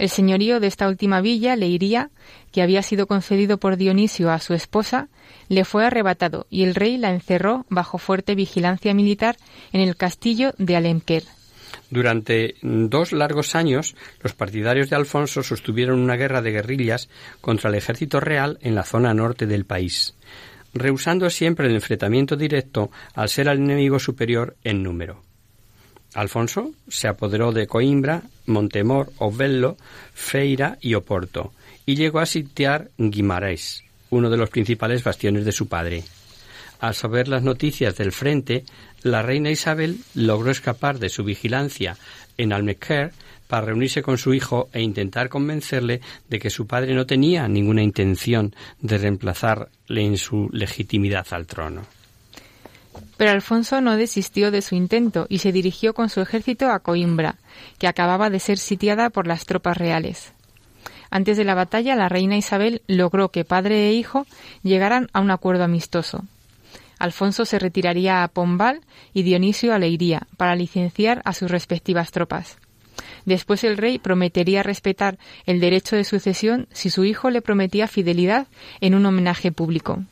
El 0.00 0.08
señorío 0.08 0.60
de 0.60 0.66
esta 0.66 0.88
última 0.88 1.20
villa, 1.20 1.56
Leiría, 1.56 2.08
que 2.52 2.62
había 2.62 2.80
sido 2.80 3.06
concedido 3.06 3.58
por 3.58 3.76
Dionisio 3.76 4.30
a 4.30 4.38
su 4.38 4.54
esposa, 4.54 5.08
le 5.50 5.66
fue 5.66 5.84
arrebatado 5.84 6.46
y 6.48 6.62
el 6.62 6.74
rey 6.74 6.96
la 6.96 7.10
encerró 7.10 7.66
bajo 7.68 7.98
fuerte 7.98 8.34
vigilancia 8.34 8.94
militar 8.94 9.36
en 9.74 9.82
el 9.82 9.96
castillo 9.96 10.54
de 10.56 10.76
Alenquer. 10.76 11.24
Durante 11.90 12.54
dos 12.62 13.12
largos 13.12 13.54
años, 13.54 13.94
los 14.22 14.32
partidarios 14.32 14.88
de 14.88 14.96
Alfonso 14.96 15.42
sostuvieron 15.42 16.00
una 16.00 16.16
guerra 16.16 16.40
de 16.40 16.52
guerrillas 16.52 17.10
contra 17.42 17.68
el 17.68 17.76
ejército 17.76 18.20
real 18.20 18.56
en 18.62 18.74
la 18.74 18.84
zona 18.84 19.12
norte 19.12 19.46
del 19.46 19.66
país, 19.66 20.14
rehusando 20.72 21.28
siempre 21.28 21.66
el 21.66 21.74
enfrentamiento 21.74 22.36
directo 22.36 22.90
al 23.12 23.28
ser 23.28 23.50
al 23.50 23.58
enemigo 23.58 23.98
superior 23.98 24.56
en 24.64 24.82
número. 24.82 25.29
Alfonso 26.14 26.72
se 26.88 27.08
apoderó 27.08 27.52
de 27.52 27.66
Coimbra, 27.66 28.22
Montemor, 28.46 29.12
Ovello, 29.18 29.76
Feira 30.12 30.78
y 30.80 30.94
Oporto, 30.94 31.52
y 31.86 31.94
llegó 31.94 32.18
a 32.18 32.26
sitiar 32.26 32.90
Guimarães, 32.98 33.84
uno 34.10 34.28
de 34.30 34.36
los 34.36 34.50
principales 34.50 35.04
bastiones 35.04 35.44
de 35.44 35.52
su 35.52 35.68
padre. 35.68 36.04
Al 36.80 36.94
saber 36.94 37.28
las 37.28 37.42
noticias 37.42 37.96
del 37.96 38.10
frente, 38.10 38.64
la 39.02 39.22
reina 39.22 39.50
Isabel 39.50 39.98
logró 40.14 40.50
escapar 40.50 40.98
de 40.98 41.10
su 41.10 41.24
vigilancia 41.24 41.96
en 42.38 42.52
Almequer 42.52 43.12
para 43.46 43.66
reunirse 43.66 44.02
con 44.02 44.16
su 44.16 44.32
hijo 44.32 44.70
e 44.72 44.80
intentar 44.80 45.28
convencerle 45.28 46.00
de 46.28 46.38
que 46.38 46.50
su 46.50 46.66
padre 46.66 46.94
no 46.94 47.04
tenía 47.06 47.48
ninguna 47.48 47.82
intención 47.82 48.54
de 48.80 48.96
reemplazarle 48.98 50.02
en 50.02 50.16
su 50.16 50.48
legitimidad 50.52 51.26
al 51.30 51.46
trono. 51.46 51.99
Pero 53.16 53.30
Alfonso 53.30 53.80
no 53.80 53.96
desistió 53.96 54.50
de 54.50 54.62
su 54.62 54.74
intento 54.74 55.26
y 55.28 55.38
se 55.38 55.52
dirigió 55.52 55.94
con 55.94 56.08
su 56.08 56.20
ejército 56.20 56.70
a 56.70 56.80
Coimbra, 56.80 57.36
que 57.78 57.86
acababa 57.86 58.30
de 58.30 58.40
ser 58.40 58.58
sitiada 58.58 59.10
por 59.10 59.26
las 59.26 59.44
tropas 59.44 59.76
reales. 59.76 60.32
Antes 61.10 61.36
de 61.36 61.44
la 61.44 61.54
batalla, 61.54 61.96
la 61.96 62.08
reina 62.08 62.36
Isabel 62.36 62.82
logró 62.86 63.30
que 63.30 63.44
padre 63.44 63.88
e 63.88 63.92
hijo 63.92 64.26
llegaran 64.62 65.08
a 65.12 65.20
un 65.20 65.30
acuerdo 65.30 65.64
amistoso. 65.64 66.24
Alfonso 66.98 67.44
se 67.44 67.58
retiraría 67.58 68.22
a 68.22 68.28
Pombal 68.28 68.82
y 69.12 69.22
Dionisio 69.22 69.74
a 69.74 69.78
Leiría 69.78 70.26
para 70.36 70.54
licenciar 70.54 71.22
a 71.24 71.32
sus 71.32 71.50
respectivas 71.50 72.12
tropas. 72.12 72.58
Después 73.24 73.64
el 73.64 73.76
rey 73.76 73.98
prometería 73.98 74.62
respetar 74.62 75.18
el 75.46 75.60
derecho 75.60 75.96
de 75.96 76.04
sucesión 76.04 76.68
si 76.72 76.90
su 76.90 77.04
hijo 77.04 77.30
le 77.30 77.42
prometía 77.42 77.88
fidelidad 77.88 78.46
en 78.80 78.94
un 78.94 79.06
homenaje 79.06 79.50
público. 79.50 80.04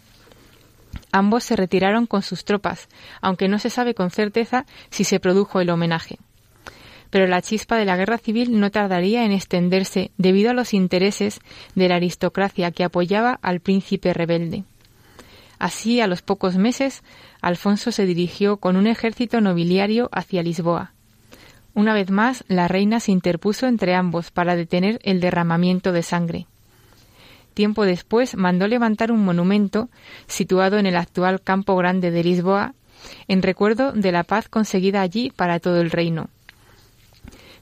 Ambos 1.12 1.44
se 1.44 1.56
retiraron 1.56 2.06
con 2.06 2.22
sus 2.22 2.44
tropas, 2.44 2.88
aunque 3.20 3.48
no 3.48 3.58
se 3.58 3.70
sabe 3.70 3.94
con 3.94 4.10
certeza 4.10 4.66
si 4.90 5.04
se 5.04 5.20
produjo 5.20 5.60
el 5.60 5.70
homenaje 5.70 6.18
pero 7.10 7.26
la 7.26 7.42
chispa 7.42 7.76
de 7.76 7.84
la 7.84 7.96
guerra 7.96 8.18
civil 8.18 8.58
no 8.60 8.70
tardaría 8.70 9.24
en 9.24 9.32
extenderse 9.32 10.10
debido 10.18 10.50
a 10.50 10.54
los 10.54 10.74
intereses 10.74 11.40
de 11.74 11.88
la 11.88 11.96
aristocracia 11.96 12.70
que 12.70 12.84
apoyaba 12.84 13.38
al 13.42 13.60
príncipe 13.60 14.12
rebelde. 14.12 14.64
Así, 15.58 16.00
a 16.00 16.06
los 16.06 16.22
pocos 16.22 16.56
meses, 16.56 17.02
Alfonso 17.40 17.90
se 17.90 18.06
dirigió 18.06 18.58
con 18.58 18.76
un 18.76 18.86
ejército 18.86 19.40
nobiliario 19.40 20.08
hacia 20.12 20.42
Lisboa. 20.42 20.92
Una 21.74 21.94
vez 21.94 22.10
más, 22.10 22.44
la 22.48 22.68
reina 22.68 23.00
se 23.00 23.12
interpuso 23.12 23.66
entre 23.66 23.94
ambos 23.94 24.30
para 24.30 24.56
detener 24.56 25.00
el 25.02 25.20
derramamiento 25.20 25.92
de 25.92 26.02
sangre. 26.02 26.46
Tiempo 27.58 27.84
después 27.84 28.36
mandó 28.36 28.68
levantar 28.68 29.10
un 29.10 29.24
monumento 29.24 29.88
situado 30.28 30.78
en 30.78 30.86
el 30.86 30.94
actual 30.94 31.40
Campo 31.40 31.74
Grande 31.74 32.12
de 32.12 32.22
Lisboa, 32.22 32.76
en 33.26 33.42
recuerdo 33.42 33.90
de 33.90 34.12
la 34.12 34.22
paz 34.22 34.48
conseguida 34.48 35.00
allí 35.00 35.32
para 35.34 35.58
todo 35.58 35.80
el 35.80 35.90
reino, 35.90 36.30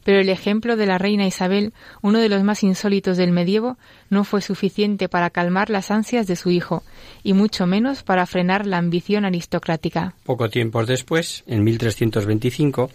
pero 0.04 0.20
el 0.20 0.28
ejemplo 0.28 0.76
de 0.76 0.84
la 0.84 0.98
reina 0.98 1.26
Isabel, 1.26 1.72
uno 2.02 2.18
de 2.18 2.28
los 2.28 2.42
más 2.42 2.62
insólitos 2.62 3.16
del 3.16 3.32
medievo, 3.32 3.78
no 4.10 4.24
fue 4.24 4.42
suficiente 4.42 5.08
para 5.08 5.30
calmar 5.30 5.70
las 5.70 5.90
ansias 5.90 6.26
de 6.26 6.36
su 6.36 6.50
hijo, 6.50 6.82
y 7.22 7.32
mucho 7.32 7.66
menos 7.66 8.02
para 8.02 8.26
frenar 8.26 8.66
la 8.66 8.76
ambición 8.76 9.24
aristocrática. 9.24 10.14
Poco 10.24 10.50
tiempo 10.50 10.84
después, 10.84 11.42
en 11.46 11.64
1325, 11.64 12.90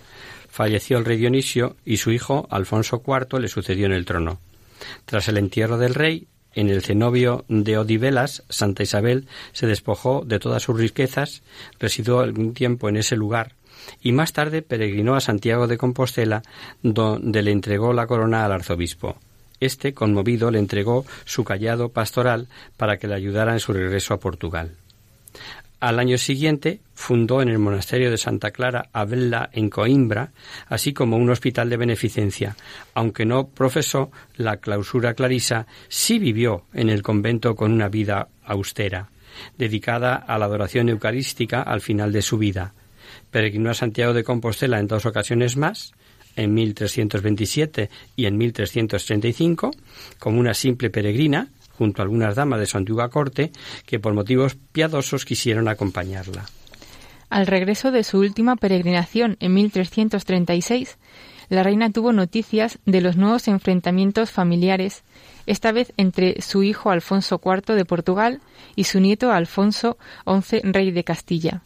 falleció 0.50 1.00
el 1.00 1.06
rey 1.06 1.18
Dionisio 1.18 1.78
y 1.84 1.98
su 1.98 2.12
hijo 2.12 2.46
Alfonso 2.52 3.02
IV 3.04 3.40
le 3.40 3.48
sucedió 3.48 3.88
en 3.88 3.94
el 3.94 4.06
trono. 4.06 4.40
Tras 5.06 5.28
el 5.30 5.38
entierro 5.38 5.78
del 5.78 5.96
rey, 5.96 6.28
en 6.54 6.70
el 6.70 6.82
cenobio 6.82 7.46
de 7.48 7.78
Odivelas, 7.78 8.44
Santa 8.50 8.84
Isabel 8.84 9.28
se 9.54 9.68
despojó 9.68 10.24
de 10.26 10.40
todas 10.40 10.64
sus 10.64 10.78
riquezas, 10.78 11.44
residió 11.80 12.20
algún 12.20 12.54
tiempo 12.54 12.90
en 12.90 12.98
ese 12.98 13.16
lugar 13.16 13.56
y 14.02 14.12
más 14.12 14.34
tarde 14.34 14.62
peregrinó 14.62 15.16
a 15.16 15.22
Santiago 15.22 15.68
de 15.68 15.78
Compostela, 15.78 16.44
donde 16.82 17.42
le 17.42 17.52
entregó 17.52 17.94
la 17.94 18.08
corona 18.08 18.46
al 18.46 18.52
arzobispo. 18.52 19.18
Este, 19.60 19.94
conmovido, 19.94 20.50
le 20.50 20.60
entregó 20.60 21.06
su 21.26 21.44
callado 21.44 21.90
pastoral 21.90 22.48
para 22.78 22.98
que 22.98 23.08
le 23.08 23.16
ayudara 23.16 23.54
en 23.54 23.60
su 23.60 23.74
regreso 23.74 24.14
a 24.14 24.20
Portugal. 24.20 24.76
Al 25.82 26.00
año 26.00 26.18
siguiente 26.18 26.80
fundó 26.94 27.42
en 27.42 27.50
el 27.50 27.60
monasterio 27.60 28.10
de 28.10 28.18
Santa 28.18 28.52
Clara 28.52 28.90
Abella 28.94 29.50
en 29.52 29.70
Coimbra, 29.70 30.32
así 30.68 30.94
como 30.94 31.18
un 31.18 31.30
hospital 31.30 31.70
de 31.70 31.78
beneficencia. 31.78 32.56
Aunque 32.94 33.26
no 33.26 33.48
profesó 33.50 34.12
la 34.38 34.58
clausura 34.58 35.14
clarisa, 35.14 35.68
sí 35.90 36.20
vivió 36.20 36.64
en 36.74 36.90
el 36.90 37.02
convento 37.02 37.56
con 37.56 37.74
una 37.74 37.90
vida 37.90 38.30
austera, 38.46 39.10
dedicada 39.58 40.16
a 40.16 40.38
la 40.38 40.46
adoración 40.46 40.88
eucarística 40.88 41.62
al 41.62 41.82
final 41.82 42.14
de 42.14 42.22
su 42.22 42.38
vida 42.38 42.74
peregrinó 43.32 43.72
a 43.72 43.74
Santiago 43.74 44.14
de 44.14 44.24
Compostela 44.24 44.80
en 44.80 44.88
dos 44.88 45.06
ocasiones 45.06 45.58
más, 45.58 45.94
en 46.36 46.54
1327 46.54 47.90
y 48.16 48.26
en 48.26 48.38
1335, 48.38 49.72
como 50.20 50.40
una 50.40 50.54
simple 50.54 50.90
peregrina, 50.90 51.50
junto 51.82 52.04
a 52.04 52.06
algunas 52.06 52.36
damas 52.36 52.60
de 52.60 52.68
su 52.68 52.78
antigua 52.78 53.10
corte, 53.10 53.52
que 53.88 54.00
por 54.00 54.14
motivos 54.14 54.56
piadosos 54.72 55.26
quisieron 55.26 55.68
acompañarla. 55.68 56.46
Al 57.32 57.48
regreso 57.48 57.90
de 57.90 58.04
su 58.04 58.20
última 58.20 58.56
peregrinación 58.56 59.36
en 59.40 59.56
1336, 59.56 61.00
la 61.50 61.64
reina 61.64 61.90
tuvo 61.90 62.14
noticias 62.14 62.78
de 62.86 63.02
los 63.02 63.18
nuevos 63.18 63.48
enfrentamientos 63.48 64.30
familiares, 64.30 65.04
esta 65.48 65.72
vez 65.72 65.92
entre 65.98 66.40
su 66.44 66.62
hijo 66.62 66.92
Alfonso 66.92 67.42
IV 67.44 67.74
de 67.74 67.86
Portugal 67.86 68.42
y 68.76 68.84
su 68.84 69.00
nieto 69.00 69.32
Alfonso 69.32 69.98
XI, 70.28 70.60
rey 70.62 70.92
de 70.92 71.04
Castilla. 71.04 71.64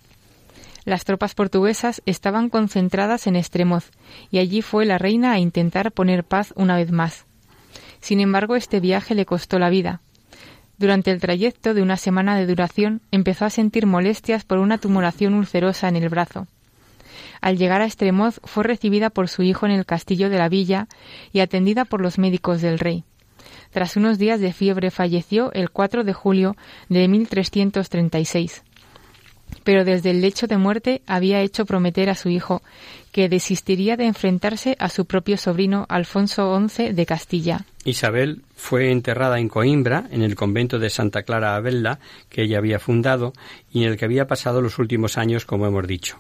Las 0.85 1.03
tropas 1.03 1.35
portuguesas 1.35 2.01
estaban 2.05 2.47
concentradas 2.47 3.27
en 3.27 3.35
Estremoz, 3.35 3.91
y 4.31 4.37
allí 4.37 4.61
fue 4.61 4.85
la 4.85 4.97
reina 4.97 5.33
a 5.33 5.39
intentar 5.39 5.91
poner 5.91 6.23
paz 6.23 6.53
una 6.55 6.77
vez 6.77 6.93
más. 6.93 7.25
Sin 7.99 8.21
embargo, 8.21 8.55
este 8.55 8.79
viaje 8.79 9.13
le 9.13 9.25
costó 9.25 9.59
la 9.59 9.69
vida. 9.69 9.99
Durante 10.77 11.11
el 11.11 11.21
trayecto 11.21 11.73
de 11.73 11.81
una 11.81 11.97
semana 11.97 12.35
de 12.35 12.45
duración 12.45 13.01
empezó 13.11 13.45
a 13.45 13.49
sentir 13.49 13.85
molestias 13.85 14.43
por 14.43 14.57
una 14.57 14.77
tumoración 14.77 15.33
ulcerosa 15.33 15.87
en 15.87 15.95
el 15.95 16.09
brazo. 16.09 16.47
Al 17.41 17.57
llegar 17.57 17.81
a 17.81 17.85
Estremoz 17.85 18.41
fue 18.43 18.63
recibida 18.63 19.09
por 19.09 19.29
su 19.29 19.43
hijo 19.43 19.65
en 19.65 19.71
el 19.71 19.85
castillo 19.85 20.29
de 20.29 20.37
la 20.37 20.49
villa 20.49 20.87
y 21.31 21.39
atendida 21.39 21.85
por 21.85 22.01
los 22.01 22.17
médicos 22.17 22.61
del 22.61 22.79
rey. 22.79 23.03
Tras 23.71 23.95
unos 23.95 24.17
días 24.17 24.39
de 24.39 24.53
fiebre 24.53 24.91
falleció 24.91 25.51
el 25.53 25.69
4 25.69 26.03
de 26.03 26.13
julio 26.13 26.55
de 26.89 27.07
1336. 27.07 28.63
Pero 29.63 29.83
desde 29.83 30.11
el 30.11 30.21
lecho 30.21 30.47
de 30.47 30.57
muerte 30.57 31.01
había 31.07 31.41
hecho 31.41 31.65
prometer 31.65 32.09
a 32.09 32.15
su 32.15 32.29
hijo 32.29 32.61
que 33.11 33.29
desistiría 33.29 33.97
de 33.97 34.05
enfrentarse 34.05 34.75
a 34.77 34.89
su 34.89 35.05
propio 35.05 35.37
sobrino 35.37 35.85
Alfonso 35.89 36.59
XI 36.67 36.91
de 36.91 37.05
Castilla. 37.05 37.65
Isabel 37.85 38.41
fue 38.55 38.91
enterrada 38.91 39.39
en 39.39 39.47
Coimbra, 39.47 40.05
en 40.11 40.21
el 40.21 40.35
convento 40.35 40.79
de 40.79 40.89
Santa 40.89 41.23
Clara 41.23 41.55
Abella, 41.55 41.99
que 42.29 42.43
ella 42.43 42.57
había 42.57 42.79
fundado 42.79 43.33
y 43.71 43.83
en 43.83 43.91
el 43.91 43.97
que 43.97 44.05
había 44.05 44.27
pasado 44.27 44.61
los 44.61 44.79
últimos 44.79 45.17
años, 45.17 45.45
como 45.45 45.65
hemos 45.65 45.87
dicho. 45.87 46.17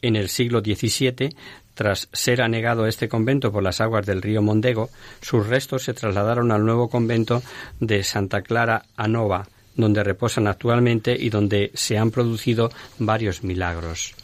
En 0.00 0.14
el 0.14 0.28
siglo 0.28 0.60
XVII, 0.60 1.30
tras 1.74 2.08
ser 2.12 2.40
anegado 2.42 2.86
este 2.86 3.08
convento 3.08 3.50
por 3.50 3.62
las 3.62 3.80
aguas 3.80 4.06
del 4.06 4.22
río 4.22 4.42
Mondego, 4.42 4.90
sus 5.20 5.46
restos 5.46 5.82
se 5.82 5.94
trasladaron 5.94 6.52
al 6.52 6.64
nuevo 6.64 6.88
convento 6.88 7.42
de 7.80 8.04
Santa 8.04 8.42
Clara 8.42 8.84
Anova, 8.96 9.48
donde 9.78 10.04
reposan 10.04 10.46
actualmente 10.46 11.16
y 11.18 11.30
donde 11.30 11.70
se 11.72 11.96
han 11.96 12.10
producido 12.10 12.70
varios 12.98 13.42
milagros. 13.42 14.14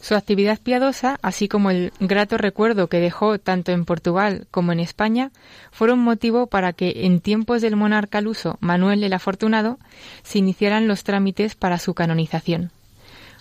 Su 0.00 0.14
actividad 0.14 0.58
piadosa, 0.58 1.18
así 1.22 1.48
como 1.48 1.70
el 1.70 1.92
grato 2.00 2.38
recuerdo 2.38 2.88
que 2.88 2.98
dejó 2.98 3.38
tanto 3.38 3.72
en 3.72 3.84
Portugal 3.84 4.46
como 4.50 4.72
en 4.72 4.80
España, 4.80 5.32
fueron 5.70 5.98
motivo 5.98 6.46
para 6.46 6.72
que 6.72 7.04
en 7.04 7.20
tiempos 7.20 7.60
del 7.60 7.76
monarca 7.76 8.20
luso 8.20 8.56
Manuel 8.60 9.04
el 9.04 9.12
Afortunado 9.12 9.78
se 10.22 10.38
iniciaran 10.38 10.88
los 10.88 11.04
trámites 11.04 11.56
para 11.56 11.78
su 11.78 11.94
canonización. 11.94 12.70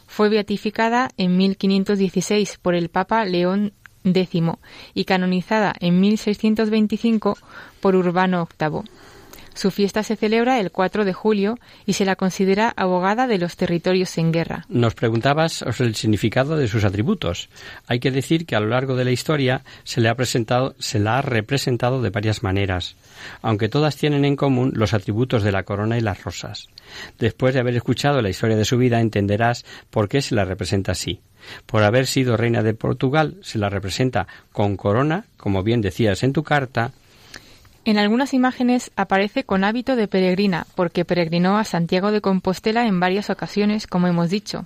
Fue 0.08 0.30
beatificada 0.30 1.10
en 1.18 1.38
1516 1.38 2.58
por 2.62 2.76
el 2.76 2.90
Papa 2.90 3.24
León 3.24 3.72
X 4.04 4.42
y 4.94 5.06
canonizada 5.06 5.74
en 5.80 6.00
1625 6.00 7.38
por 7.80 7.96
Urbano 7.96 8.48
VIII. 8.60 8.82
Su 9.58 9.72
fiesta 9.72 10.04
se 10.04 10.16
celebra 10.16 10.60
el 10.60 10.70
4 10.70 11.04
de 11.04 11.14
julio 11.14 11.58
y 11.88 11.94
se 11.94 12.06
la 12.06 12.16
considera 12.16 12.72
abogada 12.78 13.26
de 13.26 13.40
los 13.40 13.58
territorios 13.58 14.16
en 14.20 14.32
guerra. 14.32 14.68
Nos 14.70 14.94
preguntabas 14.94 15.64
el 15.80 15.96
significado 15.96 16.58
de 16.58 16.68
sus 16.68 16.84
atributos. 16.84 17.50
Hay 17.88 18.00
que 18.00 18.12
decir 18.12 18.46
que 18.46 18.56
a 18.56 18.60
lo 18.60 18.68
largo 18.68 18.96
de 18.96 19.04
la 19.04 19.10
historia 19.10 19.64
se 19.84 20.00
le 20.00 20.10
ha 20.10 20.16
presentado, 20.16 20.76
se 20.78 21.00
la 21.00 21.18
ha 21.18 21.22
representado 21.24 22.04
de 22.04 22.12
varias 22.12 22.44
maneras, 22.44 22.98
aunque 23.42 23.68
todas 23.68 23.96
tienen 23.96 24.26
en 24.26 24.36
común 24.36 24.74
los 24.76 24.94
atributos 24.94 25.42
de 25.42 25.52
la 25.52 25.64
corona 25.64 25.98
y 25.98 26.02
las 26.02 26.24
rosas. 26.24 26.68
Después 27.18 27.56
de 27.56 27.62
haber 27.62 27.76
escuchado 27.76 28.22
la 28.22 28.30
historia 28.30 28.58
de 28.58 28.66
su 28.66 28.78
vida 28.78 29.02
entenderás 29.02 29.66
por 29.90 30.08
qué 30.08 30.22
se 30.22 30.36
la 30.36 30.46
representa 30.46 30.92
así. 30.92 31.20
Por 31.66 31.82
haber 31.82 32.06
sido 32.06 32.38
reina 32.38 32.62
de 32.62 32.76
Portugal 32.76 33.38
se 33.42 33.58
la 33.58 33.70
representa 33.70 34.28
con 34.52 34.78
corona, 34.78 35.26
como 35.36 35.64
bien 35.64 35.82
decías 35.82 36.22
en 36.22 36.34
tu 36.34 36.44
carta, 36.44 36.92
en 37.88 37.98
algunas 37.98 38.34
imágenes 38.34 38.92
aparece 38.98 39.46
con 39.46 39.64
hábito 39.64 39.96
de 39.96 40.10
peregrina, 40.10 40.68
porque 40.76 41.06
peregrinó 41.06 41.58
a 41.58 41.64
Santiago 41.64 42.12
de 42.12 42.20
Compostela 42.20 42.86
en 42.86 43.00
varias 43.00 43.30
ocasiones, 43.30 43.88
como 43.88 44.08
hemos 44.08 44.30
dicho. 44.30 44.66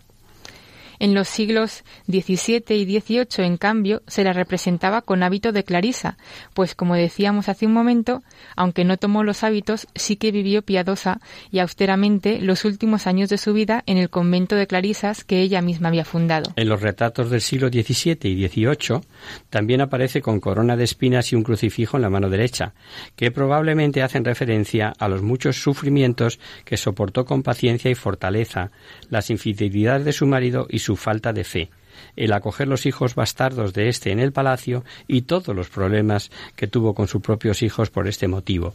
En 1.01 1.15
los 1.15 1.27
siglos 1.27 1.83
XVII 2.07 2.75
y 2.75 2.99
XVIII, 2.99 3.43
en 3.43 3.57
cambio, 3.57 4.03
se 4.05 4.23
la 4.23 4.33
representaba 4.33 5.01
con 5.01 5.23
hábito 5.23 5.51
de 5.51 5.63
clarisa, 5.63 6.15
pues 6.53 6.75
como 6.75 6.93
decíamos 6.93 7.49
hace 7.49 7.65
un 7.65 7.73
momento, 7.73 8.21
aunque 8.55 8.85
no 8.85 8.97
tomó 8.97 9.23
los 9.23 9.43
hábitos, 9.43 9.87
sí 9.95 10.15
que 10.15 10.31
vivió 10.31 10.61
piadosa 10.61 11.19
y 11.49 11.57
austeramente 11.57 12.39
los 12.39 12.65
últimos 12.65 13.07
años 13.07 13.29
de 13.29 13.39
su 13.39 13.51
vida 13.51 13.81
en 13.87 13.97
el 13.97 14.11
convento 14.11 14.55
de 14.55 14.67
clarisas 14.67 15.23
que 15.23 15.41
ella 15.41 15.63
misma 15.63 15.87
había 15.87 16.05
fundado. 16.05 16.53
En 16.55 16.69
los 16.69 16.83
retratos 16.83 17.31
del 17.31 17.41
siglo 17.41 17.69
XVII 17.69 18.19
y 18.29 18.47
XVIII 18.47 19.01
también 19.49 19.81
aparece 19.81 20.21
con 20.21 20.39
corona 20.39 20.77
de 20.77 20.83
espinas 20.83 21.31
y 21.31 21.35
un 21.35 21.41
crucifijo 21.41 21.97
en 21.97 22.03
la 22.03 22.11
mano 22.11 22.29
derecha, 22.29 22.75
que 23.15 23.31
probablemente 23.31 24.03
hacen 24.03 24.23
referencia 24.23 24.93
a 24.99 25.07
los 25.07 25.23
muchos 25.23 25.55
sufrimientos 25.55 26.39
que 26.63 26.77
soportó 26.77 27.25
con 27.25 27.41
paciencia 27.41 27.89
y 27.89 27.95
fortaleza, 27.95 28.69
las 29.09 29.31
infidelidades 29.31 30.05
de 30.05 30.13
su 30.13 30.27
marido 30.27 30.67
y 30.69 30.77
su 30.77 30.90
su 30.91 30.97
falta 30.97 31.31
de 31.31 31.45
fe, 31.45 31.69
el 32.17 32.33
acoger 32.33 32.67
los 32.67 32.85
hijos 32.85 33.15
bastardos 33.15 33.73
de 33.73 33.87
éste 33.87 34.11
en 34.11 34.19
el 34.19 34.33
palacio 34.33 34.83
y 35.07 35.21
todos 35.21 35.55
los 35.55 35.69
problemas 35.69 36.31
que 36.57 36.67
tuvo 36.67 36.93
con 36.93 37.07
sus 37.07 37.21
propios 37.21 37.63
hijos 37.63 37.89
por 37.89 38.09
este 38.09 38.27
motivo 38.27 38.73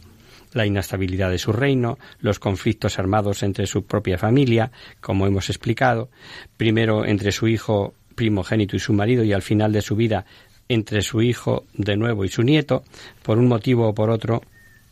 la 0.53 0.65
inestabilidad 0.65 1.29
de 1.29 1.37
su 1.37 1.51
reino, 1.51 1.99
los 2.21 2.39
conflictos 2.39 2.97
armados 2.97 3.43
entre 3.43 3.67
su 3.67 3.83
propia 3.83 4.17
familia, 4.17 4.71
como 5.01 5.27
hemos 5.27 5.49
explicado, 5.49 6.09
primero 6.55 7.05
entre 7.05 7.31
su 7.31 7.47
hijo 7.47 7.93
primogénito 8.15 8.75
y 8.75 8.79
su 8.79 8.93
marido 8.93 9.23
y 9.23 9.33
al 9.33 9.43
final 9.43 9.71
de 9.73 9.81
su 9.81 9.95
vida 9.95 10.25
entre 10.69 11.01
su 11.01 11.21
hijo 11.21 11.65
de 11.73 11.97
nuevo 11.97 12.25
y 12.25 12.29
su 12.29 12.41
nieto, 12.41 12.83
por 13.21 13.37
un 13.37 13.47
motivo 13.47 13.89
o 13.89 13.93
por 13.93 14.09
otro, 14.09 14.41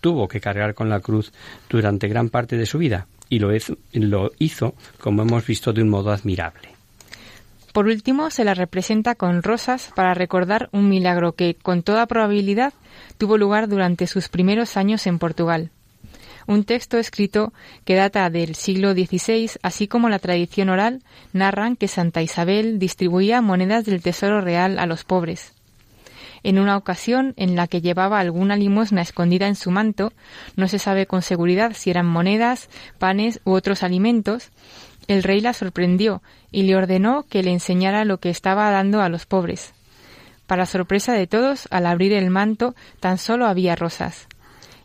tuvo 0.02 0.28
que 0.28 0.42
cargar 0.42 0.76
con 0.76 0.90
la 0.90 1.00
cruz 1.00 1.32
durante 1.70 2.10
gran 2.10 2.30
parte 2.30 2.58
de 2.58 2.68
su 2.68 2.78
vida 2.78 3.08
y 3.30 3.40
lo 3.40 4.32
hizo, 4.38 4.76
como 5.00 5.24
hemos 5.24 5.48
visto, 5.48 5.74
de 5.74 5.82
un 5.82 5.90
modo 5.90 6.12
admirable. 6.12 6.75
Por 7.76 7.88
último, 7.88 8.30
se 8.32 8.46
la 8.46 8.54
representa 8.54 9.16
con 9.16 9.44
rosas 9.44 9.92
para 9.94 10.14
recordar 10.14 10.70
un 10.72 10.88
milagro 10.88 11.34
que, 11.34 11.56
con 11.56 11.84
toda 11.84 12.06
probabilidad, 12.06 12.72
tuvo 13.18 13.38
lugar 13.38 13.68
durante 13.68 14.08
sus 14.08 14.30
primeros 14.30 14.78
años 14.78 15.06
en 15.08 15.20
Portugal. 15.20 15.72
Un 16.48 16.64
texto 16.64 16.98
escrito 16.98 17.52
que 17.84 17.96
data 17.96 18.30
del 18.30 18.56
siglo 18.56 18.94
XVI, 18.94 19.52
así 19.62 19.90
como 19.90 20.08
la 20.08 20.20
tradición 20.20 20.70
oral, 20.70 21.04
narran 21.34 21.76
que 21.76 21.90
Santa 21.90 22.22
Isabel 22.22 22.80
distribuía 22.80 23.42
monedas 23.42 23.84
del 23.84 24.02
Tesoro 24.02 24.40
Real 24.40 24.80
a 24.80 24.86
los 24.86 25.04
pobres. 25.04 25.52
En 26.44 26.60
una 26.60 26.78
ocasión 26.78 27.34
en 27.38 27.56
la 27.56 27.68
que 27.68 27.82
llevaba 27.82 28.20
alguna 28.20 28.56
limosna 28.56 29.02
escondida 29.02 29.48
en 29.48 29.56
su 29.56 29.72
manto, 29.72 30.14
no 30.56 30.68
se 30.68 30.78
sabe 30.78 31.08
con 31.08 31.24
seguridad 31.24 31.74
si 31.74 31.90
eran 31.90 32.06
monedas, 32.06 32.70
panes 33.00 33.42
u 33.46 33.52
otros 33.52 33.82
alimentos, 33.82 34.52
el 35.08 35.24
rey 35.24 35.42
la 35.42 35.54
sorprendió 35.54 36.22
y 36.52 36.64
le 36.64 36.76
ordenó 36.76 37.26
que 37.30 37.44
le 37.44 37.52
enseñara 37.52 38.06
lo 38.06 38.20
que 38.20 38.30
estaba 38.30 38.70
dando 38.72 39.02
a 39.02 39.10
los 39.10 39.26
pobres. 39.26 39.74
Para 40.48 40.66
sorpresa 40.66 41.14
de 41.14 41.28
todos, 41.28 41.68
al 41.72 41.86
abrir 41.86 42.14
el 42.14 42.30
manto 42.30 42.76
tan 43.00 43.18
solo 43.18 43.48
había 43.48 43.76
rosas. 43.76 44.28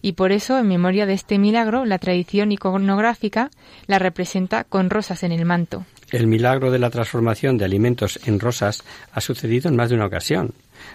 Y 0.02 0.12
por 0.12 0.32
eso, 0.32 0.58
en 0.58 0.66
memoria 0.66 1.04
de 1.04 1.12
este 1.12 1.38
milagro, 1.38 1.84
la 1.84 1.98
tradición 1.98 2.52
iconográfica 2.52 3.50
la 3.86 3.98
representa 3.98 4.64
con 4.64 4.88
rosas 4.88 5.22
en 5.22 5.32
el 5.32 5.44
manto. 5.44 5.84
El 6.10 6.26
milagro 6.26 6.70
de 6.70 6.78
la 6.78 6.90
transformación 6.90 7.58
de 7.58 7.66
alimentos 7.66 8.18
en 8.24 8.40
rosas 8.40 8.82
ha 9.12 9.20
sucedido 9.20 9.68
en 9.68 9.76
más 9.76 9.90
de 9.90 9.96
una 9.96 10.06
ocasión. 10.06 10.54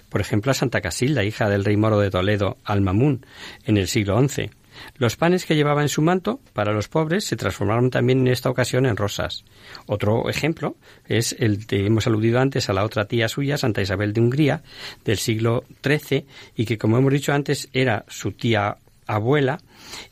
Por 0.10 0.22
ejemplo, 0.22 0.52
a 0.52 0.56
Santa 0.56 0.82
Casilda, 0.82 1.24
hija 1.24 1.48
del 1.48 1.64
rey 1.64 1.78
moro 1.78 2.00
de 2.00 2.10
Toledo, 2.10 2.58
Al-Mamun, 2.66 3.26
en 3.66 3.78
el 3.78 3.88
siglo 3.88 4.20
XI. 4.28 4.50
Los 4.98 5.16
panes 5.16 5.46
que 5.46 5.56
llevaba 5.56 5.82
en 5.82 5.90
su 5.90 6.02
manto 6.02 6.40
para 6.54 6.74
los 6.74 6.88
pobres 6.88 7.26
se 7.26 7.36
transformaron 7.36 7.90
también 7.90 8.20
en 8.20 8.28
esta 8.28 8.50
ocasión 8.50 8.86
en 8.86 8.98
rosas. 8.98 9.44
Otro 9.86 10.30
ejemplo 10.30 10.76
es 11.08 11.36
el 11.40 11.66
que 11.66 11.86
hemos 11.86 12.08
aludido 12.08 12.40
antes 12.40 12.70
a 12.70 12.74
la 12.74 12.84
otra 12.84 13.06
tía 13.06 13.28
suya, 13.28 13.58
Santa 13.58 13.82
Isabel 13.82 14.14
de 14.14 14.22
Hungría, 14.22 14.64
del 15.04 15.18
siglo 15.18 15.64
XIII, 15.84 16.26
y 16.56 16.66
que, 16.66 16.78
como 16.78 16.98
hemos 16.98 17.12
dicho 17.12 17.34
antes, 17.34 17.70
era 17.74 18.06
su 18.08 18.32
tía 18.32 18.78
abuela, 19.08 19.60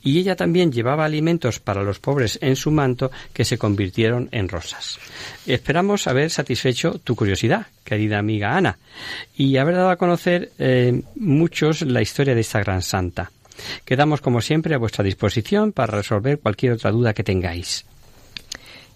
y 0.03 0.19
ella 0.19 0.35
también 0.35 0.71
llevaba 0.71 1.05
alimentos 1.05 1.59
para 1.59 1.83
los 1.83 1.99
pobres 1.99 2.37
en 2.41 2.55
su 2.55 2.71
manto 2.71 3.11
que 3.33 3.45
se 3.45 3.57
convirtieron 3.57 4.29
en 4.31 4.49
rosas. 4.49 4.99
Esperamos 5.45 6.07
haber 6.07 6.29
satisfecho 6.29 6.99
tu 6.99 7.15
curiosidad, 7.15 7.67
querida 7.83 8.19
amiga 8.19 8.55
Ana, 8.55 8.77
y 9.35 9.57
haber 9.57 9.75
dado 9.75 9.89
a 9.89 9.97
conocer 9.97 10.51
eh, 10.59 11.01
muchos 11.15 11.81
la 11.81 12.01
historia 12.01 12.35
de 12.35 12.41
esta 12.41 12.59
gran 12.59 12.81
santa. 12.81 13.31
Quedamos, 13.85 14.21
como 14.21 14.41
siempre, 14.41 14.75
a 14.75 14.79
vuestra 14.79 15.03
disposición 15.03 15.71
para 15.71 15.97
resolver 15.97 16.39
cualquier 16.39 16.73
otra 16.73 16.91
duda 16.91 17.13
que 17.13 17.23
tengáis. 17.23 17.85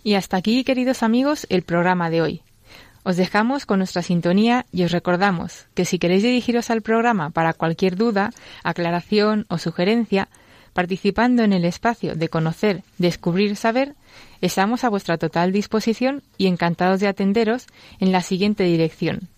Y 0.04 0.14
hasta 0.14 0.38
aquí, 0.38 0.64
queridos 0.64 1.04
amigos, 1.04 1.46
el 1.50 1.64
programa 1.64 2.10
de 2.10 2.22
hoy. 2.22 2.42
Os 3.04 3.16
dejamos 3.16 3.66
con 3.66 3.80
nuestra 3.80 4.02
sintonía 4.02 4.66
y 4.72 4.84
os 4.84 4.92
recordamos 4.92 5.68
que 5.74 5.86
si 5.86 5.98
queréis 5.98 6.24
dirigiros 6.24 6.70
al 6.70 6.82
programa 6.82 7.30
para 7.30 7.54
cualquier 7.54 7.96
duda, 7.96 8.32
aclaración 8.64 9.46
o 9.50 9.58
sugerencia, 9.58 10.28
participando 10.74 11.44
en 11.44 11.54
el 11.54 11.64
espacio 11.64 12.16
de 12.16 12.30
conocer, 12.30 12.84
descubrir, 12.98 13.56
saber, 13.56 13.96
estamos 14.42 14.84
a 14.84 14.90
vuestra 14.90 15.18
total 15.18 15.52
disposición 15.52 16.22
y 16.38 16.48
encantados 16.48 17.00
de 17.00 17.08
atenderos 17.08 17.68
en 18.00 18.12
la 18.12 18.22
siguiente 18.22 18.64
dirección. 18.64 19.30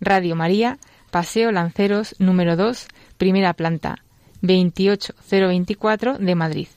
Radio 0.00 0.34
María, 0.36 0.78
Paseo 1.10 1.52
Lanceros 1.52 2.16
número 2.18 2.56
2, 2.56 2.88
primera 3.18 3.54
planta, 3.54 4.02
28024 4.42 6.18
de 6.18 6.34
Madrid. 6.34 6.68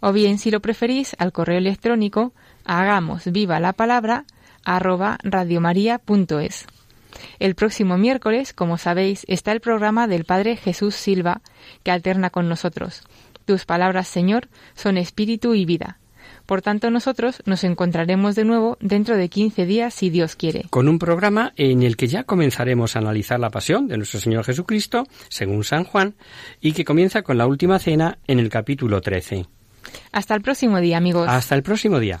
O 0.00 0.12
bien, 0.12 0.38
si 0.38 0.50
lo 0.50 0.60
preferís, 0.60 1.16
al 1.18 1.32
correo 1.32 1.58
electrónico 1.58 2.32
hagamos 2.64 3.24
viva 3.24 3.60
la 3.60 3.72
palabra 3.72 4.24
arroba 4.64 5.18
radiomaria.es. 5.22 6.66
El 7.38 7.54
próximo 7.54 7.96
miércoles, 7.96 8.52
como 8.52 8.78
sabéis, 8.78 9.24
está 9.28 9.52
el 9.52 9.60
programa 9.60 10.08
del 10.08 10.24
Padre 10.24 10.56
Jesús 10.56 10.94
Silva, 10.94 11.42
que 11.82 11.90
alterna 11.90 12.30
con 12.30 12.48
nosotros. 12.48 13.02
Tus 13.44 13.66
palabras, 13.66 14.08
Señor, 14.08 14.48
son 14.74 14.96
espíritu 14.96 15.54
y 15.54 15.64
vida. 15.64 15.98
Por 16.46 16.62
tanto, 16.62 16.90
nosotros 16.90 17.42
nos 17.46 17.64
encontraremos 17.64 18.34
de 18.34 18.44
nuevo 18.44 18.76
dentro 18.80 19.16
de 19.16 19.28
15 19.28 19.66
días, 19.66 19.94
si 19.94 20.10
Dios 20.10 20.36
quiere. 20.36 20.66
Con 20.70 20.88
un 20.88 20.98
programa 20.98 21.52
en 21.56 21.82
el 21.82 21.96
que 21.96 22.06
ya 22.06 22.24
comenzaremos 22.24 22.96
a 22.96 22.98
analizar 22.98 23.40
la 23.40 23.50
pasión 23.50 23.88
de 23.88 23.96
nuestro 23.96 24.20
Señor 24.20 24.44
Jesucristo, 24.44 25.06
según 25.28 25.64
San 25.64 25.84
Juan, 25.84 26.14
y 26.60 26.72
que 26.72 26.84
comienza 26.84 27.22
con 27.22 27.38
la 27.38 27.46
última 27.46 27.78
cena 27.78 28.18
en 28.26 28.38
el 28.38 28.48
capítulo 28.50 29.00
13. 29.00 29.46
Hasta 30.12 30.34
el 30.34 30.42
próximo 30.42 30.80
día, 30.80 30.98
amigos. 30.98 31.28
Hasta 31.28 31.54
el 31.54 31.62
próximo 31.62 31.98
día. 31.98 32.20